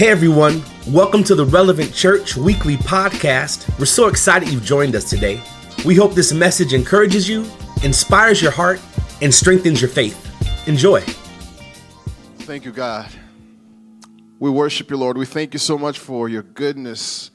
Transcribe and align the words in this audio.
Hey 0.00 0.08
everyone, 0.08 0.62
welcome 0.86 1.22
to 1.24 1.34
the 1.34 1.44
Relevant 1.44 1.92
Church 1.92 2.34
Weekly 2.34 2.78
Podcast. 2.78 3.78
We're 3.78 3.84
so 3.84 4.06
excited 4.06 4.48
you've 4.48 4.64
joined 4.64 4.96
us 4.96 5.10
today. 5.10 5.42
We 5.84 5.94
hope 5.94 6.14
this 6.14 6.32
message 6.32 6.72
encourages 6.72 7.28
you, 7.28 7.44
inspires 7.84 8.40
your 8.40 8.50
heart, 8.50 8.80
and 9.20 9.34
strengthens 9.34 9.82
your 9.82 9.90
faith. 9.90 10.16
Enjoy. 10.66 11.02
Thank 12.38 12.64
you, 12.64 12.72
God. 12.72 13.10
We 14.38 14.48
worship 14.48 14.88
you, 14.88 14.96
Lord. 14.96 15.18
We 15.18 15.26
thank 15.26 15.52
you 15.52 15.58
so 15.58 15.76
much 15.76 15.98
for 15.98 16.30
your 16.30 16.44
goodness, 16.44 17.30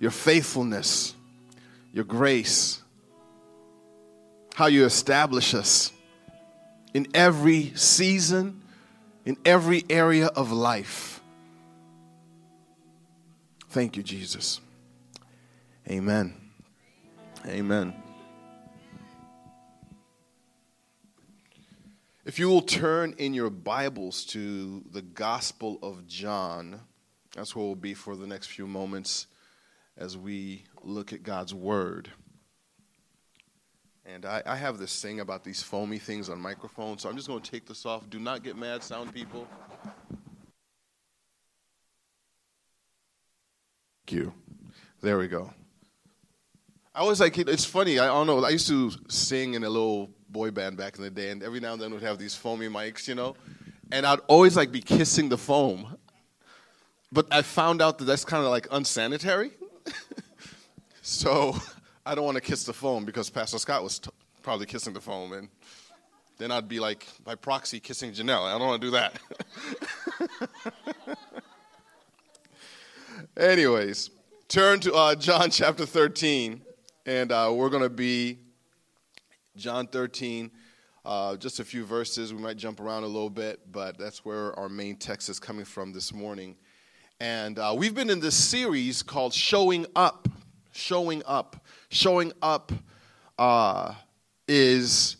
your 0.00 0.10
faithfulness, 0.10 1.14
your 1.92 2.02
grace, 2.02 2.82
how 4.56 4.66
you 4.66 4.84
establish 4.84 5.54
us 5.54 5.92
in 6.92 7.06
every 7.14 7.70
season, 7.76 8.60
in 9.24 9.36
every 9.44 9.84
area 9.88 10.26
of 10.26 10.50
life. 10.50 11.17
Thank 13.70 13.98
you, 13.98 14.02
Jesus. 14.02 14.62
Amen. 15.90 16.34
Amen. 17.46 17.94
If 22.24 22.38
you 22.38 22.48
will 22.48 22.62
turn 22.62 23.14
in 23.18 23.34
your 23.34 23.50
Bibles 23.50 24.24
to 24.26 24.82
the 24.90 25.02
Gospel 25.02 25.78
of 25.82 26.06
John, 26.06 26.80
that's 27.34 27.54
where 27.54 27.64
we'll 27.64 27.74
be 27.74 27.92
for 27.92 28.16
the 28.16 28.26
next 28.26 28.46
few 28.46 28.66
moments 28.66 29.26
as 29.98 30.16
we 30.16 30.64
look 30.82 31.12
at 31.12 31.22
God's 31.22 31.52
Word. 31.52 32.10
And 34.06 34.24
I, 34.24 34.42
I 34.46 34.56
have 34.56 34.78
this 34.78 35.02
thing 35.02 35.20
about 35.20 35.44
these 35.44 35.62
foamy 35.62 35.98
things 35.98 36.30
on 36.30 36.40
microphones, 36.40 37.02
so 37.02 37.10
I'm 37.10 37.16
just 37.16 37.28
going 37.28 37.42
to 37.42 37.50
take 37.50 37.66
this 37.66 37.84
off. 37.84 38.08
Do 38.08 38.18
not 38.18 38.42
get 38.42 38.56
mad, 38.56 38.82
sound 38.82 39.12
people. 39.12 39.46
You. 44.12 44.32
There 45.00 45.18
we 45.18 45.28
go. 45.28 45.52
I 46.94 47.04
was 47.04 47.20
like, 47.20 47.38
it's 47.38 47.64
funny. 47.64 47.98
I 47.98 48.06
don't 48.06 48.26
know. 48.26 48.44
I 48.44 48.50
used 48.50 48.66
to 48.68 48.90
sing 49.08 49.54
in 49.54 49.62
a 49.62 49.70
little 49.70 50.10
boy 50.28 50.50
band 50.50 50.76
back 50.76 50.96
in 50.96 51.04
the 51.04 51.10
day, 51.10 51.30
and 51.30 51.42
every 51.42 51.60
now 51.60 51.72
and 51.72 51.80
then 51.80 51.92
we'd 51.92 52.02
have 52.02 52.18
these 52.18 52.34
foamy 52.34 52.68
mics, 52.68 53.06
you 53.06 53.14
know, 53.14 53.36
and 53.92 54.04
I'd 54.04 54.18
always 54.26 54.56
like 54.56 54.72
be 54.72 54.80
kissing 54.80 55.28
the 55.28 55.38
foam. 55.38 55.96
But 57.10 57.26
I 57.30 57.42
found 57.42 57.80
out 57.80 57.98
that 57.98 58.04
that's 58.04 58.24
kind 58.24 58.44
of 58.44 58.50
like 58.50 58.66
unsanitary. 58.70 59.52
so 61.02 61.56
I 62.04 62.14
don't 62.14 62.24
want 62.24 62.34
to 62.34 62.42
kiss 62.42 62.64
the 62.64 62.72
foam 62.72 63.04
because 63.04 63.30
Pastor 63.30 63.58
Scott 63.58 63.82
was 63.82 64.00
t- 64.00 64.10
probably 64.42 64.66
kissing 64.66 64.92
the 64.92 65.00
foam, 65.00 65.32
and 65.32 65.48
then 66.38 66.50
I'd 66.50 66.68
be 66.68 66.80
like 66.80 67.06
by 67.24 67.34
proxy 67.34 67.80
kissing 67.80 68.12
Janelle. 68.12 68.44
I 68.44 68.58
don't 68.58 68.66
want 68.66 68.82
to 68.82 68.86
do 68.86 68.90
that. 68.92 69.18
Anyways, 73.38 74.10
turn 74.48 74.80
to 74.80 74.92
uh, 74.94 75.14
John 75.14 75.48
chapter 75.52 75.86
13, 75.86 76.60
and 77.06 77.30
uh, 77.30 77.52
we're 77.54 77.68
going 77.68 77.84
to 77.84 77.88
be 77.88 78.40
John 79.56 79.86
13. 79.86 80.50
Uh, 81.04 81.36
just 81.36 81.60
a 81.60 81.64
few 81.64 81.84
verses. 81.84 82.34
We 82.34 82.40
might 82.42 82.56
jump 82.56 82.80
around 82.80 83.04
a 83.04 83.06
little 83.06 83.30
bit, 83.30 83.60
but 83.70 83.96
that's 83.96 84.24
where 84.24 84.58
our 84.58 84.68
main 84.68 84.96
text 84.96 85.28
is 85.28 85.38
coming 85.38 85.64
from 85.64 85.92
this 85.92 86.12
morning. 86.12 86.56
And 87.20 87.60
uh, 87.60 87.76
we've 87.78 87.94
been 87.94 88.10
in 88.10 88.18
this 88.18 88.34
series 88.34 89.04
called 89.04 89.32
Showing 89.32 89.86
Up. 89.94 90.26
Showing 90.72 91.22
Up. 91.24 91.64
Showing 91.90 92.32
Up 92.42 92.72
uh, 93.38 93.94
is 94.48 95.17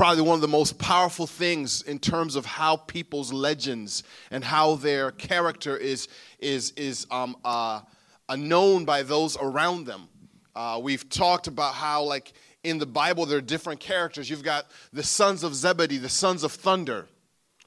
probably 0.00 0.22
one 0.22 0.34
of 0.34 0.40
the 0.40 0.48
most 0.48 0.78
powerful 0.78 1.26
things 1.26 1.82
in 1.82 1.98
terms 1.98 2.34
of 2.34 2.46
how 2.46 2.74
people's 2.74 3.34
legends 3.34 4.02
and 4.30 4.42
how 4.42 4.76
their 4.76 5.10
character 5.10 5.76
is 5.76 6.08
is 6.38 6.70
is 6.70 7.06
um, 7.10 7.36
uh, 7.44 7.82
uh, 8.26 8.34
known 8.34 8.86
by 8.86 9.02
those 9.02 9.36
around 9.36 9.84
them. 9.84 10.08
Uh, 10.56 10.80
we've 10.82 11.06
talked 11.10 11.48
about 11.48 11.74
how 11.74 12.02
like 12.02 12.32
in 12.64 12.78
the 12.78 12.86
Bible 12.86 13.26
there 13.26 13.36
are 13.36 13.42
different 13.42 13.78
characters. 13.78 14.30
You've 14.30 14.42
got 14.42 14.70
the 14.90 15.02
sons 15.02 15.44
of 15.44 15.54
Zebedee, 15.54 15.98
the 15.98 16.08
sons 16.08 16.44
of 16.44 16.52
thunder. 16.52 17.06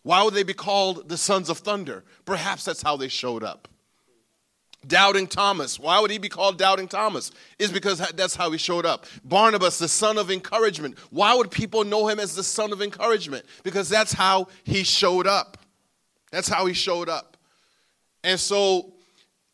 Why 0.01 0.23
would 0.23 0.33
they 0.33 0.41
be 0.41 0.55
called 0.55 1.09
the 1.09 1.17
sons 1.17 1.51
of 1.51 1.59
thunder? 1.59 2.03
Perhaps 2.25 2.65
that's 2.65 2.81
how 2.81 2.97
they 2.97 3.09
showed 3.09 3.44
up. 3.44 3.67
Doubting 4.88 5.27
Thomas. 5.27 5.79
Why 5.79 5.99
would 5.99 6.11
he 6.11 6.17
be 6.17 6.29
called 6.29 6.57
Doubting 6.57 6.88
Thomas? 6.88 7.31
Is 7.59 7.71
because 7.71 7.99
that's 8.16 8.35
how 8.35 8.51
he 8.51 8.57
showed 8.57 8.85
up. 8.85 9.05
Barnabas, 9.23 9.79
the 9.79 9.88
son 9.88 10.17
of 10.17 10.29
encouragement. 10.31 10.97
Why 11.09 11.33
would 11.35 11.51
people 11.51 11.83
know 11.83 12.07
him 12.07 12.19
as 12.19 12.35
the 12.35 12.44
son 12.44 12.71
of 12.71 12.81
encouragement? 12.81 13.45
Because 13.63 13.89
that's 13.89 14.13
how 14.13 14.47
he 14.63 14.83
showed 14.83 15.27
up. 15.27 15.57
That's 16.31 16.47
how 16.47 16.66
he 16.66 16.73
showed 16.73 17.09
up. 17.09 17.38
And 18.23 18.39
so 18.39 18.94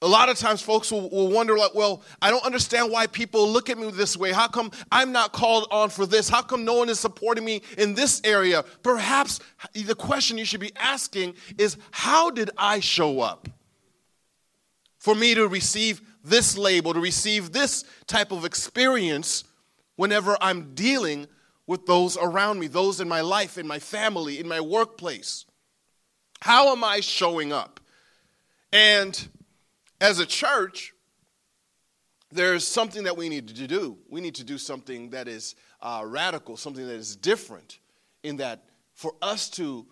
a 0.01 0.07
lot 0.07 0.29
of 0.29 0.37
times 0.37 0.61
folks 0.61 0.91
will, 0.91 1.09
will, 1.09 1.29
wonder 1.29 1.57
like 1.57 1.75
well 1.75 2.01
i 2.21 2.29
don't 2.29 2.45
understand 2.45 2.89
why 2.89 3.05
people 3.07 3.49
look 3.49 3.69
at 3.69 3.77
me 3.77 3.91
this 3.91 4.15
way 4.15 4.31
how 4.31 4.47
come 4.47 4.71
i'm 4.91 5.11
not 5.11 5.33
called 5.33 5.67
on 5.71 5.89
for 5.89 6.05
this 6.05 6.29
how 6.29 6.41
come 6.41 6.63
no 6.63 6.75
one 6.75 6.89
is 6.89 6.99
supporting 6.99 7.43
me 7.43 7.61
in 7.77 7.93
this 7.93 8.21
area 8.23 8.63
perhaps 8.81 9.39
the 9.73 9.95
question 9.95 10.37
you 10.37 10.45
should 10.45 10.61
be 10.61 10.71
asking 10.77 11.33
is 11.57 11.77
how 11.91 12.29
did 12.29 12.49
i 12.57 12.79
show 12.79 13.19
up 13.19 13.49
for 14.99 15.15
me 15.15 15.33
to 15.33 15.47
receive 15.47 16.01
this 16.23 16.57
label, 16.57 16.93
to 16.93 16.99
receive 16.99 17.51
this 17.51 17.83
type 18.05 18.31
of 18.31 18.45
experience 18.45 19.43
whenever 19.95 20.37
I'm 20.39 20.75
dealing 20.75 21.27
with 21.65 21.85
those 21.85 22.17
around 22.17 22.59
me, 22.59 22.67
those 22.67 22.99
in 22.99 23.07
my 23.07 23.21
life, 23.21 23.57
in 23.57 23.67
my 23.67 23.79
family, 23.79 24.39
in 24.39 24.47
my 24.47 24.59
workplace. 24.59 25.45
How 26.41 26.71
am 26.71 26.83
I 26.83 26.99
showing 26.99 27.51
up? 27.51 27.79
And 28.71 29.27
as 29.99 30.19
a 30.19 30.25
church, 30.25 30.93
there's 32.31 32.67
something 32.67 33.03
that 33.03 33.17
we 33.17 33.29
need 33.29 33.47
to 33.49 33.67
do. 33.67 33.97
We 34.09 34.21
need 34.21 34.35
to 34.35 34.43
do 34.43 34.57
something 34.57 35.09
that 35.11 35.27
is 35.27 35.55
uh, 35.81 36.03
radical, 36.05 36.57
something 36.57 36.85
that 36.85 36.95
is 36.95 37.15
different, 37.15 37.79
in 38.23 38.37
that 38.37 38.65
for 38.93 39.15
us 39.21 39.49
to 39.51 39.85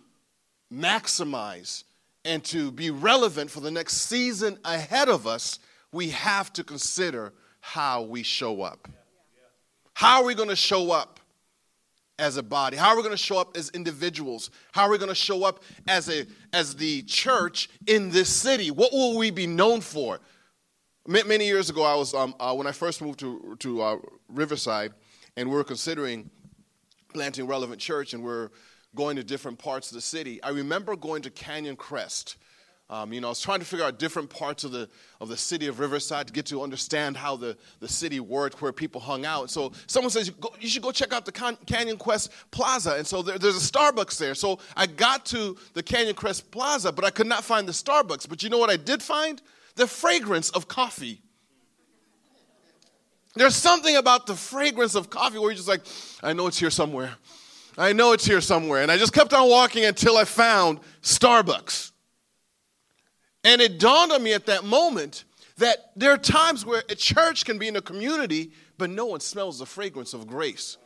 maximize 0.71 1.83
and 2.27 2.43
to 2.43 2.71
be 2.71 2.91
relevant 2.91 3.49
for 3.49 3.61
the 3.61 3.71
next 3.71 3.93
season 4.01 4.59
ahead 4.65 5.07
of 5.07 5.25
us, 5.25 5.59
we 5.93 6.09
have 6.09 6.51
to 6.53 6.63
consider 6.63 7.33
how 7.61 8.01
we 8.03 8.21
show 8.21 8.61
up. 8.61 8.87
How 9.93 10.21
are 10.21 10.25
we 10.25 10.35
going 10.35 10.49
to 10.49 10.55
show 10.55 10.91
up 10.91 11.21
as 12.19 12.35
a 12.35 12.43
body? 12.43 12.75
How 12.75 12.89
are 12.89 12.97
we 12.97 13.01
going 13.01 13.13
to 13.13 13.17
show 13.17 13.37
up 13.37 13.55
as 13.55 13.69
individuals? 13.69 14.51
How 14.73 14.83
are 14.83 14.91
we 14.91 14.97
going 14.97 15.09
to 15.09 15.15
show 15.15 15.45
up 15.45 15.63
as 15.87 16.09
a 16.09 16.27
as 16.51 16.75
the 16.75 17.01
church 17.03 17.69
in 17.87 18.09
this 18.11 18.29
city? 18.29 18.71
What 18.71 18.91
will 18.91 19.17
we 19.17 19.31
be 19.31 19.47
known 19.47 19.81
for? 19.81 20.19
Many 21.07 21.47
years 21.47 21.69
ago, 21.69 21.83
I 21.83 21.95
was 21.95 22.13
um, 22.13 22.35
uh, 22.39 22.53
when 22.53 22.67
I 22.67 22.73
first 22.73 23.01
moved 23.01 23.19
to 23.21 23.55
to 23.59 23.81
uh, 23.81 23.97
Riverside, 24.27 24.93
and 25.37 25.49
we 25.49 25.55
were 25.55 25.63
considering 25.63 26.29
planting 27.13 27.47
Relevant 27.47 27.79
Church, 27.79 28.13
and 28.13 28.21
we're 28.21 28.49
going 28.97 29.15
to 29.15 29.23
different 29.23 29.59
parts 29.59 29.91
of 29.91 29.95
the 29.95 30.01
city. 30.01 30.43
I 30.43 30.49
remember 30.49 30.97
going 30.97 31.21
to 31.21 31.29
Canyon 31.29 31.77
Crest. 31.77 32.35
Um, 32.89 33.11
you 33.11 33.19
know, 33.21 33.27
I 33.27 33.31
was 33.31 33.41
trying 33.41 33.59
to 33.59 33.65
figure 33.65 33.85
out 33.85 33.99
different 33.99 34.29
parts 34.29 34.63
of 34.63 34.71
the 34.71 34.89
of 35.19 35.27
the 35.27 35.35
city 35.35 35.67
of 35.67 35.79
Riverside 35.79 36.27
to 36.27 36.33
get 36.33 36.45
to 36.47 36.63
understand 36.63 37.17
how 37.17 37.35
the, 37.35 37.57
the 37.79 37.87
city 37.87 38.19
worked, 38.19 38.61
where 38.61 38.71
people 38.71 39.01
hung 39.01 39.25
out. 39.25 39.51
So 39.51 39.73
someone 39.87 40.09
says 40.09 40.31
you 40.59 40.69
should 40.69 40.81
go 40.81 40.91
check 40.91 41.13
out 41.13 41.25
the 41.25 41.31
Canyon 41.65 41.97
Crest 41.97 42.31
Plaza, 42.49 42.95
and 42.95 43.05
so 43.05 43.21
there, 43.21 43.37
there's 43.37 43.57
a 43.57 43.71
Starbucks 43.71 44.17
there. 44.17 44.33
So 44.35 44.59
I 44.75 44.87
got 44.87 45.25
to 45.27 45.57
the 45.73 45.83
Canyon 45.83 46.15
Crest 46.15 46.49
Plaza, 46.49 46.91
but 46.91 47.03
I 47.03 47.09
could 47.09 47.27
not 47.27 47.43
find 47.43 47.67
the 47.67 47.73
Starbucks. 47.73 48.27
But 48.27 48.41
you 48.41 48.49
know 48.49 48.57
what 48.57 48.69
I 48.69 48.77
did 48.77 49.03
find? 49.03 49.41
The 49.75 49.85
fragrance 49.85 50.49
of 50.51 50.67
coffee. 50.67 51.21
There's 53.35 53.55
something 53.55 53.95
about 53.97 54.25
the 54.25 54.35
fragrance 54.35 54.95
of 54.95 55.09
coffee 55.09 55.37
where 55.37 55.51
you're 55.51 55.57
just 55.57 55.67
like, 55.67 55.81
I 56.23 56.33
know 56.33 56.47
it's 56.47 56.57
here 56.57 56.71
somewhere. 56.71 57.15
I 57.77 57.93
know 57.93 58.13
it's 58.13 58.25
here 58.25 58.41
somewhere. 58.41 58.81
And 58.81 58.91
I 58.91 58.97
just 58.97 59.13
kept 59.13 59.33
on 59.33 59.49
walking 59.49 59.85
until 59.85 60.17
I 60.17 60.23
found 60.23 60.79
Starbucks. 61.01 61.91
And 63.43 63.61
it 63.61 63.79
dawned 63.79 64.11
on 64.11 64.23
me 64.23 64.33
at 64.33 64.47
that 64.47 64.63
moment 64.63 65.23
that 65.57 65.91
there 65.95 66.11
are 66.11 66.17
times 66.17 66.65
where 66.65 66.83
a 66.89 66.95
church 66.95 67.45
can 67.45 67.57
be 67.57 67.67
in 67.67 67.75
a 67.75 67.81
community, 67.81 68.51
but 68.77 68.89
no 68.89 69.05
one 69.05 69.19
smells 69.19 69.59
the 69.59 69.65
fragrance 69.65 70.13
of 70.13 70.27
grace. 70.27 70.77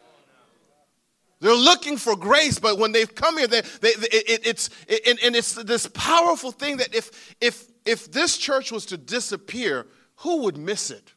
They're 1.39 1.55
looking 1.55 1.97
for 1.97 2.15
grace, 2.15 2.59
but 2.59 2.77
when 2.77 2.91
they've 2.91 3.13
come 3.13 3.37
here, 3.37 3.47
they, 3.47 3.61
they, 3.81 3.89
it, 3.89 4.45
it's 4.45 4.69
it, 4.87 5.23
and 5.23 5.35
it's 5.35 5.53
this 5.55 5.87
powerful 5.87 6.51
thing 6.51 6.77
that 6.77 6.93
if 6.93 7.35
if 7.41 7.65
if 7.83 8.11
this 8.11 8.37
church 8.37 8.71
was 8.71 8.85
to 8.87 8.97
disappear, 8.97 9.87
who 10.17 10.43
would 10.43 10.55
miss 10.55 10.91
it? 10.91 11.13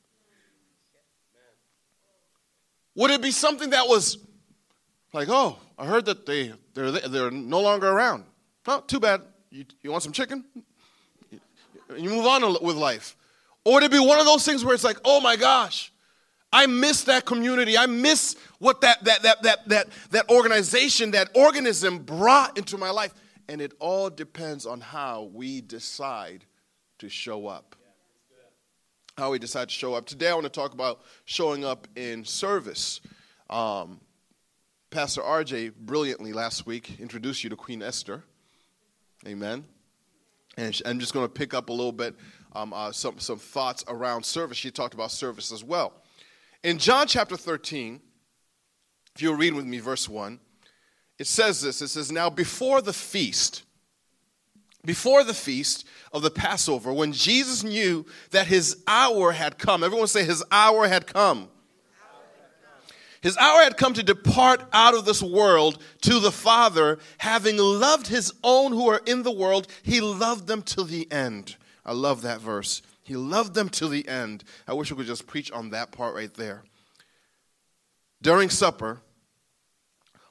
Would 2.95 3.11
it 3.11 3.21
be 3.21 3.33
something 3.33 3.71
that 3.71 3.87
was 3.87 4.17
like, 5.15 5.29
oh, 5.31 5.59
I 5.79 5.87
heard 5.87 6.05
that 6.07 6.27
they, 6.27 6.53
they're, 6.75 6.91
they're 6.91 7.31
no 7.31 7.61
longer 7.61 7.89
around. 7.89 8.25
Oh, 8.67 8.81
too 8.87 9.01
bad. 9.01 9.23
You, 9.51 9.65
you 9.83 9.91
want 9.91 10.03
some 10.03 10.13
chicken? 10.13 10.45
You 11.97 12.11
move 12.11 12.27
on 12.27 12.43
with 12.63 12.77
life. 12.77 13.17
Or 13.65 13.81
to 13.81 13.89
be 13.89 13.99
one 13.99 14.19
of 14.19 14.27
those 14.27 14.45
things 14.45 14.65
where 14.65 14.75
it's 14.75 14.85
like, 14.85 14.99
oh 15.05 15.21
my 15.21 15.37
gosh, 15.37 15.93
I 16.53 16.67
miss 16.67 17.05
that 17.05 17.25
community. 17.25 17.79
I 17.79 17.87
miss 17.87 18.37
what 18.59 18.81
that, 18.83 19.05
that, 19.05 19.23
that, 19.23 19.43
that, 19.43 19.69
that, 19.69 19.87
that 20.11 20.31
organization, 20.31 21.13
that 21.13 21.31
organism 21.35 21.99
brought 21.99 22.59
into 22.59 22.77
my 22.77 22.91
life. 22.91 23.15
And 23.49 23.61
it 23.61 23.73
all 23.79 24.11
depends 24.11 24.67
on 24.67 24.81
how 24.81 25.31
we 25.33 25.61
decide 25.61 26.45
to 26.99 27.09
show 27.09 27.47
up. 27.47 27.77
How 29.17 29.31
we 29.31 29.39
decide 29.39 29.69
to 29.69 29.75
show 29.75 29.95
up. 29.95 30.07
Today, 30.07 30.29
I 30.29 30.35
want 30.35 30.45
to 30.45 30.51
talk 30.51 30.75
about 30.75 31.03
showing 31.25 31.65
up 31.65 31.87
in 31.95 32.25
service. 32.25 33.01
Um, 33.49 34.01
Pastor 34.95 35.23
RJ 35.23 35.75
brilliantly 35.75 36.33
last 36.33 36.67
week 36.67 37.01
introduced 37.01 37.43
you 37.43 37.51
to 37.51 37.57
Queen 37.57 37.83
Esther. 37.83 38.23
Amen. 39.27 39.65
And 40.57 40.81
I'm 40.87 41.01
just 41.01 41.13
going 41.13 41.27
to 41.27 41.33
pick 41.33 41.53
up 41.53 41.69
a 41.69 41.73
little 41.73 41.91
bit 41.91 42.15
um, 42.53 42.73
uh, 42.73 42.93
some, 42.93 43.19
some 43.19 43.41
thoughts 43.41 43.85
around 43.89 44.25
service. 44.25 44.57
She 44.57 44.71
talked 44.71 44.95
about 44.95 45.11
service 45.11 45.51
as 45.51 45.65
well. 45.65 45.95
In 46.63 46.79
John 46.79 47.09
chapter 47.09 47.37
13, 47.37 48.01
if 49.17 49.21
you'll 49.21 49.35
read 49.35 49.55
with 49.55 49.65
me 49.65 49.81
verse 49.81 50.09
1, 50.09 50.39
it 51.19 51.27
says 51.27 51.61
this 51.61 51.83
it 51.83 51.89
says, 51.89 52.13
Now 52.13 52.31
before 52.31 52.81
the 52.81 52.93
feast, 52.93 53.65
before 54.85 55.25
the 55.25 55.35
feast 55.35 55.89
of 56.13 56.23
the 56.23 56.31
Passover, 56.31 56.93
when 56.93 57.13
Jesus 57.13 57.65
knew 57.65 58.07
that 58.31 58.47
his 58.47 58.85
hour 58.87 59.33
had 59.33 59.59
come, 59.59 59.83
everyone 59.83 60.07
say, 60.07 60.25
His 60.25 60.45
hour 60.53 60.87
had 60.87 61.09
come. 61.09 61.49
His 63.25 63.39
hour 63.39 63.63
had 63.63 63.79
come 63.79 63.95
to 63.95 64.03
depart 64.03 64.63
out 64.71 64.93
of 64.93 65.07
this 65.07 65.23
world 65.23 65.83
to 66.03 66.21
the 66.21 66.31
Father, 66.31 66.99
having 67.17 67.57
loved 67.57 68.07
his 68.07 68.31
own 68.45 68.73
who 68.73 68.87
are 68.91 69.01
in 69.07 69.23
the 69.23 69.33
world, 69.33 69.67
he 69.83 70.03
loved 70.03 70.47
them 70.47 70.61
to 70.61 70.85
the 70.85 71.11
end. 71.11 71.57
I 71.87 71.95
love 71.95 72.21
that 72.21 72.43
verse. 72.43 72.83
He 73.03 73.17
loved 73.17 73.55
them 73.55 73.71
to 73.71 73.89
the 73.89 74.07
end. 74.07 74.45
I 74.69 74.75
wish 74.75 74.91
we 74.91 74.99
could 74.99 75.07
just 75.07 75.27
preach 75.27 75.51
on 75.53 75.71
that 75.71 75.91
part 75.91 76.15
right 76.15 76.35
there. 76.35 76.65
During 78.21 78.51
supper, 78.51 79.01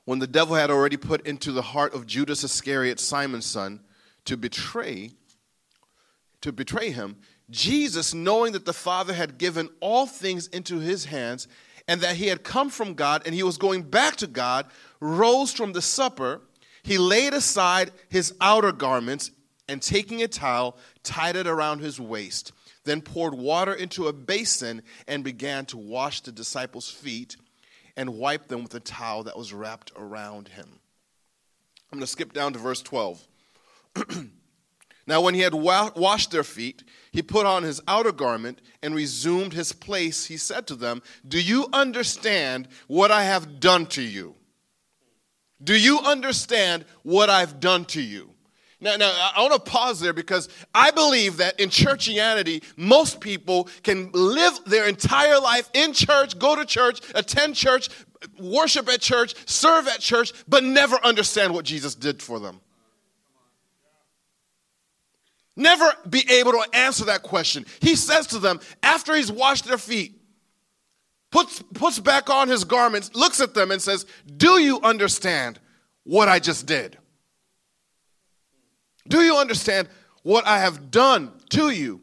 when 0.05 0.19
the 0.19 0.27
devil 0.27 0.55
had 0.55 0.69
already 0.69 0.97
put 0.97 1.25
into 1.25 1.51
the 1.51 1.63
heart 1.63 1.95
of 1.95 2.05
Judas 2.05 2.43
Iscariot, 2.43 2.99
Simon's 2.99 3.47
son, 3.47 3.79
to 4.25 4.37
betray 4.37 5.13
to 6.41 6.51
betray 6.51 6.91
him, 6.91 7.15
Jesus, 7.49 8.13
knowing 8.13 8.51
that 8.51 8.65
the 8.65 8.73
Father 8.73 9.13
had 9.13 9.37
given 9.37 9.69
all 9.79 10.05
things 10.05 10.47
into 10.47 10.79
his 10.79 11.05
hands 11.05 11.47
and 11.87 12.01
that 12.01 12.15
he 12.15 12.27
had 12.27 12.43
come 12.43 12.69
from 12.69 12.93
God 12.93 13.23
and 13.25 13.35
he 13.35 13.43
was 13.43 13.57
going 13.57 13.83
back 13.83 14.15
to 14.17 14.27
God, 14.27 14.67
rose 14.99 15.53
from 15.53 15.73
the 15.73 15.81
supper. 15.81 16.41
He 16.83 16.97
laid 16.97 17.33
aside 17.33 17.91
his 18.09 18.33
outer 18.39 18.71
garments 18.71 19.31
and 19.67 19.81
taking 19.81 20.21
a 20.21 20.27
towel, 20.27 20.77
tied 21.03 21.35
it 21.35 21.47
around 21.47 21.79
his 21.79 21.99
waist, 21.99 22.51
then 22.83 23.01
poured 23.01 23.33
water 23.33 23.73
into 23.73 24.07
a 24.07 24.13
basin 24.13 24.81
and 25.07 25.23
began 25.23 25.65
to 25.67 25.77
wash 25.77 26.21
the 26.21 26.31
disciples' 26.31 26.89
feet 26.89 27.37
and 27.95 28.17
wipe 28.17 28.47
them 28.47 28.63
with 28.63 28.73
a 28.75 28.79
towel 28.79 29.23
that 29.23 29.37
was 29.37 29.53
wrapped 29.53 29.91
around 29.95 30.49
him. 30.49 30.67
I'm 31.91 31.99
going 31.99 32.01
to 32.01 32.07
skip 32.07 32.33
down 32.33 32.53
to 32.53 32.59
verse 32.59 32.81
12. 32.81 33.27
now, 35.05 35.19
when 35.21 35.33
he 35.33 35.41
had 35.41 35.53
wa- 35.53 35.91
washed 35.95 36.31
their 36.31 36.43
feet, 36.43 36.83
he 37.11 37.21
put 37.21 37.45
on 37.45 37.63
his 37.63 37.81
outer 37.87 38.13
garment 38.13 38.61
and 38.81 38.95
resumed 38.95 39.53
his 39.53 39.73
place. 39.73 40.25
He 40.25 40.37
said 40.37 40.65
to 40.67 40.75
them, 40.75 41.01
Do 41.27 41.41
you 41.41 41.67
understand 41.73 42.69
what 42.87 43.11
I 43.11 43.23
have 43.23 43.59
done 43.59 43.85
to 43.87 44.01
you? 44.01 44.35
Do 45.61 45.77
you 45.77 45.99
understand 45.99 46.85
what 47.03 47.29
I've 47.29 47.59
done 47.59 47.85
to 47.85 48.01
you? 48.01 48.29
Now, 48.79 48.95
now 48.97 49.31
I 49.35 49.41
want 49.41 49.53
to 49.53 49.71
pause 49.71 49.99
there 49.99 50.13
because 50.13 50.49
I 50.73 50.91
believe 50.91 51.37
that 51.37 51.59
in 51.59 51.69
churchianity, 51.69 52.63
most 52.75 53.21
people 53.21 53.69
can 53.81 54.09
live 54.13 54.59
their 54.65 54.87
entire 54.87 55.39
life 55.39 55.69
in 55.73 55.93
church, 55.93 56.37
go 56.37 56.55
to 56.55 56.65
church, 56.65 56.99
attend 57.15 57.55
church, 57.55 57.89
worship 58.39 58.89
at 58.89 58.99
church, 58.99 59.35
serve 59.49 59.87
at 59.87 59.99
church, 59.99 60.33
but 60.47 60.63
never 60.63 60.97
understand 61.03 61.53
what 61.53 61.65
Jesus 61.65 61.95
did 61.95 62.21
for 62.21 62.39
them. 62.39 62.59
Never 65.55 65.85
be 66.09 66.25
able 66.29 66.51
to 66.53 66.65
answer 66.73 67.05
that 67.05 67.23
question. 67.23 67.65
He 67.79 67.95
says 67.95 68.27
to 68.27 68.39
them, 68.39 68.59
after 68.81 69.15
he's 69.15 69.31
washed 69.31 69.65
their 69.65 69.77
feet, 69.77 70.19
puts, 71.31 71.61
puts 71.73 71.99
back 71.99 72.29
on 72.29 72.47
his 72.47 72.63
garments, 72.63 73.11
looks 73.13 73.39
at 73.39 73.53
them, 73.53 73.71
and 73.71 73.81
says, 73.81 74.05
Do 74.37 74.59
you 74.59 74.79
understand 74.81 75.59
what 76.03 76.27
I 76.27 76.39
just 76.39 76.65
did? 76.65 76.97
Do 79.07 79.21
you 79.21 79.37
understand 79.37 79.89
what 80.23 80.47
I 80.47 80.59
have 80.59 80.89
done 80.89 81.31
to 81.51 81.69
you? 81.69 82.01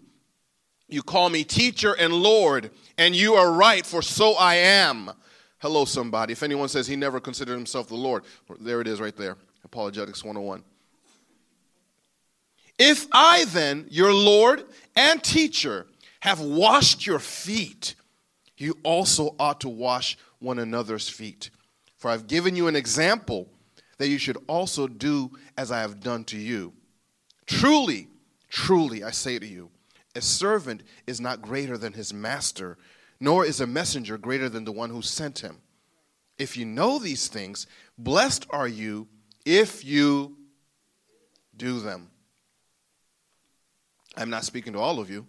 You 0.88 1.02
call 1.02 1.28
me 1.28 1.44
teacher 1.44 1.94
and 1.94 2.12
Lord, 2.12 2.70
and 2.98 3.14
you 3.14 3.34
are 3.34 3.50
right, 3.50 3.86
for 3.86 4.02
so 4.02 4.34
I 4.34 4.56
am. 4.56 5.10
Hello, 5.58 5.84
somebody. 5.84 6.32
If 6.32 6.42
anyone 6.42 6.68
says 6.68 6.86
he 6.86 6.96
never 6.96 7.20
considered 7.20 7.54
himself 7.54 7.88
the 7.88 7.94
Lord, 7.94 8.24
there 8.60 8.80
it 8.80 8.88
is 8.88 9.00
right 9.00 9.16
there. 9.16 9.36
Apologetics 9.64 10.24
101. 10.24 10.64
If 12.82 13.06
I 13.12 13.44
then, 13.44 13.86
your 13.90 14.10
Lord 14.10 14.64
and 14.96 15.22
teacher, 15.22 15.86
have 16.20 16.40
washed 16.40 17.06
your 17.06 17.18
feet, 17.18 17.94
you 18.56 18.78
also 18.82 19.36
ought 19.38 19.60
to 19.60 19.68
wash 19.68 20.16
one 20.38 20.58
another's 20.58 21.06
feet. 21.06 21.50
For 21.98 22.10
I've 22.10 22.26
given 22.26 22.56
you 22.56 22.68
an 22.68 22.76
example 22.76 23.48
that 23.98 24.08
you 24.08 24.16
should 24.16 24.38
also 24.46 24.88
do 24.88 25.30
as 25.58 25.70
I 25.70 25.80
have 25.80 26.00
done 26.00 26.24
to 26.24 26.38
you. 26.38 26.72
Truly, 27.44 28.08
truly, 28.48 29.04
I 29.04 29.10
say 29.10 29.38
to 29.38 29.46
you, 29.46 29.70
a 30.16 30.22
servant 30.22 30.82
is 31.06 31.20
not 31.20 31.42
greater 31.42 31.76
than 31.76 31.92
his 31.92 32.14
master, 32.14 32.78
nor 33.20 33.44
is 33.44 33.60
a 33.60 33.66
messenger 33.66 34.16
greater 34.16 34.48
than 34.48 34.64
the 34.64 34.72
one 34.72 34.88
who 34.88 35.02
sent 35.02 35.40
him. 35.40 35.58
If 36.38 36.56
you 36.56 36.64
know 36.64 36.98
these 36.98 37.28
things, 37.28 37.66
blessed 37.98 38.46
are 38.48 38.68
you 38.68 39.06
if 39.44 39.84
you 39.84 40.38
do 41.54 41.80
them. 41.80 42.10
I'm 44.16 44.30
not 44.30 44.44
speaking 44.44 44.72
to 44.74 44.78
all 44.78 44.98
of 44.98 45.10
you. 45.10 45.26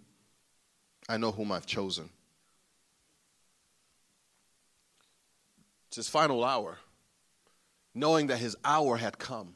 I 1.08 1.18
know 1.18 1.32
whom 1.32 1.52
I've 1.52 1.66
chosen. 1.66 2.10
It's 5.88 5.98
his 5.98 6.10
final 6.10 6.44
hour, 6.44 6.80
knowing 7.94 8.28
that 8.28 8.38
his 8.38 8.56
hour 8.64 8.98
had 8.98 9.20
come, 9.20 9.56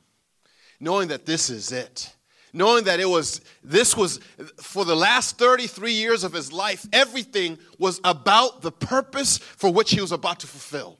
knowing 0.79 1.07
that 1.09 1.25
this 1.25 1.49
is 1.49 1.71
it 1.71 2.15
knowing 2.55 2.85
that 2.85 3.01
it 3.01 3.09
was 3.09 3.41
this 3.63 3.97
was 3.97 4.19
for 4.61 4.85
the 4.85 4.95
last 4.95 5.37
33 5.37 5.91
years 5.91 6.23
of 6.23 6.31
his 6.31 6.53
life 6.53 6.87
everything 6.93 7.59
was 7.77 7.99
about 8.05 8.61
the 8.61 8.71
purpose 8.71 9.37
for 9.37 9.71
which 9.71 9.91
he 9.91 9.99
was 9.99 10.13
about 10.13 10.39
to 10.39 10.47
fulfill 10.47 10.97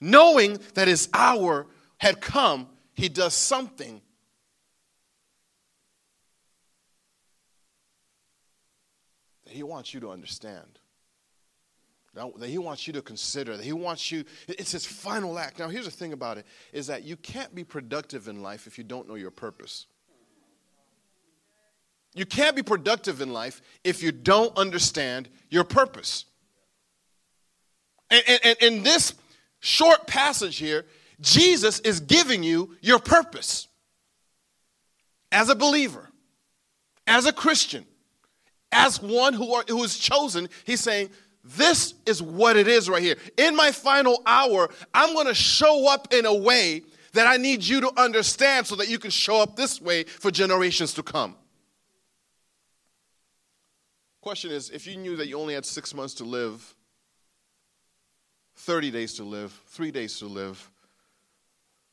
knowing 0.00 0.58
that 0.74 0.88
his 0.88 1.08
hour 1.14 1.66
had 1.98 2.20
come 2.20 2.68
he 2.94 3.08
does 3.08 3.32
something 3.32 4.02
that 9.46 9.54
he 9.54 9.62
wants 9.62 9.94
you 9.94 10.00
to 10.00 10.10
understand 10.10 10.78
that 12.14 12.48
he 12.48 12.56
wants 12.56 12.86
you 12.86 12.94
to 12.94 13.02
consider 13.02 13.56
that 13.56 13.64
he 13.64 13.74
wants 13.74 14.10
you 14.10 14.24
it's 14.48 14.72
his 14.72 14.86
final 14.86 15.38
act 15.38 15.58
now 15.58 15.68
here's 15.68 15.84
the 15.84 15.90
thing 15.90 16.12
about 16.12 16.38
it 16.38 16.46
is 16.72 16.86
that 16.86 17.04
you 17.04 17.16
can't 17.16 17.54
be 17.54 17.62
productive 17.62 18.26
in 18.28 18.42
life 18.42 18.66
if 18.66 18.78
you 18.78 18.84
don't 18.84 19.06
know 19.06 19.16
your 19.16 19.30
purpose 19.30 19.86
you 22.16 22.24
can't 22.24 22.56
be 22.56 22.62
productive 22.62 23.20
in 23.20 23.34
life 23.34 23.60
if 23.84 24.02
you 24.02 24.10
don't 24.10 24.56
understand 24.56 25.28
your 25.50 25.64
purpose. 25.64 26.24
And, 28.08 28.22
and, 28.42 28.56
in 28.62 28.82
this 28.82 29.12
short 29.60 30.06
passage 30.06 30.56
here, 30.56 30.86
Jesus 31.20 31.78
is 31.80 32.00
giving 32.00 32.42
you 32.42 32.74
your 32.80 32.98
purpose. 32.98 33.68
As 35.30 35.50
a 35.50 35.54
believer, 35.54 36.08
as 37.06 37.26
a 37.26 37.34
Christian, 37.34 37.84
as 38.76 39.00
one 39.00 39.32
who, 39.32 39.54
are, 39.54 39.64
who 39.66 39.82
is 39.82 39.98
chosen, 39.98 40.48
he's 40.64 40.80
saying, 40.80 41.10
This 41.42 41.94
is 42.04 42.22
what 42.22 42.56
it 42.56 42.68
is 42.68 42.88
right 42.88 43.02
here. 43.02 43.16
In 43.38 43.56
my 43.56 43.72
final 43.72 44.22
hour, 44.26 44.68
I'm 44.92 45.14
going 45.14 45.26
to 45.26 45.34
show 45.34 45.88
up 45.88 46.12
in 46.12 46.26
a 46.26 46.34
way 46.34 46.82
that 47.14 47.26
I 47.26 47.38
need 47.38 47.64
you 47.64 47.80
to 47.80 47.90
understand 47.96 48.66
so 48.66 48.76
that 48.76 48.88
you 48.88 48.98
can 48.98 49.10
show 49.10 49.40
up 49.40 49.56
this 49.56 49.80
way 49.80 50.04
for 50.04 50.30
generations 50.30 50.92
to 50.94 51.02
come. 51.02 51.34
Question 54.20 54.50
is 54.50 54.70
if 54.70 54.86
you 54.86 54.96
knew 54.96 55.16
that 55.16 55.26
you 55.26 55.38
only 55.38 55.54
had 55.54 55.64
six 55.64 55.94
months 55.94 56.14
to 56.14 56.24
live, 56.24 56.74
30 58.56 58.90
days 58.90 59.14
to 59.14 59.24
live, 59.24 59.52
three 59.68 59.90
days 59.90 60.18
to 60.18 60.26
live, 60.26 60.70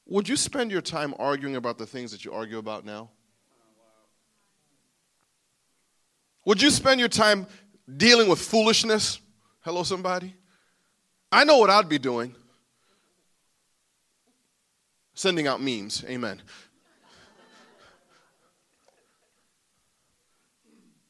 would 0.06 0.28
you 0.28 0.36
spend 0.36 0.70
your 0.70 0.82
time 0.82 1.14
arguing 1.18 1.56
about 1.56 1.78
the 1.78 1.86
things 1.86 2.12
that 2.12 2.26
you 2.26 2.34
argue 2.34 2.58
about 2.58 2.86
now? 2.86 3.10
Would 6.46 6.62
you 6.62 6.70
spend 6.70 7.00
your 7.00 7.10
time 7.10 7.48
dealing 7.98 8.30
with 8.30 8.40
foolishness? 8.40 9.20
Hello, 9.62 9.84
somebody? 9.84 10.36
I 11.32 11.44
know 11.44 11.58
what 11.58 11.70
I'd 11.70 11.90
be 11.90 12.00
doing 12.00 12.36
sending 15.14 15.48
out 15.48 15.62
memes. 15.62 16.04
Amen. 16.08 16.42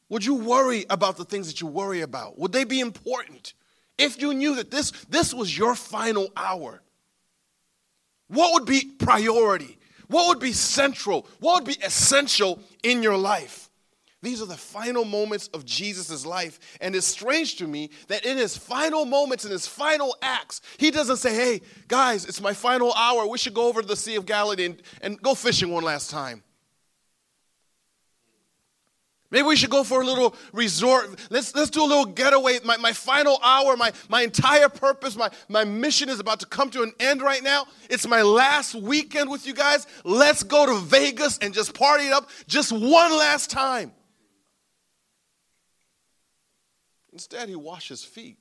Would 0.08 0.24
you 0.24 0.34
worry 0.34 0.84
about 0.90 1.16
the 1.16 1.24
things 1.24 1.48
that 1.48 1.60
you 1.60 1.66
worry 1.66 2.02
about? 2.02 2.38
Would 2.38 2.52
they 2.52 2.64
be 2.64 2.80
important? 2.80 3.54
If 3.98 4.20
you 4.20 4.34
knew 4.34 4.56
that 4.56 4.70
this, 4.70 4.90
this 5.08 5.32
was 5.32 5.56
your 5.56 5.74
final 5.74 6.28
hour, 6.36 6.82
what 8.28 8.52
would 8.54 8.66
be 8.66 8.92
priority? 8.98 9.78
What 10.08 10.28
would 10.28 10.40
be 10.40 10.52
central? 10.52 11.26
What 11.40 11.64
would 11.64 11.76
be 11.76 11.82
essential 11.82 12.60
in 12.82 13.02
your 13.02 13.16
life? 13.16 13.63
These 14.24 14.40
are 14.40 14.46
the 14.46 14.56
final 14.56 15.04
moments 15.04 15.48
of 15.48 15.66
Jesus' 15.66 16.24
life. 16.24 16.58
And 16.80 16.96
it's 16.96 17.06
strange 17.06 17.56
to 17.56 17.66
me 17.66 17.90
that 18.08 18.24
in 18.24 18.38
his 18.38 18.56
final 18.56 19.04
moments, 19.04 19.44
in 19.44 19.50
his 19.50 19.66
final 19.66 20.16
acts, 20.22 20.62
he 20.78 20.90
doesn't 20.90 21.18
say, 21.18 21.34
hey, 21.34 21.60
guys, 21.88 22.24
it's 22.24 22.40
my 22.40 22.54
final 22.54 22.94
hour. 22.94 23.26
We 23.26 23.36
should 23.36 23.52
go 23.52 23.68
over 23.68 23.82
to 23.82 23.86
the 23.86 23.96
Sea 23.96 24.16
of 24.16 24.24
Galilee 24.24 24.64
and, 24.64 24.82
and 25.02 25.20
go 25.20 25.34
fishing 25.34 25.70
one 25.70 25.84
last 25.84 26.10
time. 26.10 26.42
Maybe 29.30 29.46
we 29.46 29.56
should 29.56 29.70
go 29.70 29.84
for 29.84 30.00
a 30.00 30.06
little 30.06 30.34
resort. 30.52 31.20
Let's, 31.28 31.54
let's 31.54 31.68
do 31.68 31.82
a 31.82 31.84
little 31.84 32.06
getaway. 32.06 32.60
My, 32.64 32.78
my 32.78 32.92
final 32.92 33.38
hour, 33.42 33.76
my, 33.76 33.92
my 34.08 34.22
entire 34.22 34.70
purpose, 34.70 35.16
my, 35.16 35.28
my 35.48 35.64
mission 35.64 36.08
is 36.08 36.18
about 36.18 36.40
to 36.40 36.46
come 36.46 36.70
to 36.70 36.82
an 36.82 36.92
end 36.98 37.20
right 37.20 37.42
now. 37.42 37.66
It's 37.90 38.06
my 38.06 38.22
last 38.22 38.74
weekend 38.74 39.28
with 39.28 39.46
you 39.46 39.52
guys. 39.52 39.86
Let's 40.02 40.44
go 40.44 40.64
to 40.64 40.78
Vegas 40.78 41.36
and 41.38 41.52
just 41.52 41.74
party 41.74 42.06
it 42.06 42.12
up 42.12 42.30
just 42.46 42.72
one 42.72 43.12
last 43.12 43.50
time. 43.50 43.92
Instead, 47.14 47.48
he 47.48 47.54
washes 47.54 48.04
feet. 48.04 48.36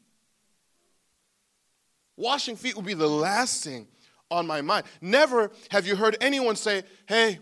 Washing 2.18 2.56
feet 2.56 2.76
will 2.76 2.82
be 2.82 2.96
the 2.96 3.08
last 3.08 3.64
thing 3.64 3.88
on 4.30 4.46
my 4.48 4.62
mind. 4.62 4.86
Never 5.00 5.52
have 5.70 5.88
you 5.88 5.96
heard 5.96 6.18
anyone 6.20 6.56
say, 6.56 6.84
hey, 7.06 7.40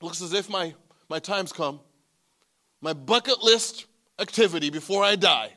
looks 0.00 0.22
as 0.22 0.32
if 0.32 0.48
my, 0.48 0.74
my 1.08 1.18
time's 1.18 1.52
come. 1.52 1.80
My 2.80 2.92
bucket 2.92 3.42
list 3.42 3.86
activity 4.20 4.70
before 4.70 5.02
I 5.02 5.16
die 5.16 5.52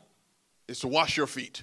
is 0.66 0.80
to 0.80 0.88
wash 0.88 1.16
your 1.16 1.28
feet. 1.28 1.62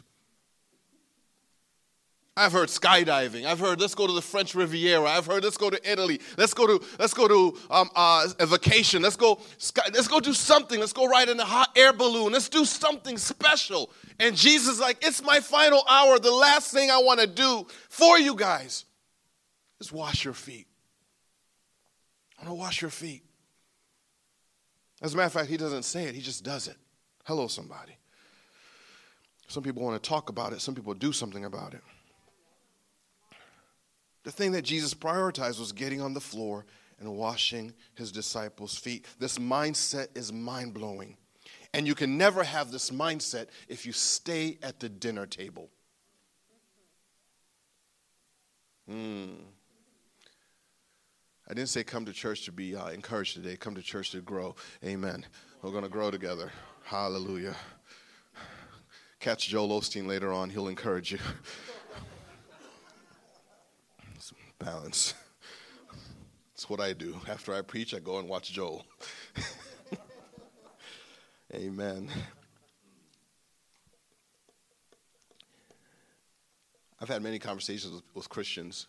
I've 2.40 2.54
heard 2.54 2.70
skydiving. 2.70 3.46
I've 3.46 3.60
heard 3.60 3.82
let's 3.82 3.94
go 3.94 4.08
to 4.08 4.14
the 4.14 4.22
French 4.22 4.56
Riviera. 4.56 5.04
I've 5.04 5.26
heard 5.26 5.44
let's 5.44 5.58
go 5.58 5.70
to 5.70 5.92
Italy. 5.92 6.22
Let's 6.38 6.54
go 6.54 6.66
to 6.66 6.86
let's 6.98 7.14
go 7.14 7.28
to 7.28 7.58
um, 7.70 7.90
uh, 7.94 8.30
a 8.40 8.46
vacation. 8.46 9.02
Let's 9.02 9.18
go 9.18 9.42
sky, 9.58 9.90
let's 9.94 10.08
go 10.08 10.22
do 10.22 10.34
something. 10.34 10.80
Let's 10.80 10.94
go 10.94 11.06
ride 11.06 11.28
in 11.28 11.38
a 11.38 11.44
hot 11.46 11.72
air 11.76 11.92
balloon. 11.92 12.32
Let's 12.32 12.48
do 12.48 12.64
something 12.64 13.18
special. 13.18 13.92
And 14.20 14.38
Jesus 14.38 14.80
like, 14.80 15.06
it's 15.06 15.22
my 15.22 15.42
final 15.42 15.84
hour. 15.90 16.18
The 16.18 16.32
last 16.32 16.72
thing 16.72 16.90
I 16.90 17.00
want 17.00 17.20
to 17.20 17.28
do 17.28 17.68
for 17.90 18.18
you 18.18 18.36
guys 18.36 18.86
is 19.82 19.92
wash 19.92 20.24
your 20.24 20.34
feet. 20.34 20.68
I 22.40 22.46
want 22.46 22.58
to 22.58 22.60
wash 22.60 22.82
your 22.82 22.92
feet. 22.92 23.24
As 25.02 25.14
a 25.14 25.18
matter 25.18 25.28
of 25.28 25.34
fact, 25.34 25.50
he 25.50 25.58
doesn't 25.58 25.84
say 25.84 26.06
it, 26.06 26.16
he 26.16 26.22
just 26.22 26.46
does 26.46 26.70
it. 26.70 26.78
Hello, 27.26 27.48
somebody. 27.48 27.98
Some 29.48 29.64
people 29.64 29.84
want 29.84 30.02
to 30.02 30.10
talk 30.10 30.30
about 30.30 30.54
it, 30.54 30.62
some 30.62 30.74
people 30.74 30.94
do 30.94 31.12
something 31.12 31.44
about 31.44 31.74
it. 31.74 31.82
The 34.30 34.36
thing 34.36 34.52
that 34.52 34.62
Jesus 34.62 34.94
prioritized 34.94 35.60
was 35.60 35.72
getting 35.72 36.02
on 36.02 36.14
the 36.14 36.22
floor 36.22 36.68
and 37.00 37.18
washing 37.18 37.74
his 37.96 38.12
disciples' 38.12 38.78
feet. 38.78 39.08
This 39.18 39.40
mindset 39.40 40.16
is 40.16 40.32
mind 40.32 40.76
blowing. 40.76 41.18
And 41.74 41.88
you 41.88 41.96
can 41.96 42.16
never 42.16 42.44
have 42.44 42.70
this 42.70 42.92
mindset 42.92 43.48
if 43.68 43.88
you 43.88 43.92
stay 43.92 44.60
at 44.62 44.80
the 44.80 44.88
dinner 44.88 45.26
table. 45.26 45.72
Hmm. 48.88 49.30
I 51.50 51.56
didn't 51.56 51.70
say 51.70 51.84
come 51.84 52.06
to 52.06 52.14
church 52.14 52.46
to 52.46 52.52
be 52.52 52.76
uh, 52.76 52.90
encouraged 52.90 53.34
today. 53.34 53.58
Come 53.58 53.74
to 53.74 53.82
church 53.82 54.12
to 54.12 54.22
grow. 54.22 54.54
Amen. 54.86 55.26
We're 55.64 55.72
going 55.72 55.86
to 55.86 55.90
grow 55.90 56.12
together. 56.12 56.52
Hallelujah. 56.84 57.56
Catch 59.20 59.48
Joel 59.48 59.82
Osteen 59.82 60.06
later 60.06 60.32
on. 60.32 60.52
He'll 60.52 60.68
encourage 60.68 61.14
you. 61.14 61.18
balance. 64.60 65.14
It's 66.54 66.70
what 66.70 66.82
I 66.82 66.92
do. 66.92 67.16
After 67.30 67.56
I 67.56 67.62
preach, 67.62 67.94
I 67.94 68.00
go 68.00 68.20
and 68.20 68.28
watch 68.28 68.52
Joel. 68.52 68.86
Amen. 71.56 72.10
I've 77.00 77.08
had 77.08 77.24
many 77.24 77.40
conversations 77.40 77.94
with, 77.94 78.04
with 78.14 78.28
Christians 78.28 78.88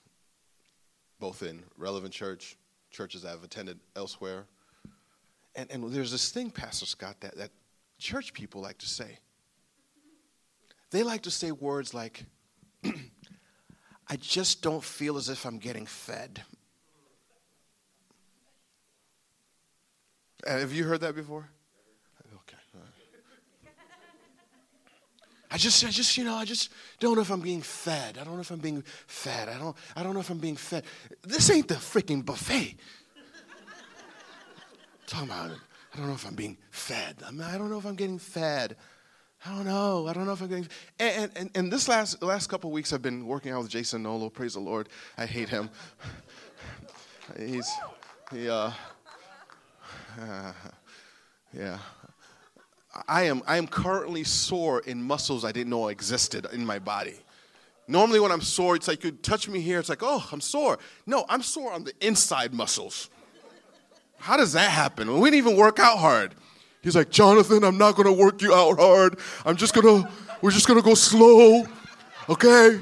both 1.20 1.42
in 1.42 1.62
relevant 1.76 2.12
church, 2.12 2.56
churches 2.90 3.24
I've 3.24 3.44
attended 3.44 3.78
elsewhere. 3.94 4.46
And, 5.54 5.70
and 5.70 5.92
there's 5.92 6.10
this 6.10 6.30
thing, 6.30 6.50
Pastor 6.50 6.86
Scott, 6.86 7.16
that, 7.20 7.36
that 7.36 7.50
church 7.98 8.32
people 8.32 8.62
like 8.62 8.78
to 8.78 8.88
say. 8.88 9.18
They 10.90 11.02
like 11.02 11.22
to 11.22 11.30
say 11.30 11.52
words 11.52 11.94
like, 11.94 12.24
I 14.10 14.16
just 14.16 14.60
don't 14.60 14.82
feel 14.82 15.16
as 15.16 15.28
if 15.28 15.46
I'm 15.46 15.58
getting 15.58 15.86
fed. 15.86 16.42
Uh, 20.44 20.58
have 20.58 20.72
you 20.72 20.84
heard 20.84 21.02
that 21.02 21.14
before? 21.14 21.48
Okay. 22.34 22.56
I 25.52 25.56
just, 25.56 25.84
I 25.84 25.90
just, 25.90 26.16
you 26.16 26.24
know, 26.24 26.34
I 26.34 26.44
just 26.44 26.70
don't 26.98 27.14
know 27.14 27.22
if 27.22 27.30
I'm 27.30 27.40
being 27.40 27.62
fed. 27.62 28.18
I 28.18 28.24
don't 28.24 28.34
know 28.34 28.40
if 28.40 28.50
I'm 28.50 28.58
being 28.58 28.82
fed. 29.06 29.48
I 29.48 29.58
don't, 29.58 29.76
I 29.94 30.02
don't 30.02 30.14
know 30.14 30.20
if 30.20 30.30
I'm 30.30 30.38
being 30.38 30.56
fed. 30.56 30.84
This 31.22 31.48
ain't 31.48 31.68
the 31.68 31.74
freaking 31.74 32.24
buffet. 32.24 32.76
talking 35.06 35.28
about 35.28 35.52
it. 35.52 35.58
I 35.94 35.98
don't 35.98 36.08
know 36.08 36.14
if 36.14 36.26
I'm 36.26 36.34
being 36.34 36.56
fed. 36.70 37.16
I'm, 37.24 37.40
I 37.40 37.58
don't 37.58 37.70
know 37.70 37.78
if 37.78 37.84
I'm 37.84 37.96
getting 37.96 38.18
fed. 38.18 38.76
I 39.44 39.54
don't 39.54 39.64
know. 39.64 40.06
I 40.06 40.12
don't 40.12 40.26
know 40.26 40.32
if 40.32 40.42
I'm 40.42 40.48
getting. 40.48 40.68
And, 40.98 41.30
and, 41.34 41.50
and 41.54 41.72
this 41.72 41.88
last 41.88 42.22
last 42.22 42.48
couple 42.48 42.70
weeks, 42.70 42.92
I've 42.92 43.02
been 43.02 43.26
working 43.26 43.52
out 43.52 43.62
with 43.62 43.70
Jason 43.70 44.02
Nolo. 44.02 44.28
Praise 44.28 44.54
the 44.54 44.60
Lord. 44.60 44.88
I 45.16 45.26
hate 45.26 45.48
him. 45.48 45.70
He's 47.38 47.70
he 48.32 48.48
uh, 48.48 48.70
uh 50.20 50.52
yeah. 51.52 51.78
I 53.06 53.22
am, 53.22 53.42
I 53.46 53.56
am 53.56 53.66
currently 53.66 54.24
sore 54.24 54.80
in 54.80 55.02
muscles 55.02 55.44
I 55.44 55.52
didn't 55.52 55.70
know 55.70 55.88
existed 55.88 56.46
in 56.52 56.66
my 56.66 56.78
body. 56.78 57.20
Normally, 57.86 58.20
when 58.20 58.32
I'm 58.32 58.40
sore, 58.40 58.76
it's 58.76 58.88
like 58.88 59.04
you 59.04 59.12
touch 59.12 59.48
me 59.48 59.60
here, 59.60 59.78
it's 59.78 59.88
like, 59.88 60.02
oh, 60.02 60.28
I'm 60.32 60.40
sore. 60.40 60.78
No, 61.06 61.24
I'm 61.28 61.42
sore 61.42 61.72
on 61.72 61.84
the 61.84 61.92
inside 62.00 62.52
muscles. 62.52 63.10
How 64.18 64.36
does 64.36 64.52
that 64.52 64.70
happen? 64.70 65.20
We 65.20 65.30
didn't 65.30 65.46
even 65.46 65.56
work 65.56 65.78
out 65.78 65.98
hard. 65.98 66.34
He's 66.82 66.96
like, 66.96 67.10
Jonathan, 67.10 67.62
I'm 67.62 67.76
not 67.76 67.94
gonna 67.94 68.12
work 68.12 68.40
you 68.40 68.54
out 68.54 68.78
hard. 68.78 69.18
I'm 69.44 69.56
just 69.56 69.74
gonna, 69.74 70.10
we're 70.40 70.50
just 70.50 70.66
gonna 70.66 70.82
go 70.82 70.94
slow, 70.94 71.66
okay? 72.28 72.80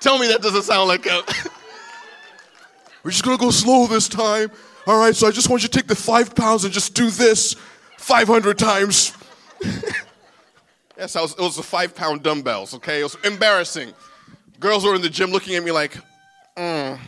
Tell 0.00 0.18
me 0.18 0.28
that 0.28 0.40
doesn't 0.42 0.62
sound 0.62 0.88
like 0.88 1.06
a. 1.06 1.22
we're 3.02 3.10
just 3.10 3.24
gonna 3.24 3.38
go 3.38 3.50
slow 3.50 3.86
this 3.86 4.08
time. 4.08 4.50
All 4.86 4.98
right, 4.98 5.16
so 5.16 5.26
I 5.26 5.30
just 5.30 5.48
want 5.48 5.62
you 5.62 5.68
to 5.68 5.78
take 5.78 5.88
the 5.88 5.96
five 5.96 6.34
pounds 6.34 6.64
and 6.64 6.72
just 6.72 6.94
do 6.94 7.10
this 7.10 7.56
500 7.96 8.58
times. 8.58 9.16
yes, 10.96 11.16
I 11.16 11.22
was, 11.22 11.32
it 11.32 11.40
was 11.40 11.56
the 11.56 11.62
five 11.62 11.94
pound 11.94 12.22
dumbbells, 12.22 12.74
okay? 12.74 13.00
It 13.00 13.04
was 13.04 13.16
embarrassing. 13.24 13.92
Girls 14.60 14.84
were 14.84 14.94
in 14.94 15.00
the 15.00 15.08
gym 15.08 15.30
looking 15.30 15.56
at 15.56 15.64
me 15.64 15.72
like, 15.72 15.96
mm. 16.56 16.98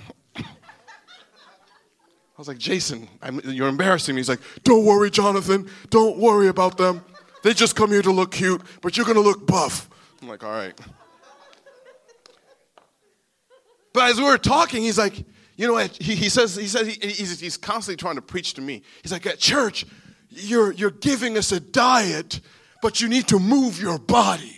I 2.37 2.39
was 2.39 2.49
like, 2.49 2.59
Jason, 2.59 3.09
I'm, 3.23 3.41
you're 3.45 3.69
embarrassing 3.69 4.15
me. 4.15 4.21
He's 4.21 4.29
like, 4.29 4.41
don't 4.63 4.85
worry, 4.85 5.11
Jonathan. 5.11 5.71
Don't 5.89 6.19
worry 6.19 6.49
about 6.49 6.77
them. 6.77 7.03
They 7.43 7.55
just 7.55 7.75
come 7.77 7.91
here 7.91 8.03
to 8.03 8.13
look 8.13 8.33
cute, 8.33 8.61
but 8.83 8.97
you're 8.97 9.07
going 9.07 9.17
to 9.17 9.23
look 9.23 9.47
buff. 9.47 9.89
I'm 10.21 10.29
like, 10.29 10.45
all 10.45 10.51
right. 10.51 10.79
But 13.95 14.11
as 14.11 14.19
we 14.19 14.25
were 14.25 14.37
talking, 14.37 14.83
he's 14.83 14.99
like, 14.99 15.25
you 15.57 15.67
know, 15.67 15.79
he, 15.79 16.15
he 16.15 16.29
says, 16.29 16.55
he 16.55 16.67
says 16.67 16.87
he, 16.87 17.09
he's, 17.09 17.41
he's 17.41 17.57
constantly 17.57 17.97
trying 17.97 18.17
to 18.17 18.23
preach 18.23 18.53
to 18.55 18.61
me. 18.61 18.83
He's 19.03 19.13
like, 19.13 19.25
at 19.25 19.39
church, 19.39 19.87
you're, 20.29 20.73
you're 20.73 20.91
giving 20.91 21.39
us 21.39 21.53
a 21.53 21.61
diet, 21.61 22.41
but 22.83 23.01
you 23.01 23.09
need 23.09 23.29
to 23.29 23.39
move 23.39 23.81
your 23.81 23.99
body. 23.99 24.56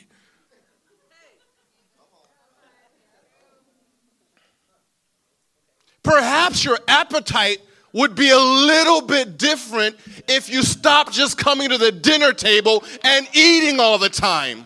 Perhaps 6.09 6.65
your 6.65 6.79
appetite 6.89 7.59
would 7.93 8.15
be 8.15 8.31
a 8.31 8.39
little 8.39 9.03
bit 9.03 9.37
different 9.37 9.95
if 10.27 10.49
you 10.49 10.63
stopped 10.63 11.13
just 11.13 11.37
coming 11.37 11.69
to 11.69 11.77
the 11.77 11.93
dinner 11.93 12.33
table 12.33 12.83
and 13.05 13.29
eating 13.35 13.79
all 13.79 13.99
the 13.99 14.09
time. 14.09 14.65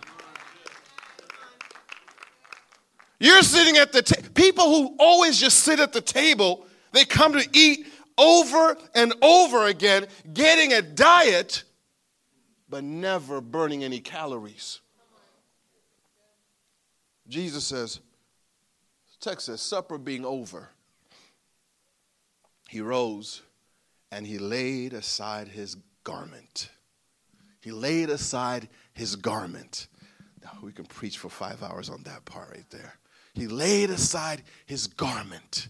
You're 3.19 3.41
sitting 3.41 3.75
at 3.75 3.91
the 3.91 4.01
table. 4.01 4.29
People 4.33 4.65
who 4.65 4.95
always 4.97 5.37
just 5.37 5.59
sit 5.59 5.81
at 5.81 5.91
the 5.91 5.99
table, 5.99 6.65
they 6.93 7.03
come 7.03 7.33
to 7.33 7.45
eat 7.51 7.87
over 8.17 8.77
and 8.95 9.13
over 9.21 9.67
again, 9.67 10.07
getting 10.33 10.71
a 10.71 10.81
diet, 10.81 11.63
but 12.69 12.85
never 12.85 13.41
burning 13.41 13.83
any 13.83 13.99
calories. 13.99 14.79
Jesus 17.27 17.65
says, 17.65 17.99
text 19.19 19.47
says, 19.47 19.61
supper 19.61 19.97
being 19.97 20.23
over, 20.23 20.69
he 22.73 22.81
rose 22.81 23.41
and 24.11 24.27
he 24.27 24.37
laid 24.37 24.93
aside 24.93 25.47
his 25.47 25.77
garment. 26.03 26.69
He 27.61 27.71
laid 27.71 28.09
aside 28.09 28.67
his 28.93 29.15
garment. 29.15 29.87
Now, 30.43 30.57
we 30.61 30.71
can 30.71 30.85
preach 30.85 31.17
for 31.17 31.29
five 31.29 31.63
hours 31.63 31.89
on 31.89 32.03
that 32.03 32.25
part 32.25 32.49
right 32.49 32.69
there. 32.69 32.95
He 33.33 33.47
laid 33.47 33.89
aside 33.89 34.43
his 34.65 34.87
garment 34.87 35.69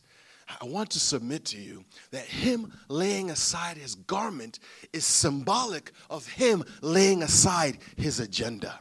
I 0.62 0.66
want 0.66 0.92
to 0.92 1.00
submit 1.00 1.46
to 1.46 1.58
you 1.58 1.84
that 2.12 2.26
him 2.26 2.74
laying 2.88 3.30
aside 3.30 3.78
his 3.78 3.96
garment 3.96 4.60
is 4.92 5.06
symbolic 5.06 5.92
of 6.10 6.28
him 6.28 6.64
laying 6.82 7.24
aside 7.24 7.78
his 7.98 8.20
agenda, 8.20 8.80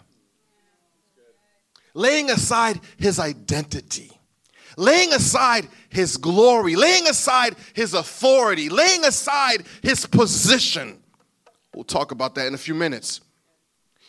laying 1.95 2.31
aside 2.31 2.81
his 2.99 3.19
identity, 3.19 4.11
laying 4.77 5.13
aside 5.13 5.69
his 5.89 6.17
glory, 6.17 6.77
laying 6.77 7.09
aside 7.09 7.57
his 7.75 7.95
authority, 7.95 8.69
laying 8.69 9.05
aside 9.05 9.65
his 9.83 10.07
position. 10.07 10.99
We'll 11.75 11.85
talk 11.85 12.13
about 12.13 12.35
that 12.35 12.47
in 12.47 12.55
a 12.55 12.59
few 12.59 12.75
minutes. 12.75 13.21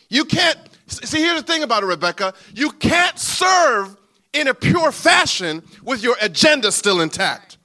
You 0.08 0.24
can't, 0.24 0.58
see, 0.86 1.18
here's 1.18 1.40
the 1.40 1.46
thing 1.46 1.62
about 1.62 1.82
it, 1.82 1.86
Rebecca. 1.86 2.34
You 2.54 2.70
can't 2.70 3.18
serve 3.18 3.96
in 4.32 4.48
a 4.48 4.54
pure 4.54 4.92
fashion 4.92 5.62
with 5.82 6.02
your 6.02 6.16
agenda 6.20 6.70
still 6.72 7.00
intact. 7.00 7.58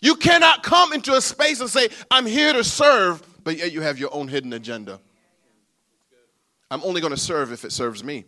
You 0.00 0.16
cannot 0.16 0.62
come 0.62 0.92
into 0.92 1.14
a 1.14 1.20
space 1.20 1.60
and 1.60 1.68
say, 1.68 1.88
I'm 2.10 2.26
here 2.26 2.52
to 2.52 2.62
serve, 2.62 3.22
but 3.44 3.56
yet 3.58 3.72
you 3.72 3.80
have 3.80 3.98
your 3.98 4.14
own 4.14 4.28
hidden 4.28 4.52
agenda. 4.52 5.00
I'm 6.70 6.82
only 6.82 7.00
going 7.00 7.12
to 7.12 7.20
serve 7.20 7.52
if 7.52 7.64
it 7.64 7.72
serves 7.72 8.02
me. 8.02 8.24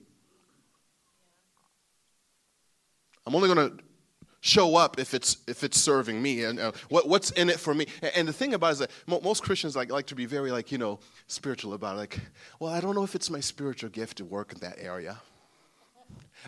I'm 3.28 3.34
only 3.34 3.54
going 3.54 3.70
to 3.70 3.84
show 4.40 4.74
up 4.76 4.98
if 4.98 5.12
it's 5.12 5.36
if 5.46 5.62
it's 5.62 5.78
serving 5.78 6.22
me 6.22 6.44
and 6.44 6.58
uh, 6.58 6.72
what, 6.88 7.06
what's 7.06 7.30
in 7.32 7.50
it 7.50 7.60
for 7.60 7.74
me 7.74 7.86
and, 8.00 8.12
and 8.16 8.28
the 8.28 8.32
thing 8.32 8.54
about 8.54 8.68
it 8.68 8.72
is 8.72 8.78
that 8.78 8.90
mo- 9.08 9.20
most 9.20 9.42
christians 9.42 9.74
like, 9.74 9.90
like 9.90 10.06
to 10.06 10.14
be 10.14 10.26
very 10.26 10.52
like 10.52 10.70
you 10.70 10.78
know 10.78 11.00
spiritual 11.26 11.74
about 11.74 11.96
it 11.96 11.98
like 11.98 12.20
well 12.60 12.72
i 12.72 12.78
don't 12.78 12.94
know 12.94 13.02
if 13.02 13.16
it's 13.16 13.30
my 13.30 13.40
spiritual 13.40 13.90
gift 13.90 14.18
to 14.18 14.24
work 14.24 14.52
in 14.52 14.60
that 14.60 14.76
area 14.78 15.18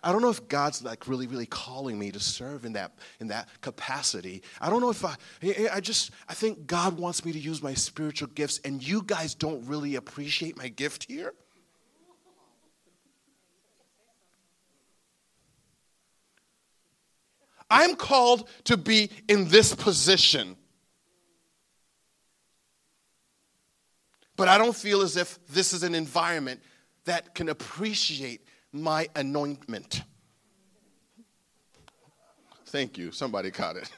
I 0.04 0.12
don't 0.12 0.22
know 0.22 0.30
if 0.30 0.46
God's 0.46 0.84
like 0.84 1.08
really, 1.08 1.26
really 1.26 1.46
calling 1.46 1.98
me 1.98 2.12
to 2.12 2.20
serve 2.20 2.64
in 2.64 2.74
that 2.74 2.92
in 3.18 3.26
that 3.26 3.48
capacity. 3.60 4.40
I 4.60 4.70
don't 4.70 4.80
know 4.80 4.90
if 4.90 5.04
I 5.04 5.16
I 5.72 5.80
just 5.80 6.12
I 6.28 6.34
think 6.34 6.66
God 6.68 6.96
wants 6.96 7.24
me 7.24 7.32
to 7.32 7.38
use 7.38 7.60
my 7.60 7.74
spiritual 7.74 8.28
gifts, 8.28 8.60
and 8.64 8.86
you 8.86 9.02
guys 9.02 9.34
don't 9.34 9.66
really 9.66 9.96
appreciate 9.96 10.56
my 10.56 10.68
gift 10.68 11.06
here. 11.08 11.34
I'm 17.70 17.94
called 17.94 18.48
to 18.64 18.76
be 18.76 19.10
in 19.28 19.48
this 19.48 19.74
position. 19.74 20.56
But 24.36 24.48
I 24.48 24.58
don't 24.58 24.74
feel 24.74 25.02
as 25.02 25.16
if 25.16 25.38
this 25.48 25.72
is 25.72 25.82
an 25.82 25.94
environment 25.94 26.60
that 27.04 27.34
can 27.34 27.48
appreciate 27.48 28.46
my 28.72 29.08
anointment. 29.14 30.02
Thank 32.66 32.96
you. 32.98 33.12
Somebody 33.12 33.50
caught 33.50 33.76
it. 33.76 33.90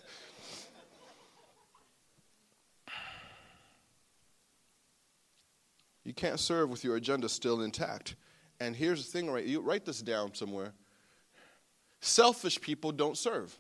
You 6.05 6.13
can't 6.13 6.41
serve 6.41 6.69
with 6.71 6.83
your 6.83 6.97
agenda 6.97 7.29
still 7.29 7.63
intact. 7.63 8.17
And 8.59 8.75
here's 8.75 9.05
the 9.05 9.13
thing, 9.13 9.31
right? 9.31 9.45
You 9.45 9.61
write 9.61 9.85
this 9.85 10.03
down 10.03 10.35
somewhere. 10.35 10.73
Selfish 12.01 12.61
people 12.61 12.91
don't 12.91 13.17
serve. 13.17 13.57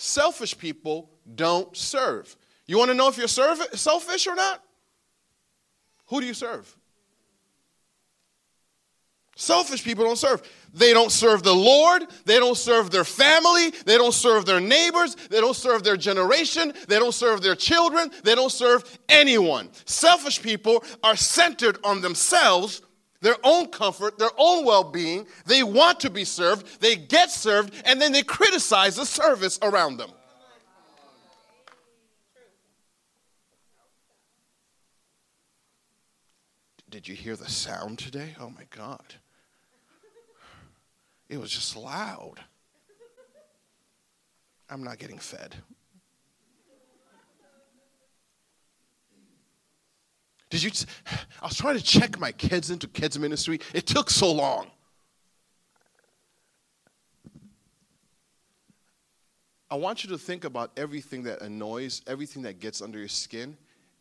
Selfish 0.00 0.56
people 0.56 1.10
don't 1.34 1.76
serve. 1.76 2.36
You 2.66 2.78
want 2.78 2.92
to 2.92 2.94
know 2.94 3.08
if 3.08 3.18
you're 3.18 3.26
selfish 3.26 4.26
or 4.28 4.36
not? 4.36 4.62
Who 6.06 6.20
do 6.20 6.26
you 6.26 6.34
serve? 6.34 6.72
Selfish 9.34 9.82
people 9.82 10.04
don't 10.04 10.16
serve. 10.16 10.42
They 10.72 10.92
don't 10.92 11.10
serve 11.10 11.42
the 11.42 11.54
Lord. 11.54 12.04
They 12.26 12.38
don't 12.38 12.56
serve 12.56 12.92
their 12.92 13.02
family. 13.02 13.70
They 13.86 13.96
don't 13.96 14.14
serve 14.14 14.46
their 14.46 14.60
neighbors. 14.60 15.16
They 15.30 15.40
don't 15.40 15.56
serve 15.56 15.82
their 15.82 15.96
generation. 15.96 16.72
They 16.86 17.00
don't 17.00 17.14
serve 17.14 17.42
their 17.42 17.56
children. 17.56 18.10
They 18.22 18.36
don't 18.36 18.52
serve 18.52 18.98
anyone. 19.08 19.68
Selfish 19.84 20.40
people 20.40 20.84
are 21.02 21.16
centered 21.16 21.78
on 21.82 22.02
themselves, 22.02 22.82
their 23.20 23.36
own 23.42 23.68
comfort, 23.68 24.18
their 24.18 24.30
own 24.36 24.64
well 24.64 24.84
being. 24.84 25.26
They 25.46 25.62
want 25.62 26.00
to 26.00 26.10
be 26.10 26.24
served. 26.24 26.80
They 26.80 26.96
get 26.96 27.30
served, 27.30 27.72
and 27.84 28.00
then 28.00 28.12
they 28.12 28.22
criticize 28.22 28.96
the 28.96 29.06
service 29.06 29.58
around 29.62 29.96
them. 29.96 30.10
Did 36.90 37.06
you 37.06 37.14
hear 37.14 37.36
the 37.36 37.48
sound 37.48 37.98
today? 37.98 38.34
Oh 38.40 38.50
my 38.50 38.64
God. 38.70 39.14
It 41.28 41.38
was 41.38 41.50
just 41.50 41.76
loud. 41.76 42.40
I'm 44.70 44.82
not 44.82 44.98
getting 44.98 45.18
fed. 45.18 45.54
Did 50.50 50.62
you? 50.62 50.70
T- 50.70 50.86
I 51.42 51.46
was 51.46 51.56
trying 51.56 51.76
to 51.76 51.82
check 51.82 52.18
my 52.18 52.32
kids 52.32 52.70
into 52.70 52.88
kids 52.88 53.18
ministry. 53.18 53.60
It 53.74 53.86
took 53.86 54.10
so 54.10 54.32
long. 54.32 54.70
I 59.70 59.74
want 59.74 60.02
you 60.02 60.08
to 60.10 60.18
think 60.18 60.44
about 60.44 60.70
everything 60.78 61.24
that 61.24 61.42
annoys, 61.42 62.00
everything 62.06 62.42
that 62.42 62.58
gets 62.58 62.80
under 62.80 62.98
your 62.98 63.08
skin, 63.08 63.56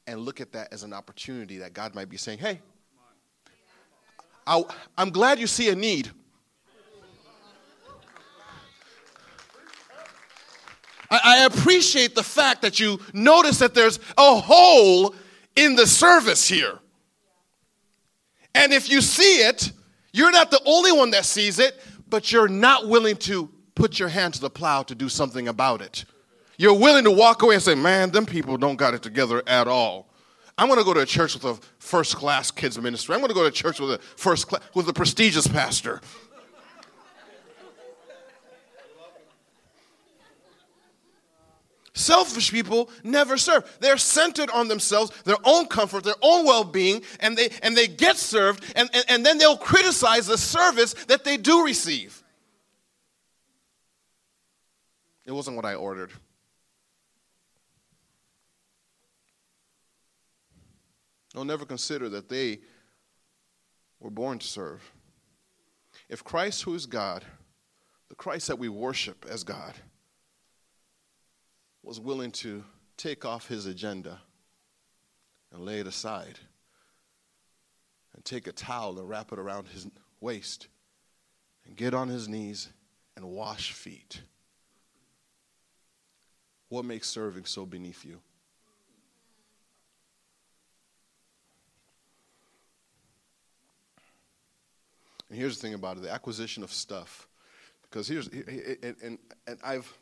and 0.08 0.22
look 0.22 0.40
at 0.40 0.54
that 0.54 0.72
as 0.72 0.84
an 0.84 0.94
opportunity 0.94 1.58
that 1.58 1.74
God 1.74 1.94
might 1.94 2.10
be 2.10 2.16
saying, 2.16 2.40
hey, 2.40 2.62
I, 4.46 4.64
am 4.98 5.10
glad 5.10 5.40
you 5.40 5.48
see 5.48 5.70
a 5.70 5.76
need. 5.76 6.10
I, 11.12 11.20
I 11.24 11.46
appreciate 11.46 12.16
the 12.16 12.24
fact 12.24 12.62
that 12.62 12.80
you 12.80 13.00
notice 13.14 13.60
that 13.60 13.74
there's 13.74 14.00
a 14.18 14.36
hole 14.40 15.14
in 15.58 15.76
the 15.76 15.86
service 15.86 16.48
here. 16.48 16.80
And 18.56 18.72
if 18.72 18.89
you 18.89 19.02
see 19.02 19.41
it, 19.41 19.72
you're 20.13 20.32
not 20.32 20.52
the 20.52 20.62
only 20.65 20.91
one 20.91 21.12
that 21.12 21.26
sees 21.26 21.60
it, 21.60 21.76
but 22.08 22.32
you're 22.32 22.48
not 22.48 22.88
willing 22.88 23.17
to 23.17 23.50
put 23.76 24.00
your 24.00 24.08
hand 24.08 24.36
to 24.36 24.41
the 24.41 24.50
plow 24.50 24.84
to 24.84 24.96
do 24.96 25.10
something 25.10 25.48
about 25.48 25.82
it. 25.82 26.06
You're 26.58 26.74
willing 26.74 27.04
to 27.04 27.12
walk 27.12 27.43
away 27.43 27.56
and 27.56 27.63
say, 27.63 27.76
man, 27.76 28.12
them 28.12 28.26
people 28.26 28.58
don't 28.58 28.78
got 28.78 28.93
it 28.93 29.04
together 29.04 29.43
at 29.46 29.67
all. 29.67 30.08
I'm 30.58 30.67
going 30.67 30.80
to 30.80 30.86
go 30.86 30.93
to 30.93 31.02
a 31.02 31.06
church 31.06 31.36
with 31.36 31.46
a 31.46 31.60
first 31.78 32.15
class 32.15 32.50
kids 32.50 32.80
ministry. 32.80 33.13
I'm 33.13 33.22
going 33.22 33.30
to 33.30 33.36
go 33.36 33.43
to 33.43 33.50
a 33.50 33.52
church 33.52 33.80
with 33.80 33.91
a 33.91 34.00
first 34.00 34.48
class, 34.48 34.63
with 34.74 34.89
a 34.89 34.93
prestigious 34.93 35.46
pastor. 35.46 36.02
Selfish 41.98 42.52
people 42.52 42.92
never 43.04 43.38
serve. 43.38 43.64
They're 43.80 43.98
centered 43.98 44.52
on 44.52 44.68
themselves, 44.68 45.12
their 45.24 45.38
own 45.44 45.66
comfort, 45.66 46.04
their 46.04 46.14
own 46.22 46.46
well 46.46 46.64
being, 46.64 47.02
and 47.20 47.36
they, 47.36 47.50
and 47.64 47.76
they 47.76 47.88
get 47.88 48.18
served, 48.18 48.64
and, 48.76 48.88
and, 48.94 49.04
and 49.10 49.26
then 49.26 49.40
they'll 49.40 49.58
criticize 49.58 50.28
the 50.28 50.38
service 50.38 50.94
that 51.06 51.24
they 51.24 51.38
do 51.38 51.66
receive. 51.66 52.24
It 55.26 55.32
wasn't 55.32 55.56
what 55.56 55.66
I 55.66 55.74
ordered. 55.74 56.12
They'll 61.34 61.46
never 61.46 61.66
consider 61.66 62.10
that 62.10 62.30
they 62.30 62.60
were 64.00 64.12
born 64.12 64.38
to 64.38 64.46
serve. 64.46 64.92
If 66.10 66.24
Christ, 66.24 66.62
who 66.62 66.76
is 66.76 66.86
God, 66.86 67.26
the 68.10 68.16
Christ 68.16 68.48
that 68.50 68.60
we 68.60 68.70
worship 68.70 69.26
as 69.28 69.44
God, 69.44 69.74
was 71.88 72.02
willing 72.02 72.32
to 72.32 72.65
take 72.97 73.23
off 73.23 73.47
his 73.47 73.65
agenda 73.65 74.19
and 75.54 75.63
lay 75.63 75.80
it 75.80 75.88
aside 75.88 76.38
and 78.13 78.26
take 78.26 78.45
a 78.45 78.52
towel 78.52 79.00
and 79.00 79.08
wrap 79.08 79.32
it 79.32 79.39
around 79.39 79.69
his 79.69 79.88
waist 80.19 80.67
and 81.65 81.78
get 81.78 81.93
on 81.93 82.10
his 82.10 82.28
knees 82.28 82.67
and 83.15 83.23
wash 83.23 83.71
feet. 83.71 84.21
What 86.67 86.84
makes 86.84 87.08
serving 87.08 87.45
so 87.45 87.65
beneath 87.65 88.04
you? 88.04 88.19
And 95.30 95.39
here's 95.39 95.58
the 95.58 95.62
thing 95.62 95.73
about 95.73 95.95
it 95.95 96.04
the 96.04 96.12
acquisition 96.12 96.63
of 96.63 96.71
stuff. 96.73 97.30
Because 97.84 98.10
here's, 98.10 98.28
and, 98.28 98.95
and, 99.02 99.17
and 99.47 99.58
I've, 99.63 99.97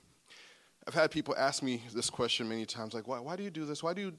I've 0.87 0.93
had 0.93 1.11
people 1.11 1.35
ask 1.37 1.63
me 1.63 1.81
this 1.93 2.09
question 2.09 2.47
many 2.47 2.65
times, 2.65 2.93
like, 2.93 3.07
why, 3.07 3.19
why 3.19 3.35
do 3.35 3.43
you 3.43 3.49
do 3.49 3.65
this? 3.65 3.81
Why 3.81 3.93
do 3.93 4.01
you, 4.01 4.13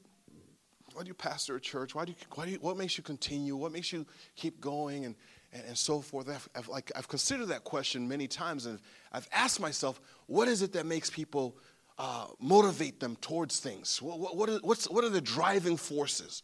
why 0.94 1.02
do 1.02 1.08
you 1.08 1.14
pastor 1.14 1.56
a 1.56 1.60
church? 1.60 1.94
Why 1.94 2.04
do 2.04 2.12
you, 2.12 2.16
why 2.34 2.44
do 2.46 2.50
you, 2.52 2.58
what 2.58 2.76
makes 2.76 2.98
you 2.98 3.04
continue? 3.04 3.54
What 3.56 3.72
makes 3.72 3.92
you 3.92 4.06
keep 4.34 4.60
going? 4.60 5.04
And, 5.04 5.14
and, 5.52 5.62
and 5.68 5.78
so 5.78 6.00
forth. 6.00 6.28
I've, 6.28 6.48
I've, 6.54 6.68
like, 6.68 6.92
I've 6.94 7.08
considered 7.08 7.46
that 7.46 7.64
question 7.64 8.08
many 8.08 8.26
times, 8.26 8.66
and 8.66 8.78
I've 9.12 9.28
asked 9.32 9.60
myself, 9.60 10.00
what 10.26 10.48
is 10.48 10.62
it 10.62 10.72
that 10.72 10.86
makes 10.86 11.10
people 11.10 11.56
uh, 11.98 12.26
motivate 12.40 13.00
them 13.00 13.16
towards 13.20 13.60
things? 13.60 14.00
What, 14.02 14.36
what, 14.36 14.64
what's, 14.64 14.88
what 14.90 15.04
are 15.04 15.08
the 15.08 15.20
driving 15.20 15.76
forces, 15.76 16.42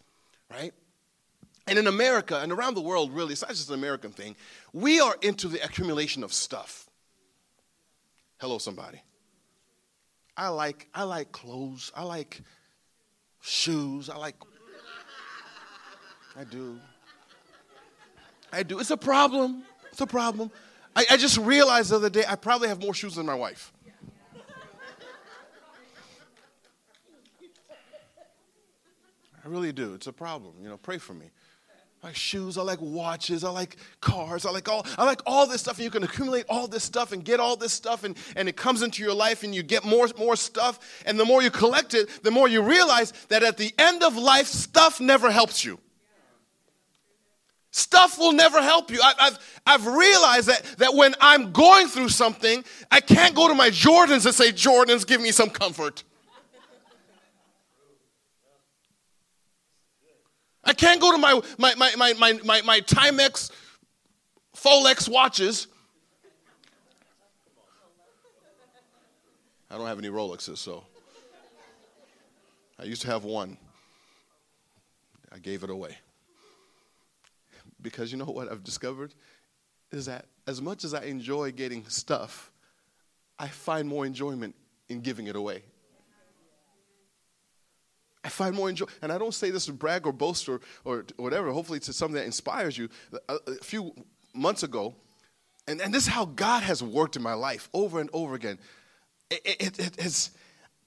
right? 0.50 0.72
And 1.66 1.78
in 1.78 1.87
America 1.87 2.40
and 2.40 2.50
around 2.52 2.74
the 2.74 2.80
world, 2.80 3.12
really, 3.12 3.32
it's 3.32 3.42
not 3.42 3.50
just 3.50 3.68
an 3.68 3.74
American 3.74 4.11
thing, 4.11 4.37
we 4.72 5.00
are 5.00 5.16
into 5.22 5.48
the 5.48 5.64
accumulation 5.64 6.24
of 6.24 6.32
stuff. 6.32 6.88
Hello, 8.40 8.58
somebody. 8.58 9.00
I 10.42 10.48
like 10.48 10.88
I 10.92 11.05
like 11.05 11.31
clothes. 11.31 11.92
I 11.94 12.02
like 12.02 12.40
shoes. 13.42 14.11
I 14.11 14.16
like 14.16 14.35
I 16.37 16.42
do. 16.42 16.81
I 18.52 18.64
do. 18.64 18.81
It's 18.81 18.90
a 18.90 18.96
problem. 18.96 19.62
It's 19.92 20.00
a 20.00 20.07
problem. 20.07 20.50
I, 20.96 21.05
I 21.12 21.16
just 21.16 21.38
realized 21.38 21.92
the 21.92 21.96
other 21.96 22.11
day 22.11 22.24
I 22.28 22.35
probably 22.35 22.66
have 22.66 22.83
more 22.83 22.92
shoes 22.92 23.14
than 23.14 23.24
my 23.24 23.37
wife. 23.37 23.72
I 29.44 29.48
really 29.48 29.72
do. 29.72 29.94
It's 29.94 30.09
a 30.09 30.12
problem. 30.12 30.55
You 30.61 30.70
know, 30.70 30.76
pray 30.76 30.98
for 30.98 31.14
me. 31.14 31.31
I 32.02 32.08
like 32.08 32.16
shoes, 32.16 32.58
I 32.58 32.62
like 32.62 32.80
watches, 32.80 33.44
I 33.44 33.50
like 33.50 33.76
cars, 34.00 34.44
I 34.44 34.50
like 34.50 34.68
all 34.68 34.84
I 34.98 35.04
like 35.04 35.20
all 35.24 35.46
this 35.46 35.60
stuff, 35.60 35.76
and 35.76 35.84
you 35.84 35.90
can 35.90 36.02
accumulate 36.02 36.46
all 36.48 36.66
this 36.66 36.82
stuff 36.82 37.12
and 37.12 37.24
get 37.24 37.38
all 37.38 37.54
this 37.54 37.72
stuff, 37.72 38.02
and, 38.02 38.16
and 38.34 38.48
it 38.48 38.56
comes 38.56 38.82
into 38.82 39.04
your 39.04 39.14
life 39.14 39.44
and 39.44 39.54
you 39.54 39.62
get 39.62 39.84
more 39.84 40.08
more 40.18 40.34
stuff, 40.34 41.02
and 41.06 41.18
the 41.18 41.24
more 41.24 41.42
you 41.42 41.50
collect 41.50 41.94
it, 41.94 42.08
the 42.24 42.30
more 42.32 42.48
you 42.48 42.60
realize 42.60 43.12
that 43.28 43.44
at 43.44 43.56
the 43.56 43.72
end 43.78 44.02
of 44.02 44.16
life, 44.16 44.46
stuff 44.46 45.00
never 45.00 45.30
helps 45.30 45.64
you. 45.64 45.78
Stuff 47.70 48.18
will 48.18 48.32
never 48.32 48.60
help 48.60 48.90
you. 48.90 49.00
I, 49.02 49.14
have 49.18 49.60
I've 49.64 49.86
realized 49.86 50.48
that, 50.48 50.62
that 50.78 50.94
when 50.94 51.14
I'm 51.20 51.52
going 51.52 51.86
through 51.86 52.10
something, 52.10 52.64
I 52.90 53.00
can't 53.00 53.34
go 53.34 53.48
to 53.48 53.54
my 53.54 53.70
Jordans 53.70 54.26
and 54.26 54.34
say, 54.34 54.52
Jordans, 54.52 55.06
give 55.06 55.22
me 55.22 55.30
some 55.30 55.48
comfort. 55.48 56.02
I 60.72 60.74
can't 60.74 61.02
go 61.02 61.12
to 61.12 61.18
my, 61.18 61.38
my, 61.58 61.74
my, 61.74 61.94
my, 61.98 62.14
my, 62.14 62.32
my, 62.44 62.62
my 62.62 62.80
Timex 62.80 63.50
Folex 64.56 65.06
watches. 65.06 65.66
I 69.70 69.76
don't 69.76 69.87
have 69.87 69.98
any 69.98 70.08
Rolexes, 70.08 70.56
so. 70.56 70.82
I 72.78 72.85
used 72.85 73.02
to 73.02 73.08
have 73.08 73.24
one. 73.24 73.58
I 75.30 75.37
gave 75.37 75.62
it 75.62 75.68
away. 75.68 75.98
Because 77.82 78.11
you 78.11 78.16
know 78.16 78.24
what 78.24 78.50
I've 78.50 78.64
discovered? 78.64 79.12
Is 79.90 80.06
that 80.06 80.24
as 80.46 80.62
much 80.62 80.85
as 80.85 80.94
I 80.94 81.02
enjoy 81.02 81.52
getting 81.52 81.87
stuff, 81.88 82.50
I 83.38 83.48
find 83.48 83.87
more 83.87 84.06
enjoyment 84.06 84.54
in 84.88 85.02
giving 85.02 85.26
it 85.26 85.37
away. 85.37 85.64
I 88.24 88.28
find 88.28 88.54
more 88.54 88.68
enjoy. 88.68 88.87
And 89.00 89.11
I 89.11 89.18
don't 89.18 89.35
say 89.35 89.50
this 89.50 89.66
to 89.66 89.72
brag 89.72 90.06
or 90.06 90.12
boast 90.12 90.48
or, 90.48 90.61
or 90.85 91.04
whatever. 91.16 91.50
Hopefully, 91.50 91.78
it's 91.78 91.94
something 91.96 92.14
that 92.14 92.26
inspires 92.26 92.78
you. 92.78 92.88
A, 93.28 93.38
a 93.46 93.54
few 93.56 93.94
months 94.35 94.62
ago, 94.62 94.94
and, 95.66 95.80
and 95.80 95.92
this 95.92 96.04
is 96.04 96.08
how 96.08 96.24
God 96.24 96.62
has 96.62 96.82
worked 96.82 97.16
in 97.16 97.22
my 97.22 97.35
life 97.35 97.68
over 97.72 98.00
and 98.00 98.11
over 98.12 98.35
again. 98.35 98.58
It, 99.30 99.78
it, 99.78 99.98
it 99.98 100.30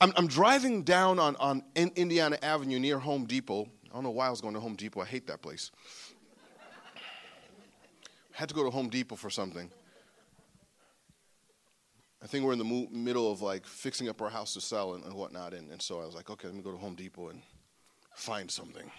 I'm, 0.02 0.14
I'm, 0.18 0.28
driving 0.28 0.84
down 0.84 1.20
on, 1.20 1.36
on 1.38 1.64
Indiana 1.76 2.38
Avenue 2.42 2.80
near 2.80 3.00
Home 3.00 3.26
Depot. 3.26 3.68
I 3.90 3.94
don't 3.94 4.04
know 4.04 4.12
why 4.12 4.28
I 4.28 4.30
was 4.30 4.42
going 4.42 4.54
to 4.54 4.60
Home 4.60 4.76
Depot. 4.76 5.02
I 5.02 5.06
hate 5.06 5.28
that 5.28 5.42
place. 5.42 5.72
I 8.34 8.38
had 8.40 8.50
to 8.50 8.56
go 8.56 8.64
to 8.64 8.70
Home 8.70 8.90
Depot 8.90 9.16
for 9.16 9.30
something. 9.30 9.70
I 12.26 12.28
think 12.28 12.44
we're 12.44 12.54
in 12.54 12.58
the 12.58 12.66
mo- 12.66 12.88
middle 12.90 13.32
of 13.32 13.44
like 13.44 13.68
fixing 13.68 14.10
up 14.10 14.20
our 14.20 14.32
house 14.32 14.56
to 14.56 14.62
sell 14.62 14.96
and, 14.96 15.04
and 15.04 15.14
whatnot. 15.14 15.54
And, 15.54 15.70
and 15.70 15.80
so 15.80 16.02
I 16.02 16.08
was 16.08 16.16
like, 16.16 16.28
okay, 16.32 16.48
let 16.48 16.58
me 16.58 16.64
go 16.64 16.72
to 16.72 16.78
Home 16.78 16.96
Depot 16.96 17.30
and 17.30 17.40
find 18.16 18.50
something. 18.50 18.90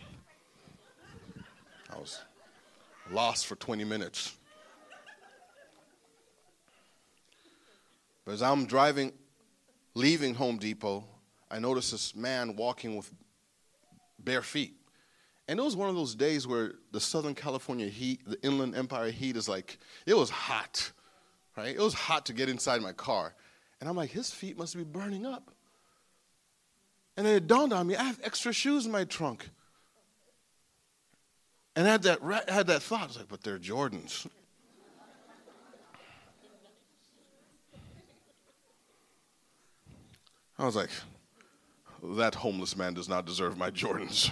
I 1.93 1.99
was 1.99 2.21
lost 3.11 3.49
for 3.49 3.57
20 3.57 3.83
minutes. 3.83 4.37
But 8.25 8.35
as 8.35 8.43
I'm 8.43 8.65
driving, 8.65 9.13
leaving 9.95 10.33
Home 10.37 10.59
Depot, 10.59 11.03
I 11.51 11.59
noticed 11.59 11.91
this 11.91 12.15
man 12.15 12.55
walking 12.55 12.95
with 12.95 13.11
bare 14.21 14.43
feet. 14.43 14.77
And 15.49 15.59
it 15.59 15.63
was 15.65 15.75
one 15.75 15.89
of 15.89 15.97
those 15.97 16.15
days 16.15 16.47
where 16.47 16.75
the 16.93 17.01
Southern 17.01 17.35
California 17.35 17.89
heat, 17.89 18.21
the 18.25 18.41
Inland 18.45 18.77
Empire 18.77 19.11
heat 19.11 19.37
is 19.37 19.49
like, 19.49 19.79
it 20.07 20.17
was 20.17 20.31
hot 20.31 20.93
right? 21.57 21.75
It 21.75 21.81
was 21.81 21.95
hot 21.95 22.27
to 22.27 22.33
get 22.33 22.49
inside 22.49 22.83
my 22.83 22.93
car. 22.93 23.35
And 23.81 23.89
I'm 23.89 23.97
like, 23.97 24.11
his 24.11 24.31
feet 24.31 24.59
must 24.59 24.77
be 24.77 24.85
burning 24.85 25.27
up. 25.27 25.51
And 27.17 27.27
then 27.27 27.37
it 27.37 27.47
dawned 27.47 27.73
on 27.73 27.87
me, 27.87 27.97
I 27.97 28.03
have 28.03 28.21
extra 28.23 28.53
shoes 28.53 28.87
in 28.87 28.93
my 28.93 29.05
trunk. 29.05 29.49
And 31.75 31.87
I 31.87 31.91
had 31.91 32.03
that, 32.03 32.21
I 32.49 32.53
had 32.53 32.67
that 32.69 32.83
thought. 32.83 33.03
I 33.03 33.07
was 33.07 33.17
like, 33.17 33.29
but 33.29 33.43
they're 33.43 33.59
Jordans. 33.59 34.27
I 40.59 40.65
was 40.65 40.77
like, 40.77 40.91
that 42.03 42.35
homeless 42.35 42.77
man 42.77 42.95
does 42.95 43.09
not 43.09 43.27
deserve 43.27 43.59
my 43.59 43.71
Jordans. 43.71 44.31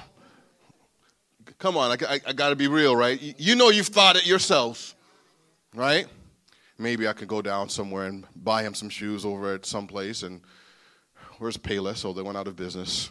Come 1.59 1.77
on, 1.77 1.91
I, 1.91 2.15
I, 2.15 2.21
I 2.29 2.33
got 2.33 2.49
to 2.51 2.57
be 2.57 2.67
real, 2.67 2.97
right? 2.97 3.21
You 3.39 3.55
know 3.55 3.69
you've 3.69 3.89
thought 3.89 4.17
it 4.17 4.27
yourselves, 4.27 4.95
right? 5.75 6.07
Maybe 6.79 7.09
I 7.09 7.13
could 7.13 7.29
go 7.29 7.43
down 7.43 7.69
somewhere 7.69 8.07
and 8.07 8.27
buy 8.37 8.63
him 8.63 8.75
some 8.75 8.89
shoes 8.89 9.25
over 9.25 9.55
at 9.55 9.67
some 9.67 9.87
place. 9.87 10.23
And 10.23 10.41
where's 11.39 11.57
Payless? 11.57 12.05
Oh, 12.05 12.13
they 12.13 12.23
went 12.23 12.37
out 12.37 12.49
of 12.49 12.57
business. 12.57 13.11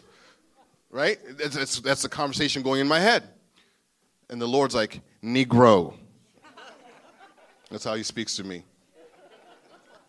Right? 0.90 1.18
That's, 1.38 1.56
that's, 1.56 1.80
that's 1.80 2.02
the 2.02 2.08
conversation 2.08 2.62
going 2.62 2.80
in 2.80 2.88
my 2.88 3.00
head. 3.00 3.24
And 4.30 4.40
the 4.40 4.46
Lord's 4.46 4.74
like, 4.74 5.00
Negro. 5.22 5.94
That's 7.70 7.84
how 7.84 7.94
he 7.94 8.02
speaks 8.02 8.36
to 8.36 8.44
me. 8.44 8.64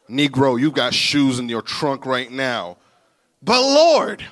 Negro, 0.09 0.59
you 0.59 0.71
got 0.71 0.93
shoes 0.93 1.39
in 1.39 1.49
your 1.49 1.61
trunk 1.63 2.05
right 2.05 2.31
now. 2.31 2.77
But 3.41 3.61
Lord, 3.61 4.23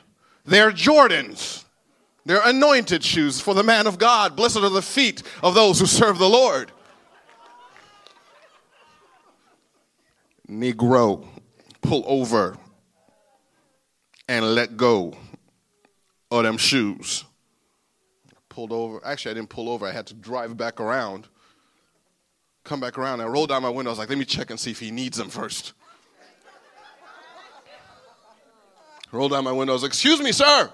they're 0.45 0.71
Jordans. 0.71 1.63
They're 2.25 2.41
anointed 2.45 3.03
shoes 3.03 3.41
for 3.41 3.53
the 3.53 3.63
man 3.63 3.87
of 3.87 3.97
God. 3.97 4.35
Blessed 4.35 4.57
are 4.57 4.69
the 4.69 4.81
feet 4.81 5.23
of 5.41 5.55
those 5.55 5.79
who 5.79 5.85
serve 5.85 6.19
the 6.19 6.29
Lord. 6.29 6.71
Negro, 10.61 11.25
pull 11.81 12.03
over 12.07 12.57
and 14.27 14.55
let 14.55 14.77
go 14.77 15.13
of 16.31 16.43
them 16.43 16.57
shoes. 16.57 17.25
Pulled 18.49 18.71
over. 18.71 19.05
Actually, 19.05 19.31
I 19.31 19.33
didn't 19.35 19.49
pull 19.49 19.69
over. 19.69 19.85
I 19.85 19.91
had 19.91 20.07
to 20.07 20.13
drive 20.13 20.55
back 20.57 20.79
around. 20.79 21.27
Come 22.63 22.79
back 22.79 22.97
around. 22.97 23.19
I 23.21 23.25
rolled 23.25 23.49
down 23.49 23.61
my 23.61 23.69
window. 23.69 23.89
I 23.89 23.93
was 23.93 23.99
like, 23.99 24.09
let 24.09 24.17
me 24.17 24.25
check 24.25 24.49
and 24.49 24.59
see 24.59 24.71
if 24.71 24.79
he 24.79 24.91
needs 24.91 25.17
them 25.17 25.29
first. 25.29 25.73
Rolled 29.11 29.31
down 29.31 29.43
my 29.43 29.51
window. 29.51 29.73
I 29.73 29.75
was 29.75 29.83
like, 29.83 29.89
excuse 29.89 30.19
me, 30.21 30.31
sir. 30.31 30.71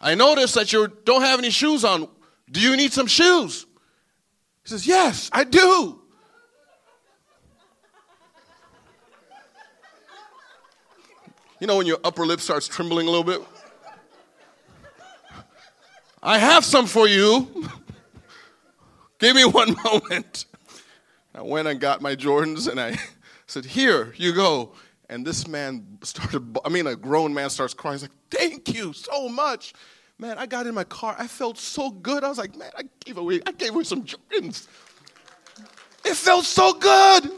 I 0.00 0.14
noticed 0.14 0.54
that 0.56 0.72
you 0.72 0.88
don't 1.04 1.22
have 1.22 1.38
any 1.38 1.50
shoes 1.50 1.84
on. 1.84 2.08
Do 2.50 2.60
you 2.60 2.76
need 2.76 2.92
some 2.92 3.06
shoes? 3.06 3.66
He 4.64 4.68
says, 4.68 4.86
yes, 4.86 5.30
I 5.32 5.44
do. 5.44 6.01
You 11.62 11.68
know 11.68 11.76
when 11.76 11.86
your 11.86 12.00
upper 12.02 12.26
lip 12.26 12.40
starts 12.40 12.66
trembling 12.66 13.06
a 13.06 13.10
little 13.12 13.22
bit? 13.22 13.40
I 16.20 16.36
have 16.36 16.64
some 16.64 16.86
for 16.86 17.06
you. 17.06 17.68
Give 19.20 19.36
me 19.36 19.44
one 19.44 19.76
moment. 19.84 20.46
I 21.32 21.42
went 21.42 21.68
and 21.68 21.78
got 21.78 22.02
my 22.02 22.16
Jordans 22.16 22.66
and 22.66 22.80
I 22.80 22.98
said, 23.46 23.64
Here 23.64 24.12
you 24.16 24.32
go. 24.32 24.72
And 25.08 25.24
this 25.24 25.46
man 25.46 25.98
started, 26.02 26.58
I 26.64 26.68
mean, 26.68 26.88
a 26.88 26.96
grown 26.96 27.32
man 27.32 27.48
starts 27.48 27.74
crying. 27.74 27.94
He's 27.94 28.02
like, 28.02 28.10
Thank 28.28 28.74
you 28.74 28.92
so 28.92 29.28
much. 29.28 29.72
Man, 30.18 30.38
I 30.38 30.46
got 30.46 30.66
in 30.66 30.74
my 30.74 30.82
car. 30.82 31.14
I 31.16 31.28
felt 31.28 31.58
so 31.58 31.92
good. 31.92 32.24
I 32.24 32.28
was 32.28 32.38
like, 32.38 32.56
Man, 32.56 32.72
I 32.76 32.82
gave 33.04 33.18
away, 33.18 33.40
I 33.46 33.52
gave 33.52 33.72
away 33.72 33.84
some 33.84 34.02
Jordans. 34.02 34.66
It 36.04 36.16
felt 36.16 36.44
so 36.44 36.72
good. 36.72 37.30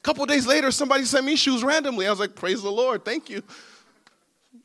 A 0.00 0.02
couple 0.02 0.24
days 0.24 0.46
later, 0.46 0.70
somebody 0.70 1.04
sent 1.04 1.26
me 1.26 1.36
shoes 1.36 1.62
randomly. 1.62 2.06
I 2.06 2.10
was 2.10 2.20
like, 2.20 2.34
praise 2.34 2.62
the 2.62 2.70
Lord, 2.70 3.04
thank 3.04 3.28
you. 3.28 3.42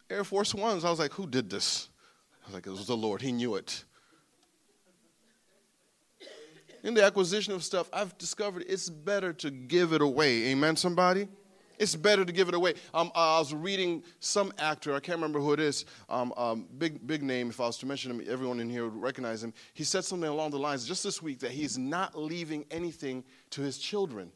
Air 0.09 0.23
Force 0.23 0.55
Ones. 0.55 0.85
I 0.85 0.89
was 0.89 0.97
like, 0.99 1.11
who 1.11 1.27
did 1.27 1.49
this? 1.49 1.89
I 2.43 2.47
was 2.47 2.53
like, 2.53 2.67
it 2.67 2.69
was 2.69 2.87
the 2.87 2.95
Lord. 2.95 3.21
He 3.21 3.33
knew 3.33 3.55
it. 3.55 3.83
In 6.83 6.93
the 6.93 7.03
acquisition 7.03 7.53
of 7.53 7.63
stuff, 7.65 7.89
I've 7.91 8.17
discovered 8.17 8.63
it's 8.69 8.89
better 8.89 9.33
to 9.33 9.51
give 9.51 9.91
it 9.91 10.01
away. 10.01 10.45
Amen, 10.51 10.77
somebody? 10.77 11.27
It's 11.79 11.95
better 11.95 12.23
to 12.23 12.31
give 12.31 12.47
it 12.47 12.53
away. 12.53 12.75
Um, 12.93 13.11
I 13.13 13.39
was 13.39 13.53
reading 13.53 14.03
some 14.21 14.53
actor, 14.57 14.93
I 14.93 15.01
can't 15.01 15.17
remember 15.17 15.39
who 15.39 15.51
it 15.51 15.59
is, 15.59 15.83
um, 16.07 16.31
um, 16.37 16.67
big, 16.77 17.05
big 17.05 17.23
name. 17.23 17.49
If 17.49 17.59
I 17.59 17.65
was 17.65 17.77
to 17.79 17.85
mention 17.85 18.11
him, 18.11 18.25
everyone 18.29 18.61
in 18.61 18.69
here 18.69 18.85
would 18.85 18.95
recognize 18.95 19.43
him. 19.43 19.53
He 19.73 19.83
said 19.83 20.05
something 20.05 20.29
along 20.29 20.51
the 20.51 20.59
lines 20.59 20.87
just 20.87 21.03
this 21.03 21.21
week 21.21 21.39
that 21.39 21.51
he's 21.51 21.77
not 21.77 22.17
leaving 22.17 22.63
anything 22.71 23.25
to 23.49 23.61
his 23.61 23.77
children. 23.77 24.31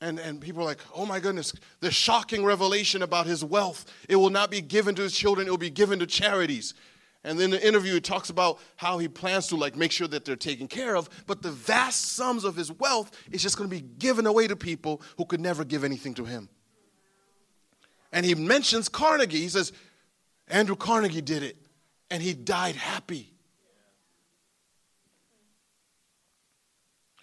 And, 0.00 0.18
and 0.18 0.40
people 0.40 0.62
are 0.62 0.66
like, 0.66 0.80
oh 0.94 1.06
my 1.06 1.20
goodness, 1.20 1.54
the 1.80 1.90
shocking 1.90 2.44
revelation 2.44 3.02
about 3.02 3.26
his 3.26 3.44
wealth. 3.44 3.86
It 4.08 4.16
will 4.16 4.30
not 4.30 4.50
be 4.50 4.60
given 4.60 4.94
to 4.96 5.02
his 5.02 5.16
children, 5.16 5.46
it 5.46 5.50
will 5.50 5.58
be 5.58 5.70
given 5.70 5.98
to 6.00 6.06
charities. 6.06 6.74
And 7.26 7.40
then 7.40 7.50
the 7.50 7.66
interview 7.66 7.94
he 7.94 8.00
talks 8.00 8.28
about 8.28 8.58
how 8.76 8.98
he 8.98 9.08
plans 9.08 9.46
to 9.46 9.56
like 9.56 9.76
make 9.76 9.92
sure 9.92 10.06
that 10.08 10.26
they're 10.26 10.36
taken 10.36 10.68
care 10.68 10.94
of, 10.94 11.08
but 11.26 11.40
the 11.40 11.50
vast 11.50 12.12
sums 12.12 12.44
of 12.44 12.54
his 12.54 12.70
wealth 12.70 13.10
is 13.32 13.42
just 13.42 13.56
going 13.56 13.68
to 13.68 13.74
be 13.74 13.80
given 13.80 14.26
away 14.26 14.46
to 14.46 14.56
people 14.56 15.00
who 15.16 15.24
could 15.24 15.40
never 15.40 15.64
give 15.64 15.84
anything 15.84 16.12
to 16.14 16.26
him. 16.26 16.50
And 18.12 18.26
he 18.26 18.34
mentions 18.34 18.88
Carnegie. 18.88 19.40
He 19.40 19.48
says, 19.48 19.72
Andrew 20.48 20.76
Carnegie 20.76 21.22
did 21.22 21.42
it, 21.42 21.56
and 22.10 22.22
he 22.22 22.34
died 22.34 22.76
happy. 22.76 23.33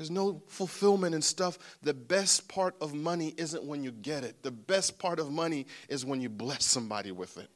There's 0.01 0.09
no 0.09 0.41
fulfillment 0.47 1.13
in 1.13 1.21
stuff. 1.21 1.59
The 1.83 1.93
best 1.93 2.47
part 2.47 2.73
of 2.81 2.95
money 2.95 3.35
isn't 3.37 3.63
when 3.63 3.83
you 3.83 3.91
get 3.91 4.23
it. 4.23 4.41
The 4.41 4.49
best 4.49 4.97
part 4.97 5.19
of 5.19 5.29
money 5.29 5.67
is 5.89 6.03
when 6.03 6.21
you 6.21 6.27
bless 6.27 6.65
somebody 6.65 7.11
with 7.11 7.37
it. 7.37 7.51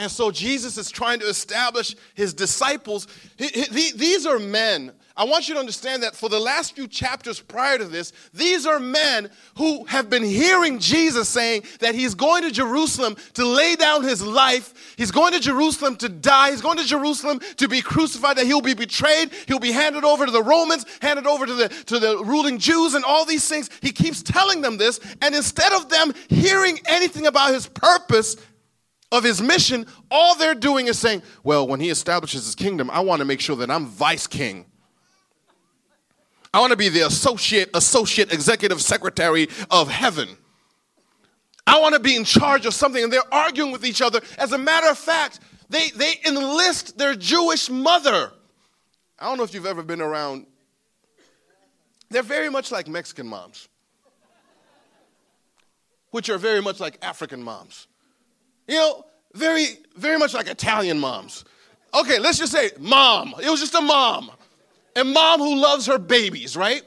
And 0.00 0.10
so 0.10 0.30
Jesus 0.30 0.78
is 0.78 0.90
trying 0.90 1.20
to 1.20 1.26
establish 1.26 1.94
his 2.14 2.32
disciples. 2.32 3.06
These 3.36 4.24
are 4.24 4.38
men. 4.38 4.92
I 5.14 5.24
want 5.24 5.46
you 5.46 5.54
to 5.54 5.60
understand 5.60 6.02
that 6.04 6.16
for 6.16 6.30
the 6.30 6.38
last 6.38 6.74
few 6.74 6.88
chapters 6.88 7.38
prior 7.38 7.76
to 7.76 7.84
this, 7.84 8.14
these 8.32 8.64
are 8.64 8.80
men 8.80 9.28
who 9.58 9.84
have 9.84 10.08
been 10.08 10.22
hearing 10.22 10.78
Jesus 10.78 11.28
saying 11.28 11.64
that 11.80 11.94
he's 11.94 12.14
going 12.14 12.44
to 12.44 12.50
Jerusalem 12.50 13.14
to 13.34 13.44
lay 13.44 13.76
down 13.76 14.02
his 14.02 14.24
life. 14.24 14.94
He's 14.96 15.10
going 15.10 15.34
to 15.34 15.40
Jerusalem 15.40 15.96
to 15.96 16.08
die. 16.08 16.52
He's 16.52 16.62
going 16.62 16.78
to 16.78 16.84
Jerusalem 16.86 17.40
to 17.56 17.68
be 17.68 17.82
crucified, 17.82 18.38
that 18.38 18.46
he'll 18.46 18.62
be 18.62 18.72
betrayed. 18.72 19.32
He'll 19.48 19.58
be 19.58 19.72
handed 19.72 20.04
over 20.04 20.24
to 20.24 20.32
the 20.32 20.42
Romans, 20.42 20.86
handed 21.02 21.26
over 21.26 21.44
to 21.44 21.52
the, 21.52 21.68
to 21.68 21.98
the 21.98 22.24
ruling 22.24 22.56
Jews, 22.56 22.94
and 22.94 23.04
all 23.04 23.26
these 23.26 23.46
things. 23.46 23.68
He 23.82 23.92
keeps 23.92 24.22
telling 24.22 24.62
them 24.62 24.78
this. 24.78 24.98
And 25.20 25.34
instead 25.34 25.74
of 25.74 25.90
them 25.90 26.14
hearing 26.30 26.78
anything 26.86 27.26
about 27.26 27.52
his 27.52 27.66
purpose, 27.66 28.36
of 29.12 29.24
his 29.24 29.42
mission, 29.42 29.86
all 30.10 30.36
they're 30.36 30.54
doing 30.54 30.86
is 30.86 30.98
saying, 30.98 31.22
Well, 31.42 31.66
when 31.66 31.80
he 31.80 31.90
establishes 31.90 32.44
his 32.46 32.54
kingdom, 32.54 32.90
I 32.90 33.00
want 33.00 33.20
to 33.20 33.24
make 33.24 33.40
sure 33.40 33.56
that 33.56 33.70
I'm 33.70 33.86
vice 33.86 34.26
king. 34.26 34.66
I 36.52 36.60
want 36.60 36.72
to 36.72 36.76
be 36.76 36.88
the 36.88 37.06
associate, 37.06 37.70
associate 37.74 38.32
executive 38.32 38.80
secretary 38.82 39.48
of 39.70 39.88
heaven. 39.88 40.28
I 41.66 41.78
want 41.80 41.94
to 41.94 42.00
be 42.00 42.16
in 42.16 42.24
charge 42.24 42.66
of 42.66 42.74
something. 42.74 43.04
And 43.04 43.12
they're 43.12 43.32
arguing 43.32 43.70
with 43.70 43.84
each 43.84 44.02
other. 44.02 44.20
As 44.38 44.52
a 44.52 44.58
matter 44.58 44.88
of 44.88 44.98
fact, 44.98 45.38
they, 45.68 45.90
they 45.90 46.14
enlist 46.26 46.98
their 46.98 47.14
Jewish 47.14 47.70
mother. 47.70 48.32
I 49.18 49.26
don't 49.26 49.38
know 49.38 49.44
if 49.44 49.54
you've 49.54 49.66
ever 49.66 49.82
been 49.82 50.00
around. 50.00 50.46
They're 52.08 52.24
very 52.24 52.50
much 52.50 52.72
like 52.72 52.88
Mexican 52.88 53.28
moms, 53.28 53.68
which 56.10 56.28
are 56.28 56.38
very 56.38 56.60
much 56.60 56.80
like 56.80 56.98
African 57.02 57.40
moms. 57.40 57.86
You 58.70 58.76
know, 58.76 59.04
very, 59.34 59.66
very 59.96 60.16
much 60.16 60.32
like 60.32 60.46
Italian 60.46 61.00
moms. 61.00 61.44
Okay, 61.92 62.20
let's 62.20 62.38
just 62.38 62.52
say 62.52 62.70
mom. 62.78 63.34
It 63.42 63.50
was 63.50 63.58
just 63.58 63.74
a 63.74 63.80
mom. 63.80 64.30
A 64.94 65.02
mom 65.02 65.40
who 65.40 65.56
loves 65.56 65.86
her 65.86 65.98
babies, 65.98 66.56
right? 66.56 66.82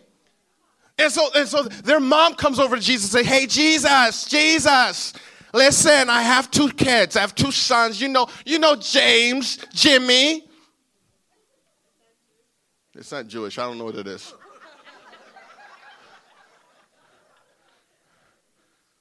And 0.97 1.11
so, 1.11 1.27
and 1.35 1.45
so 1.45 1.63
their 1.63 1.99
mom 1.99 2.35
comes 2.35 2.57
over 2.57 2.77
to 2.77 2.81
Jesus 2.81 3.13
and 3.13 3.25
say, 3.25 3.29
Hey, 3.29 3.47
Jesus, 3.47 4.23
Jesus, 4.23 5.11
listen, 5.53 6.09
I 6.09 6.21
have 6.21 6.49
two 6.49 6.69
kids. 6.69 7.17
I 7.17 7.19
have 7.19 7.35
two 7.35 7.51
sons. 7.51 7.99
You 7.99 8.07
know, 8.07 8.27
you 8.45 8.59
know 8.59 8.77
James, 8.77 9.57
Jimmy. 9.73 10.45
It's 12.95 13.11
not 13.11 13.27
Jewish. 13.27 13.57
I 13.57 13.63
don't 13.65 13.77
know 13.77 13.85
what 13.85 13.95
it 13.95 14.07
is. 14.07 14.33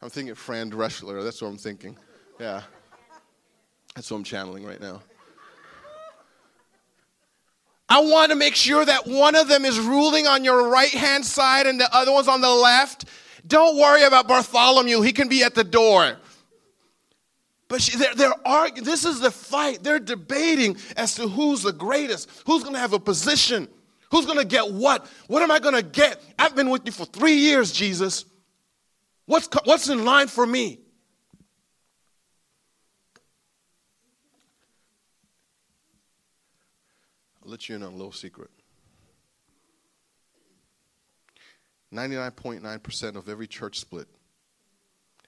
I'm 0.01 0.11
thinking 0.11 0.35
Fran 0.35 0.69
Drescher. 0.69 1.23
That's 1.23 1.41
what 1.41 1.47
I'm 1.47 1.59
thinking. 1.59 1.97
Yeah. 2.43 2.63
That's 3.95 4.11
what 4.11 4.17
I'm 4.17 4.25
channeling 4.25 4.65
right 4.65 4.81
now. 4.81 5.01
I 7.89 8.01
want 8.01 8.31
to 8.31 8.37
make 8.37 8.57
sure 8.57 8.85
that 8.85 9.07
one 9.07 9.37
of 9.37 9.47
them 9.47 9.65
is 9.65 9.79
ruling 9.79 10.27
on 10.27 10.43
your 10.43 10.69
right 10.69 10.91
hand 10.91 11.25
side 11.25 11.69
and 11.69 11.79
the 11.79 11.95
other 11.95 12.11
one's 12.11 12.27
on 12.27 12.41
the 12.41 12.51
left. 12.51 13.05
Don't 13.47 13.79
worry 13.79 14.03
about 14.03 14.27
Bartholomew, 14.27 15.03
he 15.03 15.13
can 15.13 15.29
be 15.29 15.45
at 15.45 15.55
the 15.55 15.63
door. 15.63 16.17
But 17.69 17.81
she, 17.81 17.97
they're, 17.97 18.15
they're 18.17 18.49
arguing, 18.49 18.85
this 18.87 19.05
is 19.05 19.21
the 19.21 19.31
fight. 19.31 19.85
They're 19.85 20.01
debating 20.01 20.79
as 20.97 21.15
to 21.15 21.29
who's 21.29 21.63
the 21.63 21.73
greatest, 21.73 22.29
who's 22.45 22.65
going 22.65 22.75
to 22.75 22.81
have 22.81 22.93
a 22.93 22.99
position, 22.99 23.69
who's 24.11 24.27
going 24.27 24.39
to 24.39 24.45
get 24.45 24.69
what. 24.69 25.07
What 25.29 25.43
am 25.43 25.53
I 25.53 25.61
going 25.61 25.77
to 25.77 25.83
get? 25.83 26.21
I've 26.41 26.57
been 26.57 26.71
with 26.71 26.83
you 26.87 26.93
for 26.93 27.05
three 27.05 27.37
years, 27.37 27.71
Jesus. 27.71 28.25
What's, 29.27 29.49
what's 29.63 29.89
in 29.89 30.05
line 30.05 30.27
for 30.27 30.45
me? 30.45 30.82
Let 37.53 37.69
you 37.69 37.77
in 37.77 37.83
on 37.83 37.93
a 37.93 37.97
little 37.97 38.13
secret. 38.13 38.51
99.9% 41.93 43.17
of 43.17 43.29
every 43.29 43.47
church 43.47 43.79
split 43.79 44.09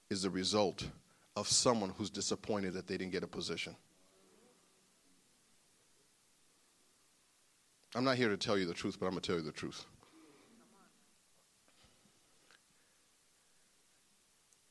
is 0.09 0.23
the 0.23 0.31
result 0.31 0.89
of 1.37 1.47
someone 1.47 1.93
who's 1.99 2.11
disappointed 2.11 2.73
that 2.73 2.87
they 2.87 2.97
didn't 2.97 3.13
get 3.13 3.23
a 3.23 3.27
position. 3.27 3.77
I'm 7.95 8.05
not 8.05 8.17
here 8.17 8.31
to 8.31 8.37
tell 8.37 8.57
you 8.57 8.65
the 8.65 8.75
truth, 8.75 8.97
but 8.99 9.07
I'm 9.07 9.13
going 9.13 9.21
to 9.21 9.27
tell 9.27 9.37
you 9.37 9.45
the 9.45 9.53
truth. 9.53 9.85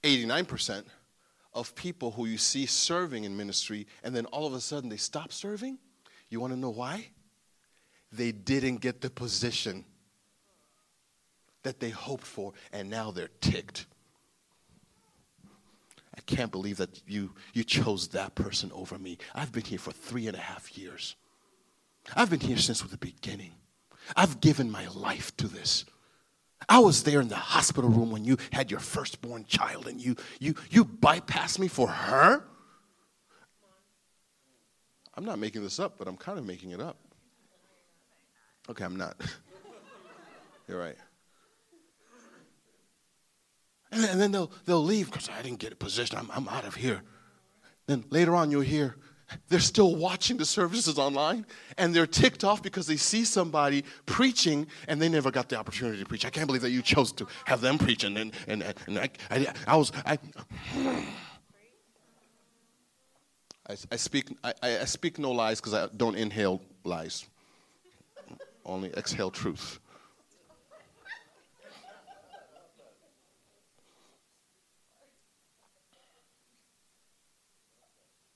89% 0.04 0.84
of 1.54 1.76
people 1.76 2.12
who 2.12 2.26
you 2.26 2.38
see 2.38 2.66
serving 2.66 3.24
in 3.24 3.38
ministry 3.38 3.88
and 4.04 4.16
then 4.16 4.26
all 4.26 4.48
of 4.48 4.54
a 4.54 4.60
sudden 4.60 4.90
they 4.90 4.98
stop 4.98 5.32
serving, 5.32 5.78
you 6.30 6.40
want 6.40 6.52
to 6.52 6.60
know 6.60 6.72
why? 6.72 7.10
They 8.16 8.32
didn't 8.32 8.78
get 8.78 9.02
the 9.02 9.10
position 9.10 9.86
that 11.64 11.80
they 11.80 11.90
hoped 11.90 12.26
for, 12.26 12.54
and 12.72 12.90
now 12.90 13.12
they're 13.12 13.30
ticked. 13.42 13.86
I 16.16 16.22
can't 16.22 16.52
believe 16.52 16.78
that 16.78 17.02
you, 17.08 17.34
you 17.54 17.64
chose 17.64 18.10
that 18.10 18.36
person 18.36 18.72
over 18.74 19.00
me. 19.00 19.18
I've 19.34 19.52
been 19.52 19.64
here 19.64 19.80
for 19.80 19.92
three 19.92 20.28
and 20.28 20.38
a 20.38 20.40
half 20.40 20.78
years. 20.78 21.16
I've 22.16 22.30
been 22.30 22.40
here 22.40 22.58
since 22.58 22.82
the 22.82 22.98
beginning. 22.98 23.52
I've 24.16 24.42
given 24.42 24.70
my 24.70 24.88
life 24.90 25.36
to 25.38 25.48
this. 25.48 25.86
I 26.70 26.80
was 26.80 27.04
there 27.04 27.22
in 27.22 27.30
the 27.30 27.36
hospital 27.36 27.90
room 27.90 28.12
when 28.12 28.26
you 28.26 28.38
had 28.52 28.70
your 28.70 28.80
firstborn 28.80 29.46
child 29.46 29.88
and 29.88 30.00
you 30.00 30.16
you 30.40 30.56
you 30.70 30.86
bypassed 30.86 31.60
me 31.60 31.68
for 31.68 31.88
her. 31.88 32.44
I'm 35.16 35.26
not 35.26 35.40
making 35.40 35.62
this 35.62 35.80
up, 35.80 35.98
but 35.98 36.08
I'm 36.08 36.18
kind 36.18 36.40
of 36.40 36.46
making 36.46 36.72
it 36.72 36.80
up. 36.80 36.98
Okay, 38.70 38.86
I'm 38.86 38.96
not. 38.96 39.20
You're 40.68 40.80
right. 40.80 40.96
And, 43.92 44.20
then 44.20 44.32
they'll, 44.32 44.52
they'll 44.66 44.84
leave 44.84 45.12
because 45.12 45.30
I 45.30 45.42
didn't 45.42 45.60
get 45.60 45.72
a 45.72 45.76
position. 45.76 46.18
I'm, 46.18 46.32
I'm 46.32 46.48
out 46.48 46.66
of 46.66 46.76
here. 46.76 47.04
Then 47.86 48.06
later 48.10 48.36
on, 48.36 48.50
you'll 48.50 48.62
hear 48.62 48.96
they're 49.50 49.60
still 49.60 49.96
watching 49.96 50.38
the 50.38 50.46
services 50.46 50.98
online 50.98 51.46
and 51.78 51.94
they're 51.94 52.08
ticked 52.08 52.44
off 52.44 52.62
because 52.64 52.88
they 52.88 52.98
see 52.98 53.26
somebody 53.26 53.84
preaching 54.06 54.68
and 54.88 55.02
they 55.02 55.10
never 55.10 55.32
got 55.32 55.50
the 55.50 55.58
opportunity 55.58 56.00
to 56.00 56.06
preach. 56.06 56.26
I 56.26 56.30
can't 56.30 56.48
believe 56.48 56.62
that 56.62 56.72
you 56.72 56.82
chose 56.82 57.12
to 57.14 57.28
have 57.46 57.62
them 57.62 57.78
preaching. 57.78 58.18
And, 58.18 58.34
and, 58.48 58.64
and 58.88 59.00
I, 59.00 59.10
I, 59.30 59.54
I 59.68 59.76
was, 59.76 59.92
I, 60.06 60.18
I, 63.70 63.76
I 63.92 63.96
speak, 63.96 64.36
I, 64.44 64.54
I 64.64 64.86
speak 64.86 65.20
no 65.20 65.32
lies 65.32 65.60
because 65.60 65.74
I 65.74 65.88
don't 65.96 66.16
inhale 66.16 66.62
lies 66.84 67.26
only 68.66 68.90
exhale 68.94 69.32
truth. 69.32 69.80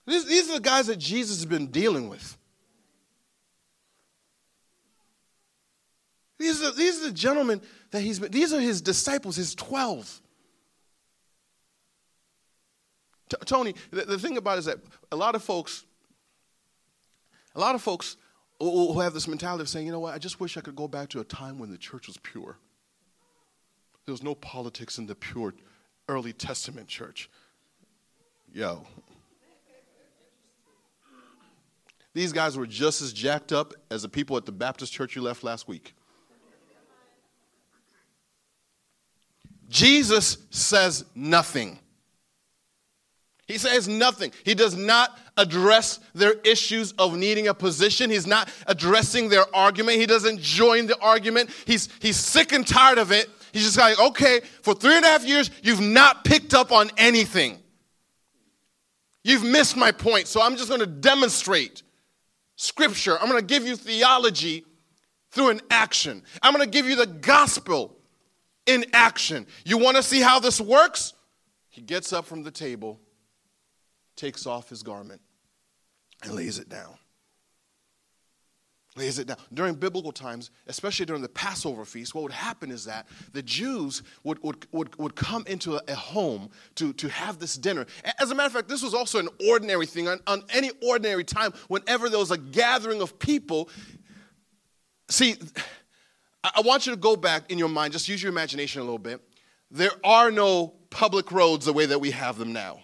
These, 0.08 0.26
these 0.26 0.50
are 0.50 0.54
the 0.54 0.62
guys 0.62 0.88
that 0.88 0.98
Jesus 0.98 1.38
has 1.38 1.46
been 1.46 1.68
dealing 1.68 2.10
with. 2.10 2.38
These 6.40 6.64
are, 6.64 6.72
these 6.72 7.02
are 7.02 7.08
the 7.08 7.14
gentlemen 7.14 7.62
that 7.92 8.02
he's 8.02 8.20
been, 8.20 8.32
these 8.32 8.54
are 8.54 8.60
his 8.60 8.80
disciples, 8.80 9.36
his 9.36 9.54
12. 9.56 10.22
T- 13.30 13.38
Tony, 13.46 13.74
the, 13.92 14.06
the 14.06 14.20
thing 14.20 14.38
about 14.38 14.56
it 14.56 14.60
is 14.60 14.66
that 14.66 14.78
a 15.12 15.16
lot 15.16 15.36
of 15.36 15.44
folks, 15.44 15.84
a 17.54 17.60
lot 17.60 17.76
of 17.76 17.82
folks 17.82 18.16
who 18.60 19.00
have 19.00 19.14
this 19.14 19.28
mentality 19.28 19.62
of 19.62 19.70
saying, 19.70 19.86
you 19.86 19.92
know 19.92 20.00
what, 20.00 20.14
I 20.14 20.18
just 20.18 20.40
wish 20.40 20.58
I 20.58 20.62
could 20.62 20.76
go 20.76 20.88
back 20.88 21.10
to 21.10 21.20
a 21.20 21.24
time 21.24 21.60
when 21.60 21.70
the 21.70 21.78
church 21.78 22.08
was 22.08 22.18
pure. 22.18 22.58
There 24.06 24.14
was 24.14 24.24
no 24.24 24.36
politics 24.36 24.98
in 24.98 25.06
the 25.06 25.16
pure 25.16 25.54
early 26.08 26.34
Testament 26.34 26.88
church. 26.88 27.30
Yo. 28.54 28.86
These 32.14 32.34
guys 32.34 32.58
were 32.58 32.66
just 32.66 33.02
as 33.02 33.14
jacked 33.14 33.52
up 33.52 33.74
as 33.92 34.02
the 34.02 34.10
people 34.10 34.38
at 34.38 34.46
the 34.46 34.52
Baptist 34.52 34.92
church 34.92 35.16
you 35.16 35.22
left 35.22 35.44
last 35.44 35.68
week. 35.68 35.94
Jesus 39.70 40.38
says 40.50 41.06
nothing. 41.14 41.78
He 43.48 43.58
says 43.58 43.88
nothing. 43.88 44.34
He 44.44 44.54
does 44.54 44.76
not 44.76 45.18
address 45.38 46.00
their 46.14 46.34
issues 46.44 46.92
of 46.94 47.16
needing 47.16 47.48
a 47.48 47.54
position. 47.54 48.10
He's 48.10 48.28
not 48.28 48.50
addressing 48.68 49.30
their 49.30 49.46
argument. 49.56 50.00
He 50.00 50.06
doesn't 50.06 50.42
join 50.42 50.88
the 50.88 51.00
argument. 51.00 51.50
He's, 51.66 51.88
he's 52.02 52.18
sick 52.18 52.52
and 52.52 52.68
tired 52.68 52.98
of 52.98 53.12
it. 53.12 53.30
He's 53.54 53.64
just 53.64 53.78
like, 53.78 54.00
okay, 54.00 54.42
for 54.62 54.74
three 54.74 54.96
and 54.96 55.06
a 55.06 55.08
half 55.08 55.26
years, 55.26 55.50
you've 55.64 55.80
not 55.80 56.26
picked 56.26 56.54
up 56.54 56.74
on 56.74 56.92
anything. 56.98 57.60
You've 59.24 59.44
missed 59.44 59.78
my 59.78 59.92
point, 59.92 60.28
so 60.28 60.42
I'm 60.42 60.58
just 60.58 60.68
going 60.68 60.82
to 60.82 60.88
demonstrate 60.88 61.84
scripture. 62.58 63.18
I'm 63.20 63.30
going 63.30 63.40
to 63.40 63.46
give 63.46 63.66
you 63.66 63.78
theology 63.78 64.66
through 65.32 65.50
an 65.50 65.62
action. 65.70 66.24
I'm 66.42 66.54
going 66.54 66.66
to 66.66 66.70
give 66.70 66.86
you 66.86 66.98
the 66.98 67.08
gospel 67.08 67.96
in 68.66 68.86
action. 68.92 69.48
You 69.64 69.78
want 69.78 69.96
to 69.96 70.04
see 70.04 70.20
how 70.20 70.40
this 70.40 70.60
works? 70.60 71.14
He 71.70 71.82
gets 71.82 72.12
up 72.12 72.26
from 72.26 72.44
the 72.44 72.52
table 72.52 73.00
takes 74.18 74.46
off 74.46 74.70
his 74.70 74.84
garment 74.84 75.22
and 76.24 76.34
lays 76.34 76.60
it 76.60 76.68
down. 76.68 76.98
Lays 78.96 79.20
it 79.20 79.28
down. 79.28 79.38
During 79.54 79.76
biblical 79.76 80.12
times, 80.12 80.50
especially 80.66 81.06
during 81.06 81.22
the 81.22 81.30
Passover 81.30 81.86
feast, 81.86 82.16
what 82.16 82.24
would 82.24 82.32
happen 82.32 82.72
is 82.72 82.86
that 82.86 83.08
the 83.32 83.44
Jews 83.44 84.02
would, 84.24 84.42
would, 84.42 84.66
would, 84.72 84.98
would 84.98 85.16
come 85.16 85.46
into 85.46 85.76
a, 85.76 85.96
home 85.96 86.50
to, 86.76 86.94
to 86.94 87.08
have 87.08 87.38
this 87.38 87.56
dinner. 87.56 87.86
As 88.20 88.32
a 88.32 88.36
matter 88.36 88.48
of 88.48 88.54
fact, 88.54 88.68
this 88.68 88.82
was 88.82 88.96
also 88.96 89.20
an 89.20 89.30
ordinary 89.48 89.86
thing. 89.86 90.08
On, 90.08 90.20
on 90.26 90.44
any 90.50 90.72
ordinary 90.82 91.24
time, 91.24 91.54
whenever 91.68 92.10
there 92.10 92.18
was 92.20 92.32
a 92.32 92.40
gathering 92.40 93.02
of 93.02 93.20
people, 93.20 93.70
see, 95.10 95.36
I 96.44 96.62
want 96.62 96.88
you 96.88 96.94
to 96.94 96.98
go 96.98 97.16
back 97.16 97.52
in 97.52 97.60
your 97.60 97.70
mind, 97.70 97.94
just 97.94 98.08
use 98.08 98.24
your 98.24 98.32
imagination 98.32 98.82
a 98.82 98.84
little 98.84 98.98
bit. 98.98 99.22
There 99.70 99.92
are 100.04 100.32
no 100.32 100.74
public 100.90 101.32
roads 101.32 101.66
the 101.66 101.74
way 101.74 101.86
that 101.86 102.00
we 102.00 102.12
have 102.12 102.40
them 102.40 102.52
now. 102.52 102.80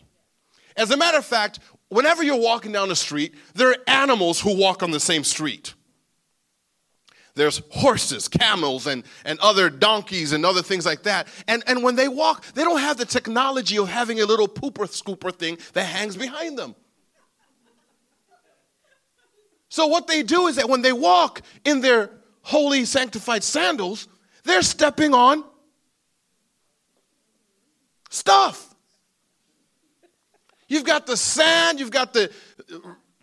As 0.75 0.91
a 0.91 0.97
matter 0.97 1.17
of 1.17 1.25
fact, 1.25 1.59
whenever 1.89 2.23
you're 2.23 2.39
walking 2.39 2.71
down 2.71 2.89
the 2.89 2.95
street, 2.95 3.35
there 3.53 3.69
are 3.69 3.77
animals 3.87 4.39
who 4.39 4.57
walk 4.57 4.83
on 4.83 4.91
the 4.91 4.99
same 4.99 5.23
street. 5.23 5.73
There's 7.35 7.61
horses, 7.71 8.27
camels, 8.27 8.85
and, 8.85 9.03
and 9.25 9.39
other 9.39 9.69
donkeys 9.69 10.33
and 10.33 10.45
other 10.45 10.61
things 10.61 10.85
like 10.85 11.03
that. 11.03 11.27
And, 11.47 11.63
and 11.65 11.81
when 11.81 11.95
they 11.95 12.07
walk, 12.07 12.45
they 12.53 12.63
don't 12.63 12.79
have 12.79 12.97
the 12.97 13.05
technology 13.05 13.77
of 13.77 13.87
having 13.87 14.21
a 14.21 14.25
little 14.25 14.47
pooper 14.47 14.85
scooper 14.85 15.33
thing 15.33 15.57
that 15.73 15.85
hangs 15.85 16.15
behind 16.15 16.57
them. 16.57 16.75
So, 19.69 19.87
what 19.87 20.05
they 20.05 20.21
do 20.21 20.45
is 20.45 20.57
that 20.57 20.69
when 20.69 20.83
they 20.83 20.93
walk 20.93 21.41
in 21.65 21.81
their 21.81 22.11
holy, 22.43 22.85
sanctified 22.85 23.43
sandals, 23.43 24.07
they're 24.43 24.61
stepping 24.61 25.15
on 25.15 25.43
stuff. 28.11 28.72
You've 30.73 30.85
got 30.85 31.05
the 31.05 31.15
sand, 31.15 31.79
you've 31.79 31.91
got 31.91 32.13
the, 32.13 32.31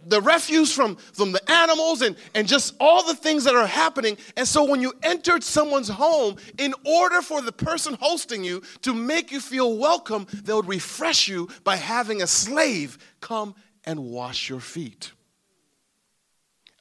the 0.06 0.20
refuse 0.20 0.72
from, 0.72 0.94
from 0.94 1.32
the 1.32 1.50
animals, 1.50 2.00
and, 2.00 2.14
and 2.32 2.46
just 2.46 2.76
all 2.78 3.04
the 3.04 3.16
things 3.16 3.42
that 3.42 3.56
are 3.56 3.66
happening. 3.66 4.18
And 4.36 4.46
so 4.46 4.62
when 4.62 4.80
you 4.80 4.92
entered 5.02 5.42
someone's 5.42 5.88
home, 5.88 6.36
in 6.58 6.74
order 6.84 7.20
for 7.20 7.42
the 7.42 7.50
person 7.50 7.94
hosting 8.00 8.44
you 8.44 8.62
to 8.82 8.94
make 8.94 9.32
you 9.32 9.40
feel 9.40 9.76
welcome, 9.76 10.28
they 10.44 10.52
would 10.52 10.68
refresh 10.68 11.26
you 11.26 11.48
by 11.64 11.74
having 11.74 12.22
a 12.22 12.26
slave 12.28 12.98
come 13.20 13.56
and 13.82 13.98
wash 13.98 14.48
your 14.48 14.60
feet. 14.60 15.10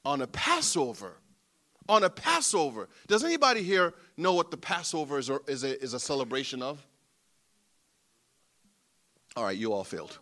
On 0.06 0.22
a 0.22 0.28
Passover, 0.28 1.14
on 1.88 2.04
a 2.04 2.12
Passover, 2.12 2.90
does 3.08 3.24
anybody 3.24 3.64
here 3.64 3.96
know 4.18 4.34
what 4.34 4.52
the 4.52 4.58
Passover 4.58 5.18
is, 5.18 5.32
is, 5.48 5.64
a, 5.64 5.82
is 5.82 5.96
a 5.96 6.00
celebration 6.00 6.62
of? 6.62 6.86
All 9.36 9.46
right, 9.46 9.58
you 9.58 9.74
all 9.74 9.84
failed. 9.84 10.20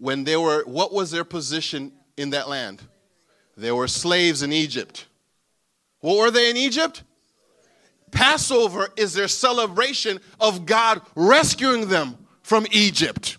When 0.00 0.24
they 0.24 0.36
were, 0.36 0.64
what 0.64 0.92
was 0.92 1.10
their 1.10 1.24
position 1.24 1.92
in 2.16 2.30
that 2.30 2.48
land? 2.48 2.82
They 3.56 3.70
were 3.70 3.86
slaves 3.86 4.42
in 4.42 4.52
Egypt. 4.52 5.06
What 6.00 6.16
were 6.16 6.30
they 6.30 6.50
in 6.50 6.56
Egypt? 6.56 7.02
Passover 8.10 8.88
is 8.96 9.12
their 9.12 9.28
celebration 9.28 10.18
of 10.40 10.64
God 10.64 11.02
rescuing 11.14 11.88
them 11.88 12.16
from 12.42 12.66
Egypt, 12.72 13.36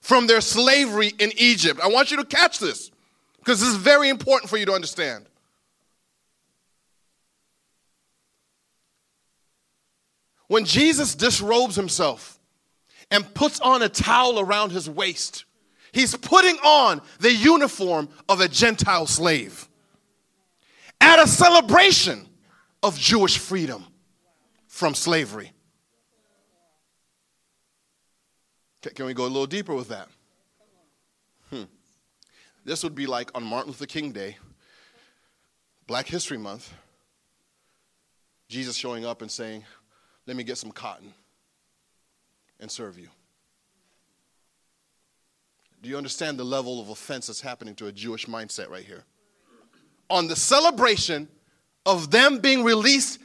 from 0.00 0.28
their 0.28 0.40
slavery 0.40 1.12
in 1.18 1.32
Egypt. 1.36 1.80
I 1.82 1.88
want 1.88 2.12
you 2.12 2.16
to 2.18 2.24
catch 2.24 2.60
this 2.60 2.90
because 3.38 3.60
this 3.60 3.68
is 3.68 3.76
very 3.76 4.08
important 4.08 4.48
for 4.48 4.56
you 4.56 4.66
to 4.66 4.72
understand. 4.72 5.26
When 10.46 10.64
Jesus 10.64 11.14
disrobes 11.14 11.74
himself 11.74 12.38
and 13.10 13.34
puts 13.34 13.60
on 13.60 13.82
a 13.82 13.88
towel 13.88 14.38
around 14.38 14.70
his 14.70 14.88
waist, 14.88 15.44
He's 15.92 16.16
putting 16.16 16.56
on 16.58 17.00
the 17.20 17.32
uniform 17.32 18.08
of 18.28 18.40
a 18.40 18.48
Gentile 18.48 19.06
slave 19.06 19.68
at 21.00 21.22
a 21.22 21.26
celebration 21.26 22.26
of 22.82 22.98
Jewish 22.98 23.38
freedom 23.38 23.84
from 24.66 24.94
slavery. 24.94 25.52
Can 28.94 29.06
we 29.06 29.14
go 29.14 29.24
a 29.24 29.26
little 29.26 29.46
deeper 29.46 29.74
with 29.74 29.88
that? 29.88 30.08
Hmm. 31.50 31.64
This 32.64 32.82
would 32.84 32.94
be 32.94 33.06
like 33.06 33.30
on 33.34 33.42
Martin 33.42 33.72
Luther 33.72 33.86
King 33.86 34.12
Day, 34.12 34.36
Black 35.86 36.06
History 36.06 36.38
Month, 36.38 36.72
Jesus 38.48 38.76
showing 38.76 39.04
up 39.04 39.20
and 39.22 39.30
saying, 39.30 39.64
Let 40.26 40.36
me 40.36 40.44
get 40.44 40.58
some 40.58 40.70
cotton 40.70 41.12
and 42.60 42.70
serve 42.70 42.98
you. 42.98 43.08
Do 45.82 45.88
you 45.88 45.96
understand 45.96 46.38
the 46.38 46.44
level 46.44 46.80
of 46.80 46.88
offense 46.88 47.28
that's 47.28 47.40
happening 47.40 47.74
to 47.76 47.86
a 47.86 47.92
Jewish 47.92 48.26
mindset 48.26 48.68
right 48.68 48.84
here? 48.84 49.04
On 50.10 50.26
the 50.26 50.34
celebration 50.34 51.28
of 51.86 52.10
them 52.10 52.38
being 52.38 52.64
released 52.64 53.20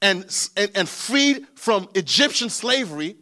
and, 0.00 0.24
and, 0.56 0.70
and 0.74 0.88
freed 0.88 1.46
from 1.54 1.88
Egyptian 1.94 2.48
slavery, 2.48 3.16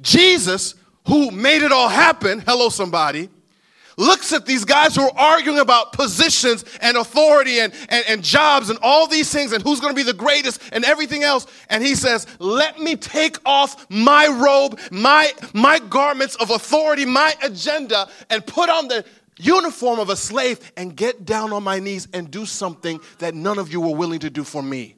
Jesus, 0.00 0.74
who 1.08 1.30
made 1.30 1.62
it 1.62 1.72
all 1.72 1.88
happen, 1.88 2.40
hello, 2.40 2.68
somebody, 2.68 3.30
looks 3.96 4.32
at 4.32 4.46
these 4.46 4.64
guys 4.64 4.96
who 4.96 5.02
are 5.02 5.16
arguing 5.16 5.58
about 5.58 5.92
positions 5.92 6.64
and 6.80 6.96
authority 6.96 7.60
and, 7.60 7.72
and, 7.88 8.04
and 8.08 8.22
jobs 8.22 8.70
and 8.70 8.78
all 8.82 9.06
these 9.06 9.32
things 9.32 9.52
and 9.52 9.62
who's 9.62 9.80
going 9.80 9.92
to 9.92 9.96
be 9.96 10.02
the 10.02 10.16
greatest 10.16 10.60
and 10.72 10.84
everything 10.84 11.22
else. 11.22 11.46
And 11.68 11.82
he 11.82 11.94
says, 11.94 12.26
Let 12.38 12.78
me 12.78 12.96
take 12.96 13.36
off 13.44 13.86
my 13.90 14.26
robe, 14.26 14.78
my, 14.90 15.32
my 15.52 15.78
garments 15.78 16.36
of 16.36 16.50
authority, 16.50 17.04
my 17.04 17.34
agenda, 17.42 18.08
and 18.30 18.46
put 18.46 18.68
on 18.68 18.88
the 18.88 19.04
uniform 19.38 19.98
of 19.98 20.10
a 20.10 20.16
slave 20.16 20.72
and 20.76 20.96
get 20.96 21.24
down 21.24 21.52
on 21.52 21.62
my 21.62 21.78
knees 21.78 22.08
and 22.12 22.30
do 22.30 22.46
something 22.46 23.00
that 23.18 23.34
none 23.34 23.58
of 23.58 23.72
you 23.72 23.80
were 23.80 23.94
willing 23.94 24.20
to 24.20 24.30
do 24.30 24.44
for 24.44 24.62
me. 24.62 24.96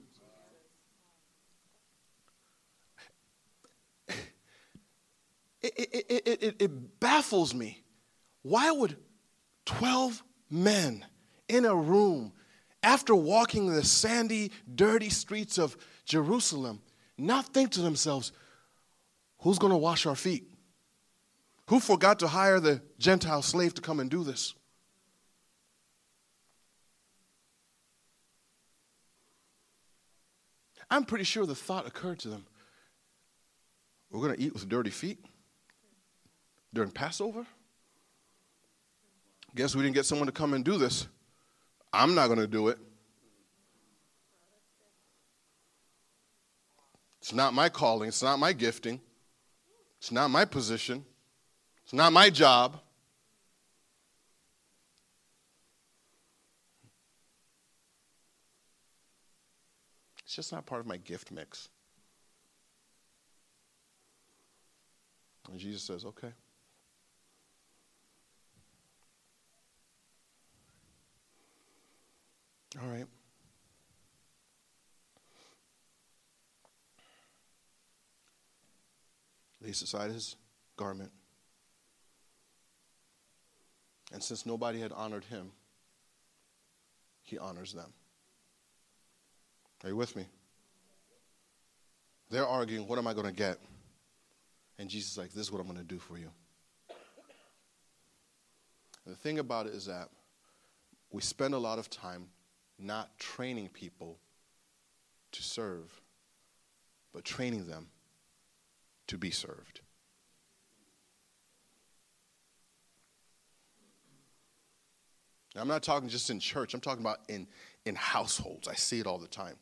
It, 5.62 6.06
it, 6.08 6.42
it, 6.42 6.62
it, 6.62 7.00
baffles 7.00 7.52
me 7.52 7.82
why 8.46 8.70
would 8.70 8.96
12 9.64 10.22
men 10.48 11.04
in 11.48 11.64
a 11.64 11.74
room, 11.74 12.32
after 12.80 13.12
walking 13.12 13.66
the 13.66 13.82
sandy, 13.82 14.52
dirty 14.72 15.10
streets 15.10 15.58
of 15.58 15.76
Jerusalem, 16.04 16.80
not 17.18 17.52
think 17.52 17.72
to 17.72 17.80
themselves, 17.80 18.30
who's 19.40 19.58
going 19.58 19.72
to 19.72 19.76
wash 19.76 20.06
our 20.06 20.14
feet? 20.14 20.48
Who 21.70 21.80
forgot 21.80 22.20
to 22.20 22.28
hire 22.28 22.60
the 22.60 22.82
Gentile 23.00 23.42
slave 23.42 23.74
to 23.74 23.82
come 23.82 23.98
and 23.98 24.08
do 24.08 24.22
this? 24.22 24.54
I'm 30.88 31.04
pretty 31.04 31.24
sure 31.24 31.46
the 31.46 31.56
thought 31.56 31.88
occurred 31.88 32.20
to 32.20 32.28
them 32.28 32.46
we're 34.08 34.20
going 34.20 34.36
to 34.36 34.40
eat 34.40 34.52
with 34.52 34.68
dirty 34.68 34.90
feet 34.90 35.18
during 36.72 36.92
Passover? 36.92 37.44
Guess 39.56 39.74
we 39.74 39.82
didn't 39.82 39.94
get 39.94 40.04
someone 40.04 40.26
to 40.26 40.32
come 40.32 40.52
and 40.52 40.62
do 40.62 40.76
this. 40.76 41.08
I'm 41.90 42.14
not 42.14 42.26
going 42.26 42.38
to 42.38 42.46
do 42.46 42.68
it. 42.68 42.78
It's 47.22 47.32
not 47.32 47.54
my 47.54 47.70
calling. 47.70 48.06
It's 48.06 48.22
not 48.22 48.38
my 48.38 48.52
gifting. 48.52 49.00
It's 49.98 50.12
not 50.12 50.28
my 50.28 50.44
position. 50.44 51.06
It's 51.84 51.94
not 51.94 52.12
my 52.12 52.28
job. 52.28 52.78
It's 60.22 60.36
just 60.36 60.52
not 60.52 60.66
part 60.66 60.82
of 60.82 60.86
my 60.86 60.98
gift 60.98 61.32
mix. 61.32 61.70
And 65.50 65.58
Jesus 65.58 65.82
says, 65.82 66.04
okay. 66.04 66.32
All 72.82 72.88
right. 72.88 73.06
lays 79.66 79.82
aside 79.82 80.12
his 80.12 80.36
garment. 80.76 81.10
And 84.12 84.22
since 84.22 84.46
nobody 84.46 84.80
had 84.80 84.92
honored 84.92 85.24
him, 85.24 85.50
he 87.24 87.36
honors 87.36 87.72
them. 87.72 87.92
Are 89.82 89.88
you 89.88 89.96
with 89.96 90.14
me? 90.14 90.26
They're 92.30 92.46
arguing, 92.46 92.86
what 92.86 92.98
am 92.98 93.06
I 93.06 93.14
going 93.14 93.26
to 93.26 93.32
get? 93.32 93.58
And 94.78 94.88
Jesus 94.88 95.12
is 95.12 95.18
like, 95.18 95.32
this 95.32 95.46
is 95.46 95.52
what 95.52 95.60
I'm 95.60 95.66
going 95.66 95.78
to 95.78 95.84
do 95.84 95.98
for 95.98 96.16
you. 96.16 96.30
And 99.04 99.14
the 99.14 99.18
thing 99.18 99.38
about 99.40 99.66
it 99.66 99.74
is 99.74 99.86
that 99.86 100.08
we 101.10 101.22
spend 101.22 101.54
a 101.54 101.58
lot 101.58 101.78
of 101.78 101.90
time 101.90 102.26
not 102.78 103.18
training 103.18 103.68
people 103.68 104.18
to 105.32 105.42
serve, 105.42 106.00
but 107.12 107.24
training 107.24 107.66
them 107.66 107.88
to 109.06 109.18
be 109.18 109.30
served. 109.30 109.80
Now, 115.54 115.62
I'm 115.62 115.68
not 115.68 115.82
talking 115.82 116.08
just 116.08 116.28
in 116.28 116.38
church, 116.38 116.74
I'm 116.74 116.80
talking 116.80 117.02
about 117.02 117.20
in, 117.28 117.46
in 117.86 117.94
households. 117.94 118.68
I 118.68 118.74
see 118.74 119.00
it 119.00 119.06
all 119.06 119.18
the 119.18 119.26
time. 119.26 119.56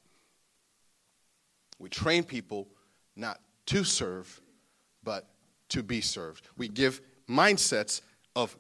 We 1.79 1.89
train 1.89 2.25
people 2.25 2.69
not 3.15 3.41
to 3.67 3.85
serve, 3.85 4.41
but 5.05 5.29
to 5.69 5.83
be 5.83 6.01
served. 6.01 6.49
We 6.57 6.69
give 6.69 7.01
mindsets 7.29 8.01
of 8.35 8.57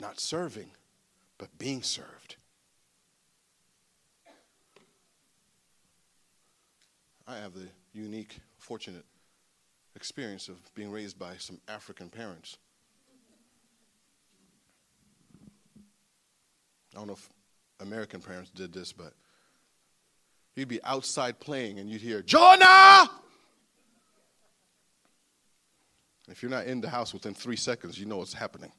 not 0.00 0.20
serving, 0.20 0.70
but 1.38 1.48
being 1.58 1.82
served. 1.82 2.36
I 7.26 7.36
have 7.36 7.52
the 7.52 7.68
unique, 7.92 8.38
fortunate 8.58 9.04
experience 9.94 10.48
of 10.48 10.56
being 10.74 10.90
raised 10.90 11.18
by 11.18 11.34
some 11.38 11.60
African 11.68 12.08
parents. 12.08 12.56
I 16.94 16.98
don't 16.98 17.08
know 17.08 17.12
if 17.12 17.28
American 17.80 18.20
parents 18.20 18.50
did 18.50 18.72
this, 18.72 18.92
but 18.92 19.12
you'd 20.56 20.68
be 20.68 20.82
outside 20.84 21.38
playing 21.38 21.78
and 21.78 21.90
you'd 21.90 22.00
hear, 22.00 22.22
Jonah! 22.22 23.10
If 26.30 26.42
you're 26.42 26.50
not 26.50 26.66
in 26.66 26.80
the 26.80 26.88
house 26.88 27.12
within 27.12 27.34
three 27.34 27.56
seconds, 27.56 27.98
you 27.98 28.06
know 28.06 28.18
what's 28.18 28.34
happening. 28.34 28.72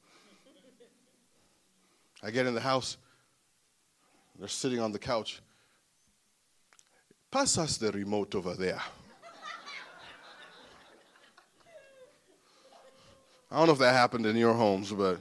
I 2.22 2.32
get 2.32 2.46
in 2.46 2.54
the 2.54 2.62
house, 2.62 2.98
they're 4.38 4.48
sitting 4.48 4.80
on 4.80 4.92
the 4.92 5.00
couch. 5.00 5.42
Pass 7.32 7.58
us 7.58 7.78
the 7.78 7.92
remote 7.92 8.36
over 8.36 8.54
there. 8.56 8.82
I 13.52 13.58
don't 13.58 13.68
know 13.68 13.74
if 13.74 13.80
that 13.80 13.94
happened 13.94 14.26
in 14.26 14.36
your 14.36 14.54
homes, 14.54 14.92
but. 14.92 15.20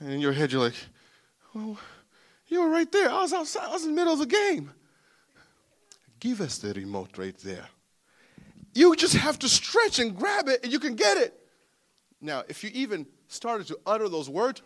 And 0.00 0.12
in 0.12 0.20
your 0.20 0.32
head, 0.32 0.52
you're 0.52 0.62
like, 0.62 0.76
well, 1.54 1.78
you 2.48 2.62
were 2.62 2.68
right 2.68 2.90
there. 2.90 3.10
I 3.10 3.22
was 3.22 3.32
outside, 3.32 3.64
I 3.64 3.72
was 3.72 3.84
in 3.84 3.90
the 3.90 3.96
middle 3.96 4.12
of 4.12 4.18
the 4.18 4.26
game. 4.26 4.72
Give 6.20 6.40
us 6.40 6.58
the 6.58 6.72
remote 6.74 7.18
right 7.18 7.36
there. 7.38 7.66
You 8.74 8.94
just 8.96 9.14
have 9.14 9.38
to 9.40 9.48
stretch 9.48 9.98
and 9.98 10.16
grab 10.16 10.48
it, 10.48 10.60
and 10.62 10.72
you 10.72 10.78
can 10.78 10.96
get 10.96 11.16
it. 11.16 11.34
Now, 12.20 12.44
if 12.48 12.62
you 12.62 12.70
even 12.74 13.06
started 13.28 13.66
to 13.68 13.78
utter 13.86 14.08
those 14.08 14.28
words, 14.30 14.62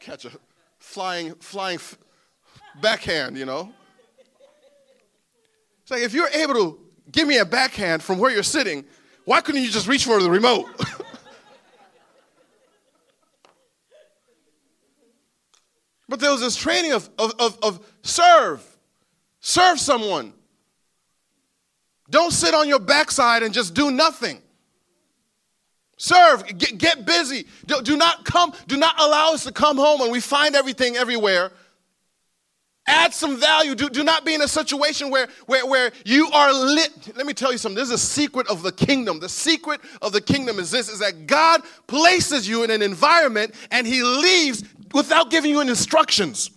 catch 0.00 0.24
a 0.24 0.30
flying, 0.78 1.34
flying 1.36 1.78
backhand, 2.80 3.36
you 3.38 3.46
know. 3.46 3.72
It's 5.82 5.90
like 5.90 6.02
if 6.02 6.14
you're 6.14 6.28
able 6.28 6.54
to 6.54 6.78
give 7.10 7.28
me 7.28 7.38
a 7.38 7.44
backhand 7.44 8.02
from 8.02 8.18
where 8.18 8.30
you're 8.30 8.42
sitting, 8.42 8.84
why 9.24 9.40
couldn't 9.40 9.62
you 9.62 9.70
just 9.70 9.86
reach 9.88 10.04
for 10.04 10.22
the 10.22 10.30
remote? 10.30 10.66
but 16.08 16.20
there 16.20 16.30
was 16.30 16.40
this 16.40 16.56
training 16.56 16.92
of, 16.92 17.08
of, 17.18 17.34
of, 17.38 17.58
of 17.62 17.86
serve, 18.02 18.62
serve 19.40 19.80
someone. 19.80 20.34
Don't 22.10 22.32
sit 22.32 22.54
on 22.54 22.68
your 22.68 22.78
backside 22.78 23.42
and 23.42 23.54
just 23.54 23.74
do 23.74 23.90
nothing. 23.90 24.40
Serve, 25.96 26.46
get, 26.58 26.78
get 26.78 27.06
busy. 27.06 27.46
Do, 27.66 27.80
do, 27.82 27.96
not 27.96 28.24
come, 28.24 28.52
do 28.66 28.76
not 28.76 29.00
allow 29.00 29.32
us 29.32 29.44
to 29.44 29.52
come 29.52 29.76
home 29.76 30.00
and 30.02 30.10
we 30.10 30.20
find 30.20 30.54
everything 30.54 30.96
everywhere. 30.96 31.52
Add 32.86 33.14
some 33.14 33.40
value. 33.40 33.74
Do, 33.74 33.88
do 33.88 34.04
not 34.04 34.26
be 34.26 34.34
in 34.34 34.42
a 34.42 34.48
situation 34.48 35.08
where, 35.08 35.28
where, 35.46 35.66
where 35.66 35.92
you 36.04 36.28
are 36.32 36.52
lit. 36.52 37.16
Let 37.16 37.24
me 37.24 37.32
tell 37.32 37.50
you 37.50 37.56
something. 37.56 37.76
This 37.76 37.88
is 37.88 37.94
a 37.94 37.98
secret 37.98 38.46
of 38.48 38.62
the 38.62 38.72
kingdom. 38.72 39.20
The 39.20 39.28
secret 39.28 39.80
of 40.02 40.12
the 40.12 40.20
kingdom 40.20 40.58
is 40.58 40.70
this 40.70 40.90
is 40.90 40.98
that 40.98 41.26
God 41.26 41.62
places 41.86 42.46
you 42.46 42.62
in 42.64 42.70
an 42.70 42.82
environment 42.82 43.54
and 43.70 43.86
he 43.86 44.02
leaves 44.02 44.64
without 44.92 45.30
giving 45.30 45.50
you 45.50 45.60
instructions. 45.60 46.50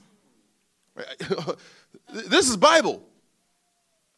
this 2.14 2.50
is 2.50 2.58
Bible. 2.58 3.07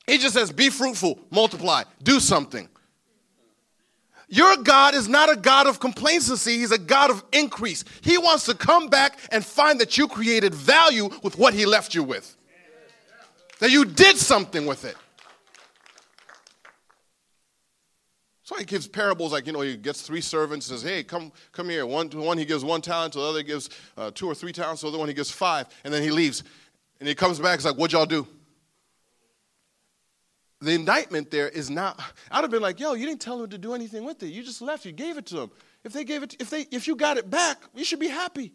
He 0.09 0.17
just 0.17 0.33
says, 0.33 0.51
be 0.51 0.71
fruitful, 0.71 1.19
multiply, 1.29 1.83
do 2.01 2.19
something. 2.19 2.67
Your 4.27 4.57
God 4.57 4.95
is 4.95 5.07
not 5.07 5.31
a 5.31 5.35
God 5.35 5.67
of 5.67 5.79
complacency, 5.79 6.57
He's 6.57 6.71
a 6.71 6.79
God 6.79 7.11
of 7.11 7.23
increase. 7.31 7.83
He 8.01 8.17
wants 8.17 8.45
to 8.45 8.55
come 8.55 8.89
back 8.89 9.19
and 9.31 9.45
find 9.45 9.79
that 9.79 9.99
you 9.99 10.07
created 10.07 10.53
value 10.53 11.09
with 11.21 11.37
what 11.37 11.53
He 11.53 11.67
left 11.67 11.93
you 11.93 12.03
with, 12.03 12.35
that 13.59 13.69
you 13.69 13.85
did 13.85 14.17
something 14.17 14.65
with 14.65 14.83
it. 14.83 14.95
So 18.41 18.55
he 18.55 18.65
gives 18.65 18.87
parables 18.87 19.31
like, 19.31 19.45
you 19.45 19.53
know, 19.53 19.61
he 19.61 19.77
gets 19.77 20.01
three 20.01 20.21
servants, 20.21 20.65
says, 20.65 20.81
hey, 20.81 21.03
come, 21.03 21.31
come 21.51 21.69
here. 21.69 21.85
One, 21.85 22.09
one 22.09 22.39
he 22.39 22.45
gives 22.45 22.65
one 22.65 22.81
talent, 22.81 23.13
to 23.13 23.19
the 23.19 23.25
other 23.25 23.43
gives 23.43 23.69
uh, 23.95 24.09
two 24.09 24.25
or 24.25 24.33
three 24.33 24.51
talents, 24.51 24.81
to 24.81 24.87
the 24.87 24.89
other 24.89 24.97
one 24.97 25.07
he 25.07 25.13
gives 25.13 25.29
five, 25.29 25.67
and 25.83 25.93
then 25.93 26.01
he 26.01 26.09
leaves. 26.09 26.43
And 26.99 27.07
he 27.07 27.13
comes 27.13 27.39
back, 27.39 27.59
he's 27.59 27.65
like, 27.65 27.75
what'd 27.75 27.93
y'all 27.93 28.07
do? 28.07 28.27
The 30.61 30.73
indictment 30.73 31.31
there 31.31 31.47
is 31.47 31.69
not 31.69 32.01
i'd 32.31 32.41
have 32.41 32.51
been 32.51 32.61
like 32.61 32.79
yo 32.79 32.93
you 32.93 33.05
didn't 33.05 33.21
tell 33.21 33.37
them 33.37 33.49
to 33.49 33.57
do 33.57 33.73
anything 33.73 34.03
with 34.03 34.21
it. 34.23 34.27
You 34.27 34.43
just 34.43 34.61
left. 34.61 34.85
You 34.85 34.91
gave 34.91 35.17
it 35.17 35.25
to 35.27 35.35
them. 35.35 35.51
If 35.83 35.93
they 35.93 36.03
gave 36.03 36.23
it 36.23 36.35
if 36.39 36.49
they 36.49 36.67
if 36.71 36.87
you 36.87 36.95
got 36.95 37.17
it 37.17 37.29
back 37.29 37.63
you 37.73 37.83
should 37.83 37.99
be 37.99 38.07
happy. 38.07 38.53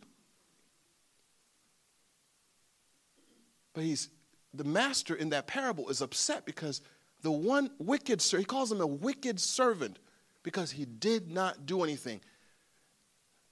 But 3.72 3.84
he's 3.84 4.08
the 4.52 4.64
master 4.64 5.14
in 5.14 5.30
that 5.30 5.46
parable 5.46 5.88
is 5.88 6.00
upset 6.00 6.44
because 6.44 6.80
the 7.22 7.32
one 7.32 7.70
wicked 7.78 8.20
sir 8.20 8.38
he 8.38 8.44
calls 8.44 8.70
him 8.70 8.80
a 8.80 8.86
wicked 8.86 9.40
servant 9.40 9.98
because 10.42 10.70
he 10.70 10.84
did 10.84 11.30
not 11.30 11.66
do 11.66 11.82
anything. 11.82 12.20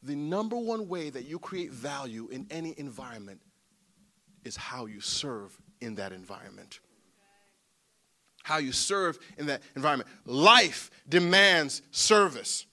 The 0.03 0.17
number 0.17 0.57
one 0.57 0.89
way 0.89 1.11
that 1.11 1.25
you 1.25 1.39
create 1.39 1.71
value 1.71 2.29
in 2.29 2.47
any 2.51 2.75
environment 2.77 3.41
is 4.45 4.57
how 4.57 4.87
you 4.87 5.01
serve 5.01 5.57
in 5.81 5.95
that 5.95 6.13
environment 6.13 6.81
how 8.43 8.59
you 8.59 8.73
serve 8.73 9.19
in 9.39 9.47
that 9.47 9.63
environment. 9.77 10.09
Life 10.27 10.91
demands 11.09 11.83
service. 11.91 12.67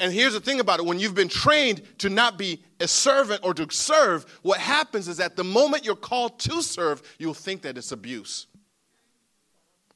And 0.00 0.12
here's 0.12 0.32
the 0.32 0.40
thing 0.40 0.58
about 0.58 0.80
it 0.80 0.86
when 0.86 0.98
you've 0.98 1.14
been 1.14 1.28
trained 1.28 1.82
to 1.98 2.08
not 2.08 2.36
be 2.36 2.62
a 2.80 2.88
servant 2.88 3.42
or 3.44 3.54
to 3.54 3.70
serve, 3.70 4.24
what 4.42 4.58
happens 4.58 5.06
is 5.06 5.18
that 5.18 5.36
the 5.36 5.44
moment 5.44 5.84
you're 5.84 5.94
called 5.94 6.40
to 6.40 6.62
serve, 6.62 7.02
you'll 7.18 7.34
think 7.34 7.62
that 7.62 7.78
it's 7.78 7.92
abuse. 7.92 8.46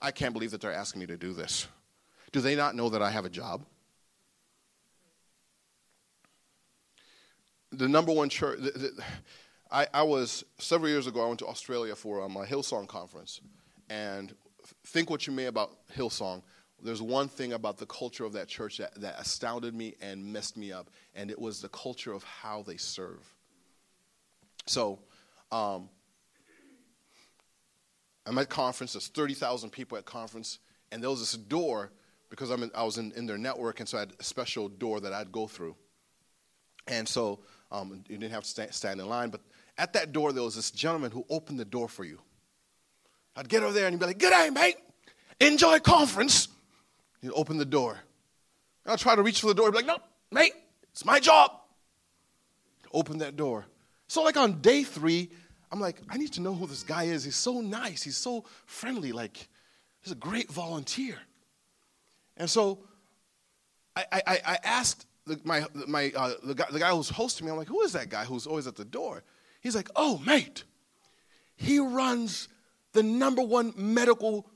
I 0.01 0.11
can't 0.11 0.33
believe 0.33 0.51
that 0.53 0.61
they're 0.61 0.73
asking 0.73 1.01
me 1.01 1.07
to 1.07 1.17
do 1.17 1.33
this. 1.33 1.67
Do 2.33 2.41
they 2.41 2.55
not 2.55 2.77
know 2.77 2.91
that 2.91 3.03
I 3.03 3.11
have 3.11 3.25
a 3.25 3.31
job? 3.31 3.65
The 7.73 7.89
number 7.89 8.13
one 8.13 8.29
church, 8.29 8.59
the, 8.61 8.71
the, 8.71 9.05
I, 9.71 9.87
I, 9.93 10.03
was, 10.03 10.45
several 10.59 10.89
years 10.89 11.07
ago, 11.07 11.25
I 11.25 11.27
went 11.27 11.41
to 11.41 11.47
Australia 11.47 11.97
for 11.97 12.23
um, 12.23 12.37
a 12.37 12.45
Hillsong 12.45 12.87
conference. 12.87 13.41
And 13.91 14.35
think 14.85 15.11
what 15.11 15.27
you 15.27 15.33
may 15.33 15.47
about 15.47 15.77
Hillsong. 15.95 16.43
There's 16.83 17.01
one 17.01 17.29
thing 17.29 17.55
about 17.55 17.79
the 17.79 17.87
culture 17.87 18.25
of 18.25 18.33
that 18.35 18.49
church 18.49 18.79
that, 18.79 19.01
that 19.01 19.19
astounded 19.19 19.75
me 19.75 19.95
and 20.01 20.25
messed 20.25 20.57
me 20.57 20.73
up, 20.73 20.91
and 21.15 21.31
it 21.31 21.39
was 21.39 21.61
the 21.61 21.69
culture 21.71 22.13
of 22.13 22.23
how 22.23 22.63
they 22.63 22.77
serve. 22.77 23.21
So, 24.67 24.99
um, 25.51 25.89
I'm 28.27 28.37
at 28.39 28.49
conference. 28.49 28.93
There's 28.93 29.09
30,000 29.09 29.71
people 29.71 29.97
at 29.97 30.05
conference, 30.05 30.59
and 30.91 31.03
there 31.03 31.09
was 31.09 31.21
this 31.21 31.33
door 31.33 31.93
because 32.29 32.51
I'm 32.51 32.65
in, 32.65 32.71
I 32.75 32.83
was 32.83 32.99
in, 32.99 33.13
in 33.13 33.27
their 33.27 33.39
network, 33.39 33.81
and 33.81 33.89
so 33.89 33.99
I 33.99 34.01
had 34.01 34.13
a 34.19 34.25
special 34.25 34.69
door 34.69 35.01
that 35.01 35.13
I'd 35.13 35.31
go 35.31 35.47
through. 35.47 35.77
And 36.89 37.09
so 37.09 37.41
um, 37.71 38.05
you 38.09 38.19
didn't 38.19 38.33
have 38.33 38.43
to 38.43 38.49
stand, 38.49 38.75
stand 38.75 39.01
in 39.01 39.09
line, 39.09 39.31
but 39.31 39.41
at 39.79 39.93
that 39.93 40.13
door 40.13 40.33
there 40.33 40.43
was 40.43 40.57
this 40.57 40.71
gentleman 40.71 41.11
who 41.11 41.25
opened 41.31 41.59
the 41.59 41.65
door 41.65 41.89
for 41.89 42.05
you. 42.05 42.21
I'd 43.37 43.49
get 43.49 43.63
over 43.63 43.73
there 43.73 43.87
and 43.87 43.95
he'd 43.95 44.01
be 44.01 44.07
like, 44.07 44.19
Good 44.19 44.31
day, 44.31 44.51
mate. 44.51 44.77
Enjoy 45.41 45.79
conference. 45.79 46.49
He'd 47.21 47.31
open 47.33 47.59
the 47.59 47.65
door. 47.65 47.99
I'd 48.87 48.99
try 48.99 49.15
to 49.15 49.23
reach 49.23 49.41
for 49.41 49.49
the 49.49 49.55
door. 49.55 49.67
He'd 49.67 49.73
be 49.73 49.79
like, 49.79 49.87
No, 49.87 49.99
mate, 50.31 50.55
It's 50.93 51.05
my 51.05 51.21
job 51.21 51.53
open 52.93 53.19
that 53.19 53.37
door. 53.37 53.67
So, 54.09 54.23
like 54.23 54.37
on 54.37 54.61
day 54.61 54.83
three, 54.83 55.29
I'm 55.71 55.81
like, 55.81 56.01
I 56.09 56.17
need 56.17 56.33
to 56.35 56.41
know 56.41 56.55
who 56.55 56.67
this 56.67 56.83
guy 56.83 57.05
is. 57.05 57.25
He's 57.25 57.37
so 57.37 57.61
nice. 57.61 58.03
He's 58.03 58.17
so 58.17 58.45
friendly. 58.65 59.13
Like, 59.13 59.49
he's 60.01 60.13
a 60.13 60.17
great 60.17 60.51
volunteer. 60.51 61.19
And 62.37 62.49
so 62.49 62.81
I, 63.95 64.05
I, 64.13 64.23
I 64.27 64.59
asked 64.65 65.07
the, 65.27 65.41
my, 65.45 65.65
my, 65.87 66.13
uh, 66.15 66.35
the, 66.43 66.55
guy, 66.55 66.67
the 66.71 66.79
guy 66.79 66.91
who's 66.91 67.09
hosting 67.09 67.47
me, 67.47 67.53
I'm 67.53 67.59
like, 67.59 67.69
who 67.69 67.83
is 67.83 67.93
that 67.93 68.09
guy 68.09 68.25
who's 68.25 68.47
always 68.47 68.67
at 68.67 68.77
the 68.77 68.85
door? 68.85 69.23
He's 69.61 69.75
like, 69.75 69.91
oh, 69.97 70.19
mate, 70.25 70.65
he 71.57 71.79
runs 71.79 72.49
the 72.97 73.03
number 73.03 73.43
one 73.43 73.75
medical 73.77 74.47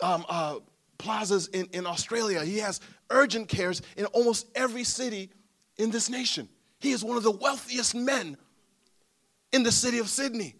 um, 0.00 0.24
uh, 0.28 0.56
plazas 0.98 1.48
in, 1.48 1.66
in 1.72 1.86
Australia. 1.86 2.44
He 2.44 2.58
has 2.58 2.80
urgent 3.10 3.48
cares 3.48 3.82
in 3.96 4.06
almost 4.06 4.46
every 4.54 4.84
city 4.84 5.30
in 5.76 5.90
this 5.90 6.08
nation. 6.08 6.48
He 6.80 6.92
is 6.92 7.04
one 7.04 7.16
of 7.16 7.22
the 7.22 7.30
wealthiest 7.30 7.94
men 7.94 8.36
in 9.52 9.62
the 9.62 9.70
city 9.70 9.98
of 9.98 10.08
Sydney. 10.08 10.54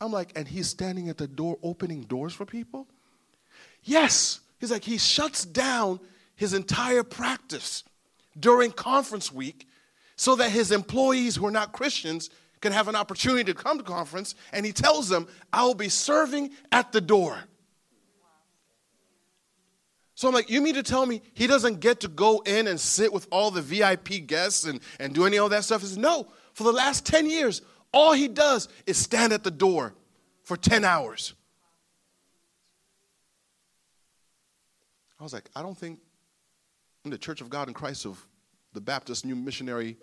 I'm 0.00 0.12
like, 0.12 0.30
and 0.36 0.46
he's 0.46 0.68
standing 0.68 1.08
at 1.08 1.18
the 1.18 1.26
door 1.26 1.58
opening 1.62 2.02
doors 2.02 2.32
for 2.32 2.44
people? 2.44 2.86
Yes. 3.82 4.40
He's 4.60 4.70
like, 4.70 4.84
he 4.84 4.98
shuts 4.98 5.44
down 5.44 5.98
his 6.36 6.54
entire 6.54 7.02
practice 7.02 7.82
during 8.38 8.70
conference 8.70 9.32
week 9.32 9.66
so 10.16 10.36
that 10.36 10.50
his 10.50 10.70
employees 10.70 11.36
who 11.36 11.46
are 11.46 11.50
not 11.50 11.72
Christians 11.72 12.30
can 12.64 12.72
have 12.72 12.88
an 12.88 12.96
opportunity 12.96 13.44
to 13.44 13.54
come 13.54 13.76
to 13.76 13.84
conference. 13.84 14.34
And 14.50 14.64
he 14.64 14.72
tells 14.72 15.08
them, 15.08 15.28
I 15.52 15.64
will 15.64 15.74
be 15.74 15.90
serving 15.90 16.50
at 16.72 16.92
the 16.92 17.00
door. 17.00 17.38
So 20.14 20.28
I'm 20.28 20.34
like, 20.34 20.48
you 20.48 20.62
mean 20.62 20.74
to 20.74 20.82
tell 20.82 21.04
me 21.04 21.20
he 21.34 21.46
doesn't 21.46 21.80
get 21.80 22.00
to 22.00 22.08
go 22.08 22.42
in 22.46 22.66
and 22.66 22.80
sit 22.80 23.12
with 23.12 23.28
all 23.30 23.50
the 23.50 23.60
VIP 23.60 24.26
guests 24.26 24.64
and, 24.64 24.80
and 24.98 25.14
do 25.14 25.26
any 25.26 25.38
of 25.38 25.50
that 25.50 25.64
stuff? 25.64 25.82
He 25.82 25.88
says, 25.88 25.98
no. 25.98 26.26
For 26.54 26.64
the 26.64 26.72
last 26.72 27.04
10 27.04 27.28
years, 27.28 27.60
all 27.92 28.14
he 28.14 28.28
does 28.28 28.68
is 28.86 28.96
stand 28.96 29.34
at 29.34 29.44
the 29.44 29.50
door 29.50 29.92
for 30.42 30.56
10 30.56 30.84
hours. 30.84 31.34
I 35.20 35.22
was 35.22 35.34
like, 35.34 35.50
I 35.54 35.60
don't 35.60 35.76
think 35.76 35.98
in 37.04 37.10
the 37.10 37.18
Church 37.18 37.42
of 37.42 37.50
God 37.50 37.68
in 37.68 37.74
Christ 37.74 38.06
of 38.06 38.24
the 38.72 38.80
Baptist 38.80 39.26
New 39.26 39.36
Missionary 39.36 39.98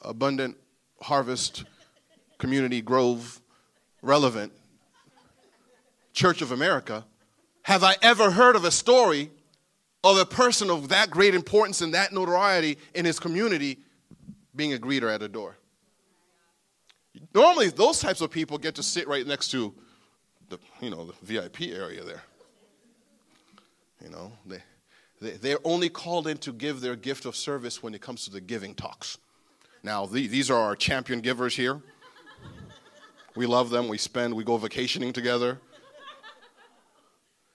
Abundant 0.00 0.56
Harvest 1.02 1.64
Community 2.38 2.80
Grove 2.80 3.40
Relevant 4.02 4.52
Church 6.12 6.42
of 6.42 6.52
America 6.52 7.04
have 7.62 7.82
I 7.82 7.96
ever 8.00 8.30
heard 8.30 8.56
of 8.56 8.64
a 8.64 8.70
story 8.70 9.30
of 10.04 10.18
a 10.18 10.24
person 10.24 10.70
of 10.70 10.88
that 10.90 11.10
great 11.10 11.34
importance 11.34 11.80
and 11.80 11.92
that 11.94 12.12
notoriety 12.12 12.78
in 12.94 13.04
his 13.04 13.18
community 13.18 13.78
being 14.54 14.72
a 14.72 14.78
greeter 14.78 15.12
at 15.12 15.22
a 15.22 15.28
door. 15.28 15.56
Normally, 17.34 17.68
those 17.68 17.98
types 17.98 18.20
of 18.20 18.30
people 18.30 18.56
get 18.56 18.76
to 18.76 18.82
sit 18.82 19.08
right 19.08 19.26
next 19.26 19.50
to 19.50 19.74
the, 20.48 20.58
you 20.80 20.90
know, 20.90 21.06
the 21.06 21.14
VIP 21.22 21.62
area 21.62 22.04
there. 22.04 22.22
You 24.02 24.10
know, 24.10 24.32
they, 24.46 24.62
they, 25.20 25.30
they're 25.32 25.58
only 25.64 25.88
called 25.88 26.28
in 26.28 26.38
to 26.38 26.52
give 26.52 26.80
their 26.80 26.96
gift 26.96 27.24
of 27.24 27.34
service 27.34 27.82
when 27.82 27.94
it 27.94 28.00
comes 28.00 28.24
to 28.24 28.30
the 28.30 28.40
giving 28.40 28.74
talks. 28.74 29.18
Now, 29.86 30.04
the, 30.04 30.26
these 30.26 30.50
are 30.50 30.58
our 30.58 30.74
champion 30.74 31.20
givers 31.20 31.54
here. 31.54 31.80
We 33.36 33.46
love 33.46 33.70
them. 33.70 33.86
We 33.86 33.98
spend, 33.98 34.34
we 34.34 34.42
go 34.42 34.56
vacationing 34.56 35.12
together. 35.12 35.60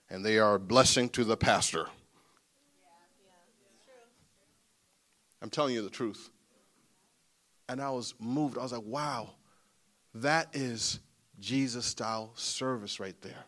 And 0.08 0.24
they 0.24 0.38
are 0.38 0.54
a 0.54 0.58
blessing 0.58 1.10
to 1.10 1.24
the 1.24 1.36
pastor. 1.36 1.88
I'm 5.42 5.50
telling 5.50 5.74
you 5.74 5.82
the 5.82 5.90
truth. 5.90 6.30
And 7.68 7.82
I 7.82 7.90
was 7.90 8.14
moved. 8.18 8.56
I 8.56 8.62
was 8.62 8.72
like, 8.72 8.86
wow, 8.86 9.32
that 10.14 10.48
is 10.54 11.00
Jesus 11.38 11.84
style 11.84 12.32
service 12.34 12.98
right 12.98 13.20
there. 13.20 13.44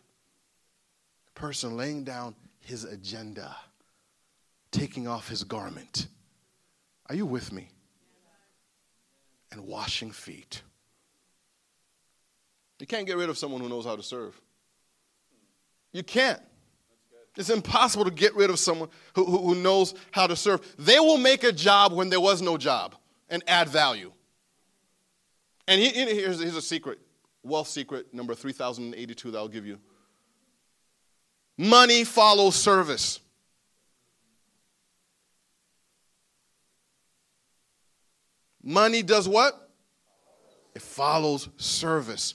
person 1.33 1.75
laying 1.75 2.03
down 2.03 2.35
his 2.59 2.83
agenda, 2.83 3.55
taking 4.69 5.07
off 5.07 5.27
his 5.27 5.43
garment. 5.43 6.05
Are 7.09 7.15
you 7.15 7.25
with 7.25 7.51
me? 7.51 7.69
And 9.51 9.67
washing 9.67 10.11
feet. 10.11 10.61
You 12.79 12.87
can't 12.87 13.07
get 13.07 13.17
rid 13.17 13.29
of 13.29 13.37
someone 13.37 13.61
who 13.61 13.69
knows 13.69 13.85
how 13.85 13.95
to 13.95 14.03
serve. 14.03 14.39
You 15.93 16.03
can't. 16.03 16.41
It's 17.37 17.49
impossible 17.49 18.05
to 18.05 18.11
get 18.11 18.35
rid 18.35 18.49
of 18.49 18.59
someone 18.59 18.89
who, 19.13 19.25
who, 19.25 19.37
who, 19.39 19.55
knows 19.55 19.93
how 20.11 20.27
to 20.27 20.35
serve. 20.35 20.61
They 20.77 20.99
will 20.99 21.17
make 21.17 21.43
a 21.43 21.51
job 21.51 21.93
when 21.93 22.09
there 22.09 22.19
was 22.19 22.41
no 22.41 22.57
job 22.57 22.95
and 23.29 23.43
add 23.47 23.69
value. 23.69 24.11
And 25.67 25.81
he, 25.81 25.89
here's, 25.89 26.39
here's 26.39 26.55
a 26.55 26.61
secret 26.61 26.99
wealth 27.43 27.67
secret 27.67 28.13
number 28.13 28.33
3082 28.33 29.31
that 29.31 29.37
I'll 29.37 29.47
give 29.47 29.65
you. 29.65 29.79
Money 31.57 32.03
follows 32.03 32.55
service. 32.55 33.19
Money 38.65 39.03
does 39.03 39.29
what? 39.29 39.69
It 40.73 40.81
follows 40.81 41.47
service. 41.55 42.33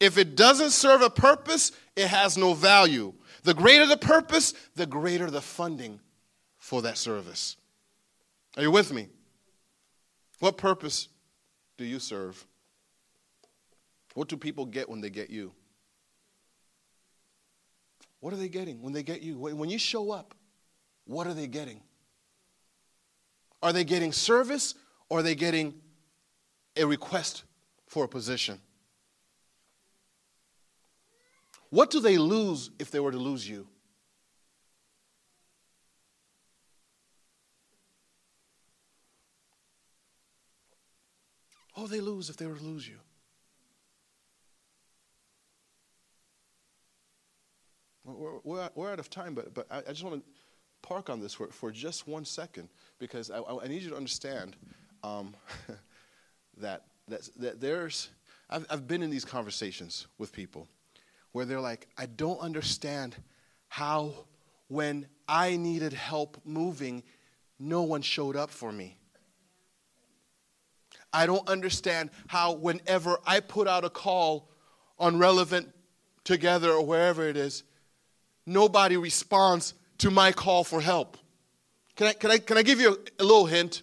If 0.00 0.18
it 0.18 0.34
doesn't 0.34 0.70
serve 0.70 1.00
a 1.00 1.08
purpose, 1.08 1.70
it 1.94 2.08
has 2.08 2.36
no 2.36 2.52
value. 2.52 3.14
The 3.44 3.54
greater 3.54 3.86
the 3.86 3.96
purpose, 3.96 4.52
the 4.74 4.86
greater 4.86 5.30
the 5.30 5.40
funding 5.40 6.00
for 6.58 6.82
that 6.82 6.98
service. 6.98 7.56
Are 8.56 8.62
you 8.62 8.72
with 8.72 8.92
me? 8.92 9.08
What 10.40 10.56
purpose 10.56 11.08
do 11.78 11.84
you 11.84 12.00
serve? 12.00 12.44
What 14.14 14.28
do 14.28 14.36
people 14.36 14.66
get 14.66 14.88
when 14.88 15.00
they 15.00 15.10
get 15.10 15.30
you? 15.30 15.52
What 18.18 18.32
are 18.32 18.36
they 18.36 18.48
getting 18.48 18.82
when 18.82 18.92
they 18.92 19.04
get 19.04 19.22
you? 19.22 19.38
When 19.38 19.70
you 19.70 19.78
show 19.78 20.10
up, 20.10 20.34
what 21.06 21.26
are 21.28 21.34
they 21.34 21.46
getting? 21.46 21.80
Are 23.62 23.72
they 23.72 23.84
getting 23.84 24.12
service 24.12 24.74
or 25.12 25.18
are 25.18 25.22
they 25.22 25.34
getting 25.34 25.74
a 26.74 26.86
request 26.86 27.44
for 27.86 28.04
a 28.04 28.08
position? 28.08 28.58
What 31.68 31.90
do 31.90 32.00
they 32.00 32.16
lose 32.16 32.70
if 32.78 32.90
they 32.90 32.98
were 32.98 33.12
to 33.12 33.18
lose 33.18 33.46
you? 33.46 33.66
What 41.74 41.84
Oh, 41.84 41.86
they 41.88 42.00
lose 42.00 42.30
if 42.30 42.38
they 42.38 42.46
were 42.46 42.56
to 42.56 42.64
lose 42.64 42.88
you. 42.88 42.96
We're, 48.04 48.38
we're, 48.44 48.70
we're 48.74 48.92
out 48.92 48.98
of 48.98 49.10
time, 49.10 49.34
but, 49.34 49.52
but 49.52 49.66
I, 49.70 49.80
I 49.80 49.92
just 49.92 50.04
want 50.04 50.24
to 50.24 50.30
park 50.80 51.10
on 51.10 51.20
this 51.20 51.34
for, 51.34 51.48
for 51.48 51.70
just 51.70 52.08
one 52.08 52.24
second 52.24 52.70
because 52.98 53.30
I, 53.30 53.42
I 53.42 53.68
need 53.68 53.82
you 53.82 53.90
to 53.90 53.96
understand 53.96 54.56
um, 55.02 55.34
that, 56.58 56.84
that, 57.08 57.28
that 57.36 57.60
there's, 57.60 58.08
I've, 58.48 58.66
I've 58.70 58.88
been 58.88 59.02
in 59.02 59.10
these 59.10 59.24
conversations 59.24 60.06
with 60.18 60.32
people 60.32 60.68
where 61.32 61.44
they're 61.44 61.60
like, 61.60 61.88
I 61.96 62.06
don't 62.06 62.38
understand 62.40 63.16
how 63.68 64.12
when 64.68 65.06
I 65.28 65.56
needed 65.56 65.92
help 65.92 66.38
moving, 66.44 67.02
no 67.58 67.82
one 67.82 68.02
showed 68.02 68.36
up 68.36 68.50
for 68.50 68.70
me. 68.70 68.98
I 71.12 71.26
don't 71.26 71.46
understand 71.48 72.10
how 72.26 72.54
whenever 72.54 73.18
I 73.26 73.40
put 73.40 73.68
out 73.68 73.84
a 73.84 73.90
call 73.90 74.48
on 74.98 75.18
relevant 75.18 75.68
together 76.24 76.70
or 76.70 76.84
wherever 76.84 77.28
it 77.28 77.36
is, 77.36 77.64
nobody 78.46 78.96
responds 78.96 79.74
to 79.98 80.10
my 80.10 80.32
call 80.32 80.64
for 80.64 80.80
help. 80.80 81.18
Can 81.96 82.08
I, 82.08 82.12
can 82.14 82.30
I, 82.30 82.38
can 82.38 82.56
I 82.56 82.62
give 82.62 82.80
you 82.80 82.92
a, 82.92 83.22
a 83.22 83.24
little 83.24 83.46
hint? 83.46 83.82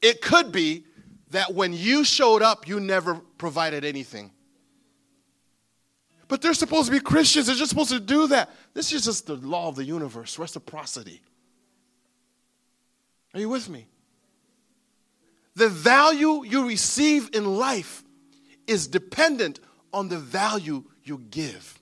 It 0.00 0.22
could 0.22 0.52
be 0.52 0.84
that 1.30 1.54
when 1.54 1.72
you 1.72 2.04
showed 2.04 2.42
up, 2.42 2.68
you 2.68 2.80
never 2.80 3.16
provided 3.36 3.84
anything. 3.84 4.30
But 6.28 6.42
they're 6.42 6.54
supposed 6.54 6.86
to 6.86 6.92
be 6.92 7.00
Christians. 7.00 7.46
They're 7.46 7.56
just 7.56 7.70
supposed 7.70 7.90
to 7.90 8.00
do 8.00 8.26
that. 8.28 8.50
This 8.74 8.92
is 8.92 9.04
just 9.04 9.26
the 9.26 9.36
law 9.36 9.68
of 9.68 9.76
the 9.76 9.84
universe 9.84 10.38
reciprocity. 10.38 11.22
Are 13.34 13.40
you 13.40 13.48
with 13.48 13.68
me? 13.68 13.86
The 15.54 15.68
value 15.68 16.44
you 16.44 16.68
receive 16.68 17.30
in 17.34 17.56
life 17.56 18.04
is 18.66 18.86
dependent 18.86 19.60
on 19.92 20.08
the 20.08 20.18
value 20.18 20.84
you 21.02 21.18
give. 21.30 21.78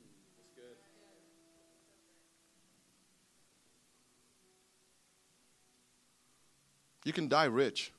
You 7.04 7.12
can 7.12 7.28
die 7.28 7.44
rich. 7.44 7.92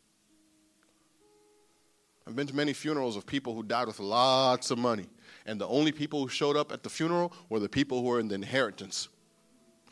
I've 2.27 2.35
been 2.35 2.47
to 2.47 2.55
many 2.55 2.73
funerals 2.73 3.15
of 3.15 3.25
people 3.25 3.55
who 3.55 3.63
died 3.63 3.87
with 3.87 4.01
lots 4.01 4.69
of 4.69 4.77
money. 4.77 5.05
And 5.45 5.61
the 5.61 5.67
only 5.67 5.93
people 5.93 6.19
who 6.19 6.27
showed 6.27 6.57
up 6.57 6.73
at 6.73 6.83
the 6.83 6.89
funeral 6.89 7.31
were 7.47 7.59
the 7.59 7.69
people 7.69 8.01
who 8.01 8.07
were 8.07 8.19
in 8.19 8.27
the 8.27 8.35
inheritance, 8.35 9.07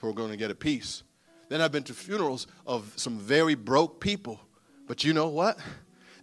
who 0.01 0.07
were 0.07 0.13
going 0.13 0.31
to 0.31 0.37
get 0.37 0.51
a 0.51 0.55
piece. 0.55 1.03
Then 1.47 1.61
I've 1.61 1.71
been 1.71 1.83
to 1.83 1.93
funerals 1.93 2.47
of 2.67 2.91
some 2.97 3.17
very 3.17 3.55
broke 3.55 4.01
people. 4.01 4.41
But 4.85 5.05
you 5.05 5.13
know 5.13 5.29
what? 5.29 5.57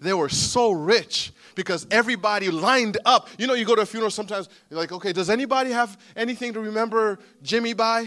They 0.03 0.13
were 0.13 0.29
so 0.29 0.73
rich 0.73 1.33
because 1.55 1.87
everybody 1.91 2.51
lined 2.51 2.99
up. 3.07 3.29
You 3.39 3.47
know, 3.47 3.55
you 3.55 3.65
go 3.65 3.75
to 3.75 3.83
a 3.83 3.87
funeral 3.87 4.11
sometimes, 4.11 4.51
you're 4.69 4.79
like, 4.79 4.93
okay, 4.93 5.15
does 5.15 5.31
anybody 5.31 5.71
have 5.71 5.97
anything 6.15 6.53
to 6.53 6.61
remember 6.61 7.21
Jimmy 7.43 7.73
by? 7.73 8.01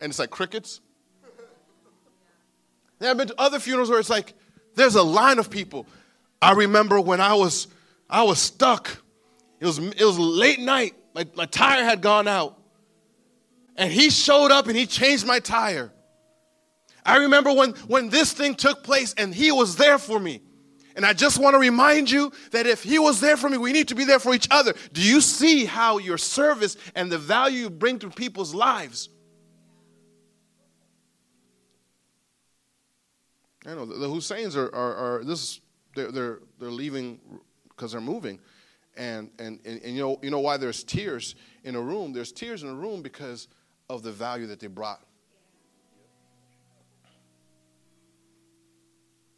And 0.00 0.10
it's 0.10 0.18
like 0.18 0.30
crickets. 0.30 0.80
Then 2.98 3.10
I've 3.10 3.18
been 3.18 3.28
to 3.28 3.34
other 3.36 3.58
funerals 3.58 3.90
where 3.90 3.98
it's 3.98 4.08
like, 4.08 4.32
there's 4.74 4.94
a 4.94 5.02
line 5.02 5.38
of 5.38 5.50
people. 5.50 5.86
I 6.42 6.52
remember 6.52 7.00
when 7.00 7.20
I 7.20 7.34
was 7.34 7.68
I 8.10 8.24
was 8.24 8.40
stuck. 8.40 9.00
It 9.60 9.66
was 9.66 9.78
it 9.78 10.04
was 10.04 10.18
late 10.18 10.58
night. 10.58 10.94
My, 11.14 11.24
my 11.36 11.46
tire 11.46 11.84
had 11.84 12.02
gone 12.02 12.26
out. 12.26 12.58
And 13.76 13.90
he 13.90 14.10
showed 14.10 14.50
up 14.50 14.66
and 14.66 14.76
he 14.76 14.86
changed 14.86 15.26
my 15.26 15.38
tire. 15.38 15.92
I 17.06 17.18
remember 17.18 17.52
when, 17.52 17.70
when 17.86 18.10
this 18.10 18.32
thing 18.32 18.54
took 18.54 18.84
place 18.84 19.14
and 19.16 19.34
he 19.34 19.50
was 19.50 19.76
there 19.76 19.98
for 19.98 20.18
me. 20.18 20.42
And 20.94 21.06
I 21.06 21.14
just 21.14 21.38
want 21.38 21.54
to 21.54 21.58
remind 21.58 22.10
you 22.10 22.32
that 22.50 22.66
if 22.66 22.82
he 22.82 22.98
was 22.98 23.20
there 23.20 23.36
for 23.36 23.48
me, 23.48 23.56
we 23.56 23.72
need 23.72 23.88
to 23.88 23.94
be 23.94 24.04
there 24.04 24.18
for 24.18 24.34
each 24.34 24.46
other. 24.50 24.74
Do 24.92 25.00
you 25.00 25.20
see 25.20 25.64
how 25.64 25.98
your 25.98 26.18
service 26.18 26.76
and 26.94 27.10
the 27.10 27.18
value 27.18 27.60
you 27.60 27.70
bring 27.70 27.98
to 28.00 28.10
people's 28.10 28.54
lives? 28.54 29.08
I 33.64 33.74
know 33.74 33.86
the, 33.86 34.08
Husseins 34.08 34.54
are, 34.54 34.72
are, 34.74 34.94
are 34.94 35.24
this 35.24 35.60
they're, 35.94 36.10
they're, 36.10 36.38
they're 36.58 36.70
leaving 36.70 37.20
because 37.68 37.92
they're 37.92 38.00
moving. 38.00 38.38
And, 38.96 39.30
and, 39.38 39.58
and, 39.64 39.80
and, 39.82 39.96
you, 39.96 40.02
know, 40.02 40.18
you 40.22 40.30
know 40.30 40.40
why 40.40 40.56
there's 40.56 40.84
tears 40.84 41.34
in 41.64 41.76
a 41.76 41.80
room? 41.80 42.12
There's 42.12 42.32
tears 42.32 42.62
in 42.62 42.68
a 42.68 42.74
room 42.74 43.02
because 43.02 43.48
of 43.88 44.02
the 44.02 44.12
value 44.12 44.46
that 44.48 44.60
they 44.60 44.66
brought. 44.66 45.00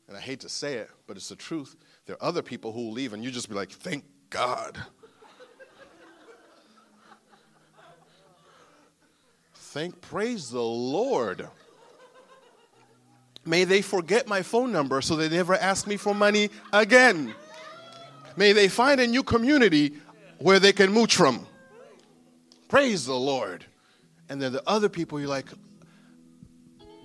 And 0.09 0.17
I 0.17 0.21
hate 0.21 0.41
to 0.41 0.49
say 0.49 0.75
it, 0.75 0.91
but 1.07 1.17
it's 1.17 1.29
the 1.29 1.37
truth. 1.37 1.77
There 2.07 2.17
are 2.17 2.29
other 2.29 2.43
people 2.43 2.73
who 2.73 2.91
leave, 2.91 3.15
and 3.15 3.25
you 3.25 3.31
just 3.31 3.49
be 3.49 3.55
like, 3.55 3.71
thank 3.71 4.05
God. 4.29 4.77
thank, 9.55 10.01
praise 10.01 10.51
the 10.51 10.61
Lord. 10.61 11.49
May 13.47 13.65
they 13.65 13.83
forget 13.83 14.27
my 14.27 14.43
phone 14.43 14.73
number 14.73 15.01
so 15.01 15.17
they 15.17 15.29
never 15.29 15.55
ask 15.55 15.87
me 15.87 15.97
for 15.97 16.15
money 16.15 16.51
again. 16.73 17.35
May 18.37 18.53
they 18.53 18.69
find 18.69 19.01
a 19.01 19.07
new 19.07 19.23
community 19.23 19.95
where 20.39 20.59
they 20.59 20.73
can 20.73 20.93
mooch 20.93 21.15
from. 21.15 21.47
Praise 22.69 23.07
the 23.07 23.15
Lord. 23.15 23.65
And 24.29 24.41
then 24.41 24.53
the 24.53 24.63
other 24.67 24.89
people, 24.89 25.21
you're 25.21 25.29
like, 25.29 25.47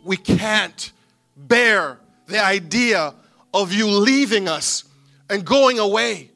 we 0.04 0.18
can't 0.18 0.92
bear 1.36 2.00
the 2.28 2.44
idea 2.44 3.14
of 3.54 3.74
you 3.74 3.88
leaving 3.88 4.48
us 4.48 4.86
and 5.30 5.46
going 5.46 5.80
away. 5.80 6.32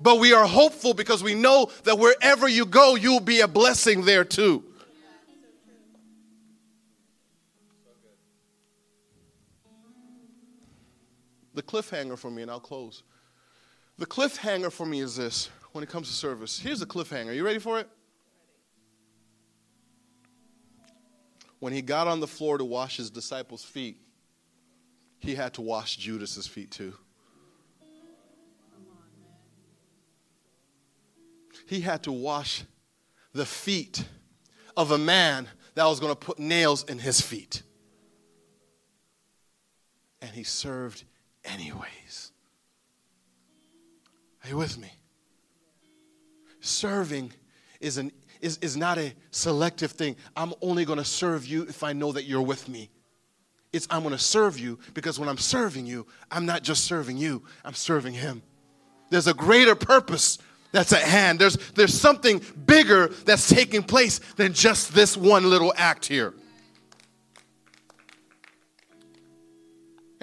But 0.00 0.18
we 0.18 0.32
are 0.32 0.46
hopeful 0.46 0.92
because 0.92 1.22
we 1.22 1.34
know 1.34 1.70
that 1.84 1.98
wherever 1.98 2.48
you 2.48 2.66
go, 2.66 2.94
you'll 2.96 3.20
be 3.20 3.40
a 3.40 3.48
blessing 3.48 4.04
there 4.04 4.24
too. 4.24 4.64
The 11.54 11.62
cliffhanger 11.62 12.18
for 12.18 12.30
me, 12.30 12.42
and 12.42 12.50
I'll 12.50 12.60
close. 12.60 13.02
The 13.96 14.06
cliffhanger 14.06 14.72
for 14.72 14.84
me 14.84 15.00
is 15.00 15.16
this 15.16 15.50
when 15.72 15.84
it 15.84 15.90
comes 15.90 16.08
to 16.08 16.14
service. 16.14 16.58
Here's 16.58 16.80
the 16.80 16.86
cliffhanger. 16.86 17.34
You 17.34 17.44
ready 17.44 17.60
for 17.60 17.78
it? 17.78 17.88
When 21.60 21.72
he 21.72 21.80
got 21.80 22.08
on 22.08 22.20
the 22.20 22.26
floor 22.26 22.58
to 22.58 22.64
wash 22.64 22.96
his 22.96 23.08
disciples' 23.08 23.64
feet, 23.64 23.98
he 25.18 25.34
had 25.34 25.54
to 25.54 25.62
wash 25.62 25.96
Judas's 25.96 26.46
feet 26.46 26.70
too. 26.70 26.92
He 31.66 31.80
had 31.80 32.02
to 32.02 32.12
wash 32.12 32.64
the 33.32 33.46
feet 33.46 34.04
of 34.76 34.90
a 34.90 34.98
man 34.98 35.48
that 35.74 35.84
was 35.84 36.00
going 36.00 36.12
to 36.12 36.18
put 36.18 36.38
nails 36.38 36.84
in 36.84 36.98
his 36.98 37.20
feet. 37.20 37.62
And 40.20 40.30
he 40.30 40.42
served 40.42 41.04
anyways. 41.44 42.32
Are 44.42 44.48
you 44.48 44.56
with 44.56 44.78
me? 44.78 44.92
Serving 46.60 47.32
is, 47.80 47.98
an, 47.98 48.12
is, 48.40 48.58
is 48.58 48.76
not 48.76 48.98
a 48.98 49.12
selective 49.30 49.92
thing. 49.92 50.16
I'm 50.36 50.54
only 50.60 50.84
going 50.84 50.98
to 50.98 51.04
serve 51.04 51.46
you 51.46 51.62
if 51.62 51.82
I 51.82 51.92
know 51.92 52.12
that 52.12 52.24
you're 52.24 52.42
with 52.42 52.68
me. 52.68 52.90
It's 53.72 53.88
I'm 53.90 54.02
going 54.02 54.14
to 54.14 54.18
serve 54.18 54.58
you 54.58 54.78
because 54.94 55.18
when 55.18 55.28
I'm 55.28 55.38
serving 55.38 55.86
you, 55.86 56.06
I'm 56.30 56.46
not 56.46 56.62
just 56.62 56.84
serving 56.84 57.16
you, 57.16 57.42
I'm 57.64 57.74
serving 57.74 58.14
Him. 58.14 58.42
There's 59.10 59.26
a 59.26 59.34
greater 59.34 59.74
purpose 59.74 60.38
that's 60.72 60.92
at 60.92 61.02
hand. 61.02 61.38
There's, 61.38 61.56
there's 61.72 61.94
something 61.94 62.40
bigger 62.66 63.08
that's 63.08 63.48
taking 63.48 63.82
place 63.82 64.18
than 64.36 64.52
just 64.52 64.94
this 64.94 65.16
one 65.16 65.48
little 65.48 65.72
act 65.76 66.06
here. 66.06 66.34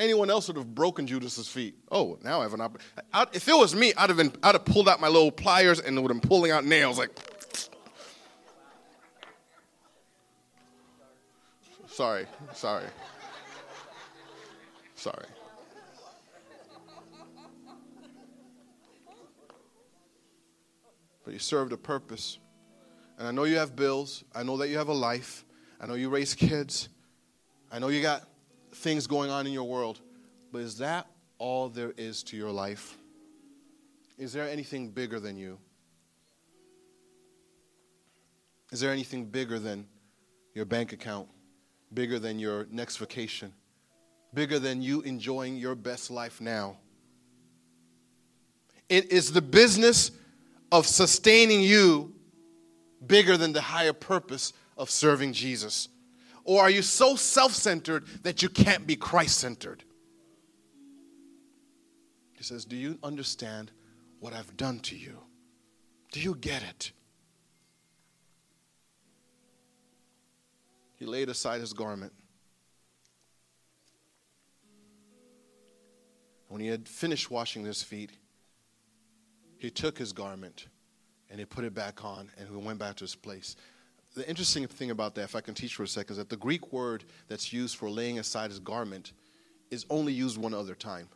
Anyone 0.01 0.31
else 0.31 0.47
would 0.47 0.57
have 0.57 0.73
broken 0.73 1.05
Judas's 1.05 1.47
feet. 1.47 1.75
Oh, 1.91 2.17
now 2.23 2.39
I 2.39 2.43
have 2.43 2.55
an 2.55 2.61
opportunity. 2.61 2.97
If 3.33 3.47
it 3.47 3.55
was 3.55 3.75
me, 3.75 3.93
I'd 3.95 4.09
have 4.09 4.17
been, 4.17 4.33
I'd 4.41 4.55
have 4.55 4.65
pulled 4.65 4.89
out 4.89 4.99
my 4.99 5.07
little 5.07 5.31
pliers 5.31 5.79
and 5.79 5.95
would 6.01 6.11
have 6.11 6.19
been 6.19 6.27
pulling 6.27 6.49
out 6.49 6.65
nails 6.65 6.97
like. 6.97 7.11
sorry, 11.85 12.25
sorry, 12.51 12.85
sorry. 14.95 15.27
But 21.23 21.33
you 21.33 21.39
served 21.39 21.73
a 21.73 21.77
purpose. 21.77 22.39
And 23.19 23.27
I 23.27 23.31
know 23.31 23.43
you 23.43 23.57
have 23.57 23.75
bills. 23.75 24.23
I 24.33 24.41
know 24.41 24.57
that 24.57 24.69
you 24.69 24.79
have 24.79 24.87
a 24.87 24.93
life. 24.93 25.45
I 25.79 25.85
know 25.85 25.93
you 25.93 26.09
raise 26.09 26.33
kids. 26.33 26.89
I 27.71 27.77
know 27.77 27.89
you 27.89 28.01
got 28.01 28.30
things 28.73 29.07
going 29.07 29.29
on 29.29 29.47
in 29.47 29.53
your 29.53 29.63
world, 29.63 29.99
but 30.51 30.61
is 30.61 30.77
that 30.77 31.07
all 31.37 31.69
there 31.69 31.93
is 31.97 32.23
to 32.23 32.37
your 32.37 32.51
life? 32.51 32.97
Is 34.17 34.33
there 34.33 34.47
anything 34.47 34.89
bigger 34.89 35.19
than 35.19 35.37
you? 35.37 35.57
Is 38.71 38.79
there 38.79 38.91
anything 38.91 39.25
bigger 39.25 39.59
than 39.59 39.87
your 40.53 40.65
bank 40.65 40.93
account? 40.93 41.27
Bigger 41.93 42.19
than 42.19 42.39
your 42.39 42.67
next 42.71 42.97
vacation? 42.97 43.51
Bigger 44.33 44.59
than 44.59 44.81
you 44.81 45.01
enjoying 45.01 45.57
your 45.57 45.75
best 45.75 46.09
life 46.09 46.39
now? 46.39 46.77
It 48.87 49.11
is 49.11 49.33
the 49.33 49.41
business 49.41 50.11
of 50.71 50.87
sustaining 50.87 51.61
you 51.61 52.13
bigger 53.05 53.35
than 53.37 53.51
the 53.51 53.61
higher 53.61 53.93
purpose 53.93 54.53
of 54.77 54.89
serving 54.89 55.33
Jesus. 55.33 55.89
Or 56.43 56.61
are 56.61 56.69
you 56.69 56.81
so 56.81 57.15
self 57.15 57.53
centered 57.53 58.05
that 58.23 58.41
you 58.41 58.49
can't 58.49 58.87
be 58.87 58.95
Christ 58.95 59.37
centered? 59.37 59.83
He 62.33 62.43
says, 62.43 62.65
Do 62.65 62.75
you 62.75 62.97
understand 63.03 63.71
what 64.19 64.33
I've 64.33 64.57
done 64.57 64.79
to 64.81 64.95
you? 64.95 65.17
Do 66.11 66.19
you 66.19 66.35
get 66.35 66.63
it? 66.63 66.91
He 70.97 71.05
laid 71.05 71.29
aside 71.29 71.61
his 71.61 71.73
garment. 71.73 72.13
When 76.47 76.61
he 76.61 76.67
had 76.67 76.87
finished 76.87 77.31
washing 77.31 77.63
his 77.63 77.81
feet, 77.81 78.11
he 79.57 79.69
took 79.69 79.97
his 79.97 80.11
garment 80.11 80.67
and 81.29 81.39
he 81.39 81.45
put 81.45 81.63
it 81.63 81.73
back 81.73 82.03
on 82.03 82.29
and 82.37 82.47
he 82.49 82.55
went 82.55 82.77
back 82.77 82.95
to 82.97 83.03
his 83.03 83.15
place 83.15 83.55
the 84.13 84.27
interesting 84.27 84.67
thing 84.67 84.91
about 84.91 85.15
that, 85.15 85.23
if 85.23 85.35
I 85.35 85.41
can 85.41 85.53
teach 85.53 85.75
for 85.75 85.83
a 85.83 85.87
second, 85.87 86.13
is 86.13 86.17
that 86.17 86.29
the 86.29 86.37
Greek 86.37 86.73
word 86.73 87.05
that's 87.27 87.53
used 87.53 87.77
for 87.77 87.89
laying 87.89 88.19
aside 88.19 88.49
his 88.49 88.59
garment 88.59 89.13
is 89.69 89.85
only 89.89 90.11
used 90.11 90.37
one 90.37 90.53
other 90.53 90.75
time. 90.75 91.07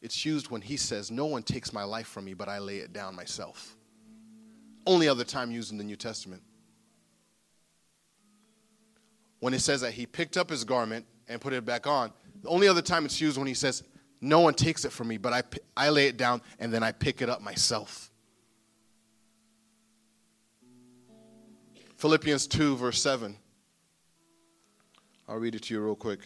It's 0.00 0.24
used 0.26 0.50
when 0.50 0.60
he 0.60 0.76
says, 0.76 1.10
No 1.10 1.26
one 1.26 1.44
takes 1.44 1.72
my 1.72 1.84
life 1.84 2.08
from 2.08 2.24
me, 2.24 2.34
but 2.34 2.48
I 2.48 2.58
lay 2.58 2.78
it 2.78 2.92
down 2.92 3.14
myself. 3.14 3.76
Only 4.84 5.08
other 5.08 5.24
time 5.24 5.52
used 5.52 5.70
in 5.70 5.78
the 5.78 5.84
New 5.84 5.96
Testament. 5.96 6.42
When 9.38 9.54
it 9.54 9.60
says 9.60 9.80
that 9.82 9.92
he 9.92 10.06
picked 10.06 10.36
up 10.36 10.50
his 10.50 10.64
garment 10.64 11.06
and 11.28 11.40
put 11.40 11.52
it 11.52 11.64
back 11.64 11.86
on, 11.86 12.12
the 12.42 12.48
only 12.48 12.66
other 12.66 12.82
time 12.82 13.04
it's 13.04 13.20
used 13.20 13.38
when 13.38 13.46
he 13.46 13.54
says, 13.54 13.84
No 14.20 14.40
one 14.40 14.54
takes 14.54 14.84
it 14.84 14.90
from 14.90 15.06
me, 15.06 15.16
but 15.16 15.32
I, 15.32 15.42
I 15.76 15.90
lay 15.90 16.08
it 16.08 16.16
down 16.16 16.42
and 16.58 16.74
then 16.74 16.82
I 16.82 16.90
pick 16.90 17.22
it 17.22 17.28
up 17.28 17.40
myself. 17.40 18.11
Philippians 22.02 22.48
2, 22.48 22.78
verse 22.78 23.00
7. 23.00 23.36
I'll 25.28 25.36
read 25.36 25.54
it 25.54 25.62
to 25.62 25.74
you 25.74 25.80
real 25.80 25.94
quick. 25.94 26.18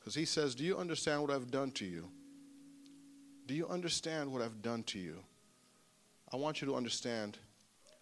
Because 0.00 0.14
he 0.14 0.24
says, 0.24 0.54
Do 0.54 0.64
you 0.64 0.78
understand 0.78 1.20
what 1.20 1.30
I've 1.30 1.50
done 1.50 1.72
to 1.72 1.84
you? 1.84 2.08
Do 3.46 3.52
you 3.52 3.68
understand 3.68 4.32
what 4.32 4.40
I've 4.40 4.62
done 4.62 4.82
to 4.84 4.98
you? 4.98 5.18
I 6.32 6.36
want 6.36 6.62
you 6.62 6.66
to 6.68 6.74
understand 6.74 7.36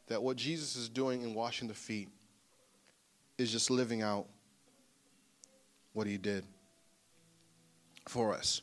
that 0.06 0.22
what 0.22 0.36
Jesus 0.36 0.76
is 0.76 0.88
doing 0.88 1.22
in 1.22 1.34
washing 1.34 1.66
the 1.66 1.74
feet 1.74 2.08
is 3.36 3.50
just 3.50 3.68
living 3.68 4.00
out 4.00 4.26
what 5.92 6.06
he 6.06 6.18
did 6.18 6.44
for 8.06 8.32
us. 8.32 8.62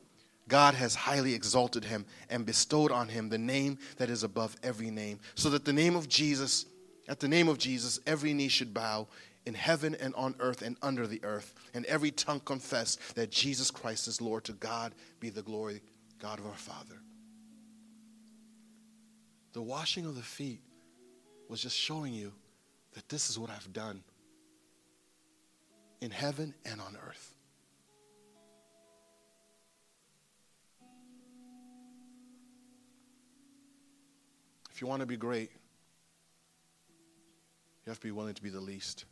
God 0.51 0.73
has 0.73 0.95
highly 0.95 1.33
exalted 1.33 1.85
him 1.85 2.05
and 2.29 2.45
bestowed 2.45 2.91
on 2.91 3.07
him 3.07 3.29
the 3.29 3.37
name 3.37 3.77
that 3.95 4.09
is 4.09 4.23
above 4.23 4.57
every 4.61 4.91
name, 4.91 5.21
so 5.33 5.49
that 5.49 5.63
the 5.63 5.71
name 5.71 5.95
of 5.95 6.09
Jesus, 6.09 6.65
at 7.07 7.21
the 7.21 7.29
name 7.29 7.47
of 7.47 7.57
Jesus, 7.57 8.01
every 8.05 8.33
knee 8.33 8.49
should 8.49 8.73
bow 8.73 9.07
in 9.45 9.53
heaven 9.53 9.95
and 9.95 10.13
on 10.13 10.35
earth 10.41 10.61
and 10.61 10.75
under 10.81 11.07
the 11.07 11.23
earth, 11.23 11.53
and 11.73 11.85
every 11.85 12.11
tongue 12.11 12.41
confess 12.41 12.97
that 13.15 13.31
Jesus 13.31 13.71
Christ 13.71 14.09
is 14.09 14.19
Lord. 14.19 14.43
To 14.43 14.51
God 14.51 14.93
be 15.21 15.29
the 15.29 15.41
glory, 15.41 15.81
God 16.19 16.37
of 16.37 16.45
our 16.45 16.51
Father. 16.51 16.99
The 19.53 19.61
washing 19.61 20.05
of 20.05 20.15
the 20.15 20.21
feet 20.21 20.59
was 21.47 21.61
just 21.61 21.77
showing 21.77 22.13
you 22.13 22.33
that 22.93 23.07
this 23.07 23.29
is 23.29 23.39
what 23.39 23.49
I've 23.49 23.71
done 23.71 24.03
in 26.01 26.11
heaven 26.11 26.53
and 26.65 26.81
on 26.81 26.97
earth. 27.07 27.30
If 34.81 34.83
you 34.83 34.89
want 34.89 35.01
to 35.01 35.05
be 35.05 35.15
great, 35.15 35.51
you 37.85 37.91
have 37.91 37.99
to 37.99 38.07
be 38.07 38.09
willing 38.09 38.33
to 38.33 38.41
be 38.41 38.49
the 38.49 38.59
least. 38.59 39.05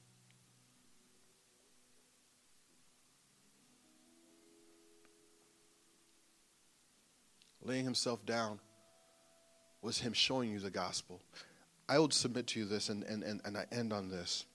Laying 7.62 7.84
himself 7.84 8.26
down 8.26 8.58
was 9.84 10.00
him 10.00 10.12
showing 10.12 10.50
you 10.50 10.58
the 10.58 10.72
gospel. 10.72 11.22
I 11.88 12.00
would 12.00 12.14
submit 12.14 12.48
to 12.48 12.60
you 12.60 12.66
this, 12.66 12.90
and, 12.90 13.04
and, 13.04 13.22
and, 13.22 13.40
and 13.46 13.56
I 13.56 13.68
end 13.72 13.94
on 13.94 14.10
this. 14.10 14.46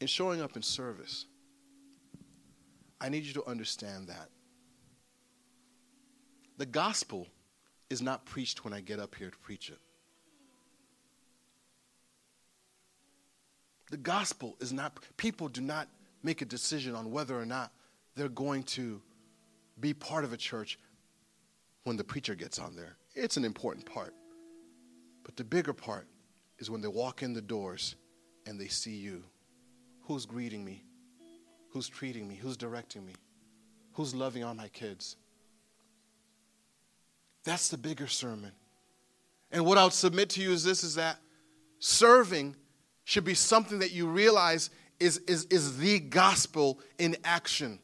In 0.00 0.08
showing 0.08 0.42
up 0.42 0.56
in 0.56 0.62
service, 0.62 1.26
I 3.00 3.08
need 3.08 3.22
you 3.22 3.34
to 3.34 3.46
understand 3.46 4.08
that 4.08 4.30
the 6.58 6.66
gospel 6.66 7.26
is 7.88 8.02
not 8.02 8.26
preached 8.26 8.64
when 8.64 8.74
I 8.74 8.80
get 8.80 8.98
up 9.00 9.14
here 9.14 9.30
to 9.30 9.38
preach 9.38 9.70
it. 9.70 9.78
The 13.90 13.96
gospel 13.96 14.56
is 14.60 14.72
not, 14.72 14.98
people 15.16 15.48
do 15.48 15.62
not 15.62 15.88
make 16.22 16.42
a 16.42 16.44
decision 16.44 16.94
on 16.94 17.10
whether 17.10 17.38
or 17.38 17.46
not 17.46 17.72
they're 18.16 18.28
going 18.28 18.64
to 18.64 19.00
be 19.80 19.94
part 19.94 20.24
of 20.24 20.32
a 20.32 20.36
church 20.36 20.78
when 21.84 21.96
the 21.96 22.04
preacher 22.04 22.34
gets 22.34 22.58
on 22.58 22.76
there. 22.76 22.96
It's 23.14 23.36
an 23.36 23.44
important 23.44 23.86
part. 23.86 24.14
But 25.24 25.36
the 25.36 25.44
bigger 25.44 25.72
part 25.72 26.06
is 26.58 26.70
when 26.70 26.82
they 26.82 26.88
walk 26.88 27.22
in 27.22 27.32
the 27.32 27.40
doors 27.40 27.96
and 28.46 28.60
they 28.60 28.66
see 28.66 28.96
you. 28.96 29.24
Who's 30.02 30.26
greeting 30.26 30.64
me? 30.64 30.84
Who's 31.70 31.88
treating 31.88 32.26
me? 32.26 32.34
Who's 32.34 32.56
directing 32.56 33.06
me? 33.06 33.14
Who's 33.92 34.14
loving 34.14 34.42
on 34.42 34.56
my 34.56 34.68
kids? 34.68 35.16
That's 37.48 37.70
the 37.70 37.78
bigger 37.78 38.08
sermon. 38.08 38.52
And 39.50 39.64
what 39.64 39.78
I'll 39.78 39.88
submit 39.88 40.28
to 40.30 40.42
you 40.42 40.52
is 40.52 40.64
this 40.64 40.84
is 40.84 40.96
that 40.96 41.16
serving 41.78 42.54
should 43.04 43.24
be 43.24 43.32
something 43.32 43.78
that 43.78 43.90
you 43.90 44.06
realize 44.06 44.68
is, 45.00 45.16
is, 45.26 45.46
is 45.46 45.78
the 45.78 45.98
gospel 45.98 46.78
in 46.98 47.16
action. 47.24 47.78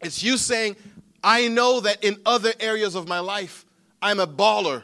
It's 0.00 0.20
you 0.20 0.36
saying, 0.36 0.74
I 1.22 1.46
know 1.46 1.78
that 1.78 2.02
in 2.02 2.20
other 2.26 2.50
areas 2.58 2.96
of 2.96 3.06
my 3.06 3.20
life, 3.20 3.64
I'm 4.02 4.18
a 4.18 4.26
baller. 4.26 4.82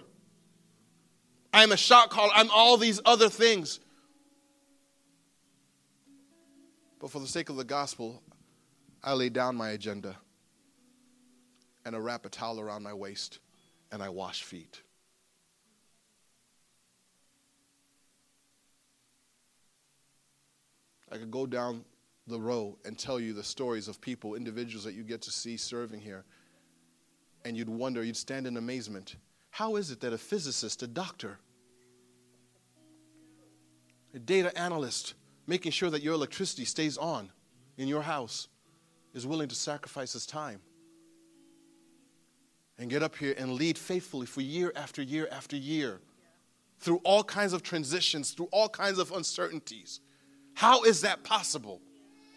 I'm 1.52 1.72
a 1.72 1.76
shot 1.76 2.10
caller. 2.10 2.30
I'm 2.36 2.52
all 2.52 2.76
these 2.76 3.00
other 3.04 3.28
things. 3.28 3.80
But 7.00 7.10
for 7.10 7.18
the 7.18 7.26
sake 7.26 7.48
of 7.48 7.56
the 7.56 7.64
gospel, 7.64 8.22
I 9.02 9.14
lay 9.14 9.28
down 9.28 9.56
my 9.56 9.70
agenda 9.70 10.18
and 11.84 11.94
I 11.94 11.98
wrap 11.98 12.24
a 12.24 12.28
towel 12.28 12.60
around 12.60 12.82
my 12.82 12.94
waist 12.94 13.38
and 13.92 14.02
I 14.02 14.08
wash 14.08 14.42
feet. 14.42 14.82
I 21.12 21.16
could 21.16 21.30
go 21.30 21.46
down 21.46 21.84
the 22.26 22.40
row 22.40 22.76
and 22.84 22.98
tell 22.98 23.20
you 23.20 23.32
the 23.32 23.44
stories 23.44 23.86
of 23.86 24.00
people, 24.00 24.34
individuals 24.34 24.84
that 24.84 24.94
you 24.94 25.02
get 25.02 25.22
to 25.22 25.30
see 25.30 25.56
serving 25.56 26.00
here, 26.00 26.24
and 27.44 27.56
you'd 27.56 27.68
wonder, 27.68 28.02
you'd 28.02 28.16
stand 28.16 28.46
in 28.46 28.56
amazement. 28.56 29.16
How 29.50 29.76
is 29.76 29.90
it 29.90 30.00
that 30.00 30.12
a 30.12 30.18
physicist, 30.18 30.82
a 30.82 30.86
doctor, 30.86 31.38
a 34.14 34.18
data 34.18 34.56
analyst, 34.58 35.14
making 35.46 35.72
sure 35.72 35.90
that 35.90 36.02
your 36.02 36.14
electricity 36.14 36.64
stays 36.64 36.96
on 36.96 37.30
in 37.76 37.86
your 37.86 38.02
house, 38.02 38.48
is 39.12 39.26
willing 39.26 39.48
to 39.48 39.54
sacrifice 39.54 40.14
his 40.14 40.26
time? 40.26 40.60
And 42.78 42.90
get 42.90 43.02
up 43.02 43.16
here 43.16 43.34
and 43.38 43.52
lead 43.52 43.78
faithfully 43.78 44.26
for 44.26 44.40
year 44.40 44.72
after 44.74 45.02
year 45.02 45.28
after 45.30 45.56
year 45.56 46.00
through 46.80 47.00
all 47.04 47.24
kinds 47.24 47.52
of 47.52 47.62
transitions, 47.62 48.32
through 48.32 48.48
all 48.52 48.68
kinds 48.68 48.98
of 48.98 49.12
uncertainties. 49.12 50.00
How 50.54 50.82
is 50.82 51.00
that 51.02 51.24
possible? 51.24 51.80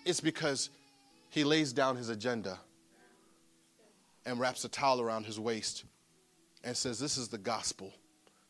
It's 0.06 0.22
because 0.22 0.70
he 1.30 1.44
lays 1.44 1.74
down 1.74 1.98
his 1.98 2.10
agenda 2.10 2.60
and 4.26 4.40
wraps 4.40 4.64
a 4.64 4.70
towel 4.70 5.02
around 5.02 5.26
his 5.26 5.40
waist 5.40 5.84
and 6.64 6.76
says, 6.76 7.00
This 7.00 7.18
is 7.18 7.28
the 7.28 7.38
gospel. 7.38 7.94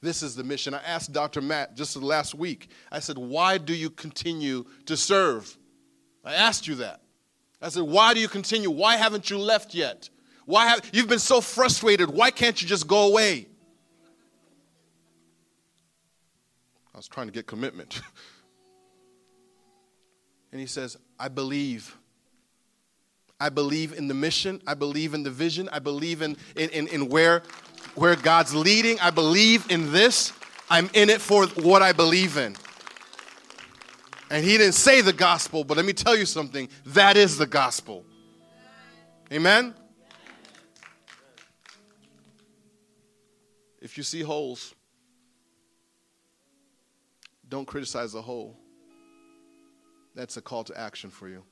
This 0.01 0.21
is 0.21 0.35
the 0.35 0.43
mission. 0.43 0.73
I 0.73 0.81
asked 0.83 1.11
Dr. 1.11 1.41
Matt 1.41 1.75
just 1.75 1.95
last 1.95 2.35
week, 2.35 2.69
I 2.91 2.99
said, 2.99 3.17
Why 3.17 3.57
do 3.57 3.73
you 3.73 3.89
continue 3.89 4.65
to 4.85 4.95
serve? 4.95 5.57
I 6.23 6.33
asked 6.33 6.67
you 6.67 6.75
that. 6.75 7.01
I 7.61 7.69
said, 7.69 7.83
Why 7.83 8.13
do 8.13 8.19
you 8.19 8.27
continue? 8.27 8.69
Why 8.69 8.97
haven't 8.97 9.29
you 9.29 9.37
left 9.37 9.73
yet? 9.73 10.09
Why 10.47 10.67
have 10.67 10.89
you've 10.93 11.09
been 11.09 11.19
so 11.19 11.41
frustrated? 11.41 12.09
Why 12.09 12.31
can't 12.31 12.59
you 12.61 12.67
just 12.67 12.87
go 12.87 13.09
away? 13.09 13.47
I 16.95 16.97
was 16.97 17.09
trying 17.09 17.27
to 17.27 17.33
get 17.33 17.45
commitment. 17.45 18.01
and 20.53 20.61
he 20.61 20.65
says, 20.65 20.97
I 21.19 21.27
believe. 21.27 21.97
I 23.41 23.49
believe 23.49 23.91
in 23.91 24.07
the 24.07 24.13
mission. 24.13 24.61
I 24.65 24.73
believe 24.73 25.13
in 25.13 25.23
the 25.23 25.29
vision. 25.29 25.67
I 25.73 25.79
believe 25.79 26.21
in, 26.21 26.37
in, 26.55 26.69
in, 26.69 26.87
in 26.87 27.09
where, 27.09 27.43
where 27.95 28.15
God's 28.15 28.55
leading. 28.55 28.97
I 29.01 29.09
believe 29.09 29.69
in 29.69 29.91
this. 29.91 30.31
I'm 30.69 30.89
in 30.93 31.09
it 31.09 31.19
for 31.19 31.45
what 31.47 31.81
I 31.81 31.91
believe 31.91 32.37
in. 32.37 32.55
And 34.31 34.45
he 34.45 34.57
didn't 34.57 34.75
say 34.75 35.01
the 35.01 35.11
gospel, 35.11 35.65
but 35.65 35.75
let 35.75 35.85
me 35.85 35.93
tell 35.93 36.15
you 36.15 36.25
something 36.25 36.69
that 36.85 37.17
is 37.17 37.37
the 37.37 37.47
gospel. 37.47 38.05
Amen? 39.29 39.75
You 43.97 44.03
see 44.03 44.21
holes, 44.21 44.75
don't 47.49 47.65
criticize 47.65 48.13
the 48.13 48.21
hole. 48.21 48.55
That's 50.13 50.37
a 50.37 50.41
call 50.41 50.63
to 50.65 50.79
action 50.79 51.09
for 51.09 51.27
you. 51.27 51.43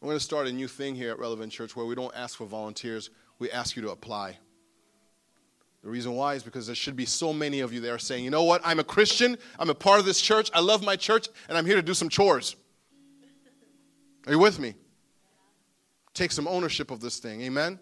I'm 0.00 0.08
going 0.08 0.16
to 0.16 0.24
start 0.24 0.46
a 0.46 0.52
new 0.52 0.68
thing 0.68 0.94
here 0.94 1.10
at 1.10 1.18
Relevant 1.18 1.52
Church 1.52 1.74
where 1.74 1.84
we 1.84 1.94
don't 1.94 2.14
ask 2.14 2.36
for 2.36 2.46
volunteers, 2.46 3.10
we 3.38 3.50
ask 3.50 3.76
you 3.76 3.82
to 3.82 3.90
apply. 3.90 4.38
The 5.82 5.90
reason 5.90 6.14
why 6.14 6.34
is 6.34 6.42
because 6.42 6.66
there 6.66 6.74
should 6.74 6.96
be 6.96 7.04
so 7.04 7.32
many 7.32 7.60
of 7.60 7.72
you 7.72 7.80
there 7.80 7.98
saying, 7.98 8.24
you 8.24 8.30
know 8.30 8.44
what, 8.44 8.62
I'm 8.64 8.78
a 8.78 8.84
Christian, 8.84 9.36
I'm 9.58 9.70
a 9.70 9.74
part 9.74 10.00
of 10.00 10.06
this 10.06 10.20
church, 10.20 10.50
I 10.54 10.60
love 10.60 10.84
my 10.84 10.96
church, 10.96 11.28
and 11.48 11.58
I'm 11.58 11.66
here 11.66 11.76
to 11.76 11.82
do 11.82 11.94
some 11.94 12.08
chores. 12.08 12.56
Are 14.26 14.32
you 14.32 14.38
with 14.38 14.58
me? 14.58 14.74
Take 16.14 16.32
some 16.32 16.48
ownership 16.48 16.90
of 16.90 17.00
this 17.00 17.18
thing. 17.18 17.42
Amen? 17.42 17.78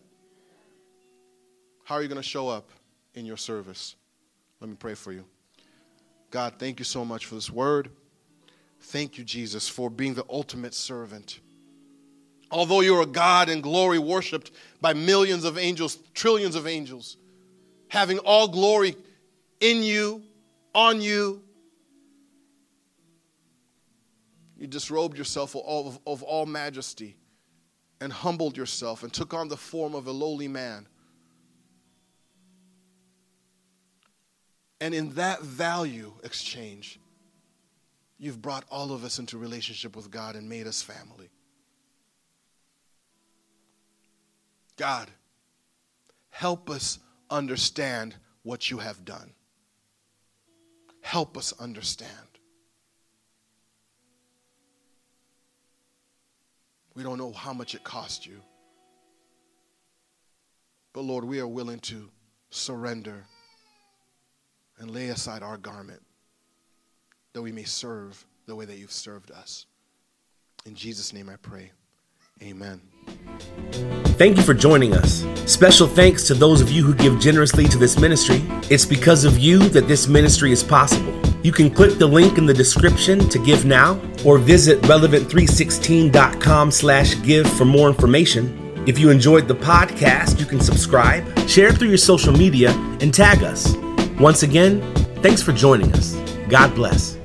How 1.87 1.95
are 1.95 2.03
you 2.03 2.09
going 2.09 2.21
to 2.21 2.29
show 2.29 2.49
up 2.49 2.69
in 3.15 3.25
your 3.25 3.37
service? 3.37 3.95
Let 4.59 4.69
me 4.69 4.75
pray 4.77 4.95
for 4.95 5.13
you. 5.13 5.25
God, 6.33 6.55
thank 6.59 6.81
you 6.81 6.85
so 6.85 7.05
much 7.05 7.27
for 7.27 7.37
this 7.37 7.49
word. 7.49 7.91
Thank 8.81 9.19
you, 9.19 9.23
Jesus, 9.23 9.69
for 9.69 9.89
being 9.89 10.15
the 10.15 10.25
ultimate 10.29 10.75
servant. 10.75 11.39
Although 12.51 12.81
you're 12.81 13.03
a 13.03 13.07
God 13.07 13.49
in 13.49 13.61
glory, 13.61 14.01
worshiped 14.01 14.51
by 14.81 14.95
millions 14.95 15.45
of 15.45 15.57
angels, 15.57 15.99
trillions 16.13 16.57
of 16.57 16.67
angels, 16.67 17.19
having 17.87 18.19
all 18.19 18.49
glory 18.49 18.97
in 19.61 19.85
you, 19.85 20.25
on 20.75 21.01
you. 21.01 21.41
You 24.59 24.67
disrobed 24.67 25.17
yourself 25.17 25.55
of 25.55 25.61
all, 25.61 25.87
of, 25.87 26.01
of 26.05 26.23
all 26.25 26.47
majesty 26.47 27.15
and 28.01 28.13
humbled 28.13 28.57
yourself 28.57 29.05
and 29.05 29.13
took 29.13 29.33
on 29.33 29.47
the 29.47 29.57
form 29.57 29.95
of 29.95 30.09
a 30.09 30.13
lowly 30.13 30.49
man. 30.49 30.89
And 34.81 34.95
in 34.95 35.15
that 35.15 35.43
value 35.43 36.13
exchange, 36.23 37.01
you've 38.19 38.43
brought 38.43 38.65
all 38.71 38.93
of 38.93 39.05
us 39.05 39.19
into 39.19 39.39
relationship 39.39 39.97
with 39.97 40.11
God 40.11 40.37
and 40.37 40.49
made 40.49 40.67
us 40.67 40.83
family. 40.83 41.31
God, 44.77 45.11
help 46.29 46.69
us 46.69 46.99
understand 47.31 48.15
what 48.43 48.71
you 48.71 48.79
have 48.79 49.05
done. 49.05 49.33
Help 51.01 51.39
us 51.39 51.55
understand. 51.59 52.11
We 56.95 57.03
don't 57.03 57.19
know 57.19 57.33
how 57.33 57.53
much 57.53 57.75
it 57.75 57.85
cost 57.85 58.27
you. 58.27 58.41
But 60.93 61.03
Lord, 61.03 61.25
we 61.25 61.41
are 61.41 61.47
willing 61.47 61.81
to 61.81 62.11
surrender 62.51 63.25
and 64.79 64.91
lay 64.91 65.09
aside 65.09 65.43
our 65.43 65.57
garment 65.57 66.01
that 67.33 67.43
we 67.43 67.53
may 67.53 67.65
serve 67.65 68.25
the 68.47 68.55
way 68.55 68.65
that 68.65 68.79
you've 68.79 68.93
served 68.93 69.31
us. 69.31 69.67
In 70.65 70.75
Jesus' 70.75 71.13
name 71.13 71.29
I 71.29 71.37
pray. 71.37 71.71
Amen. 72.43 72.81
Thank 74.19 74.37
you 74.37 74.43
for 74.43 74.55
joining 74.55 74.95
us. 74.95 75.25
Special 75.51 75.87
thanks 75.87 76.27
to 76.27 76.35
those 76.35 76.61
of 76.61 76.71
you 76.71 76.83
who 76.85 76.95
give 76.95 77.19
generously 77.19 77.65
to 77.69 77.79
this 77.79 77.99
ministry. 77.99 78.43
It's 78.71 78.85
because 78.85 79.25
of 79.25 79.39
you 79.39 79.59
that 79.71 79.89
this 79.89 80.09
ministry 80.09 80.53
is 80.53 80.63
possible. 80.63 81.15
You 81.43 81.53
can 81.53 81.71
click 81.71 81.99
the 81.99 82.07
link 82.07 82.39
in 82.39 82.47
the 82.47 82.55
description 82.55 83.29
to 83.29 83.39
give 83.39 83.65
now 83.65 84.01
or 84.25 84.39
visit 84.39 84.81
relevant316.com 84.83 86.71
slash 86.71 87.23
give 87.23 87.51
for 87.53 87.65
more 87.65 87.89
information. 87.89 88.85
If 88.87 88.99
you 88.99 89.11
enjoyed 89.11 89.49
the 89.49 89.55
podcast, 89.55 90.39
you 90.41 90.47
can 90.47 90.61
subscribe, 90.61 91.25
share 91.49 91.69
it 91.69 91.79
through 91.79 91.89
your 91.89 91.99
social 91.99 92.33
media, 92.33 92.71
and 93.01 93.13
tag 93.13 93.43
us. 93.43 93.75
Once 94.21 94.43
again, 94.43 94.81
thanks 95.23 95.43
for 95.43 95.53
joining 95.53 95.93
us. 95.93 96.15
God 96.49 96.75
bless. 96.75 97.16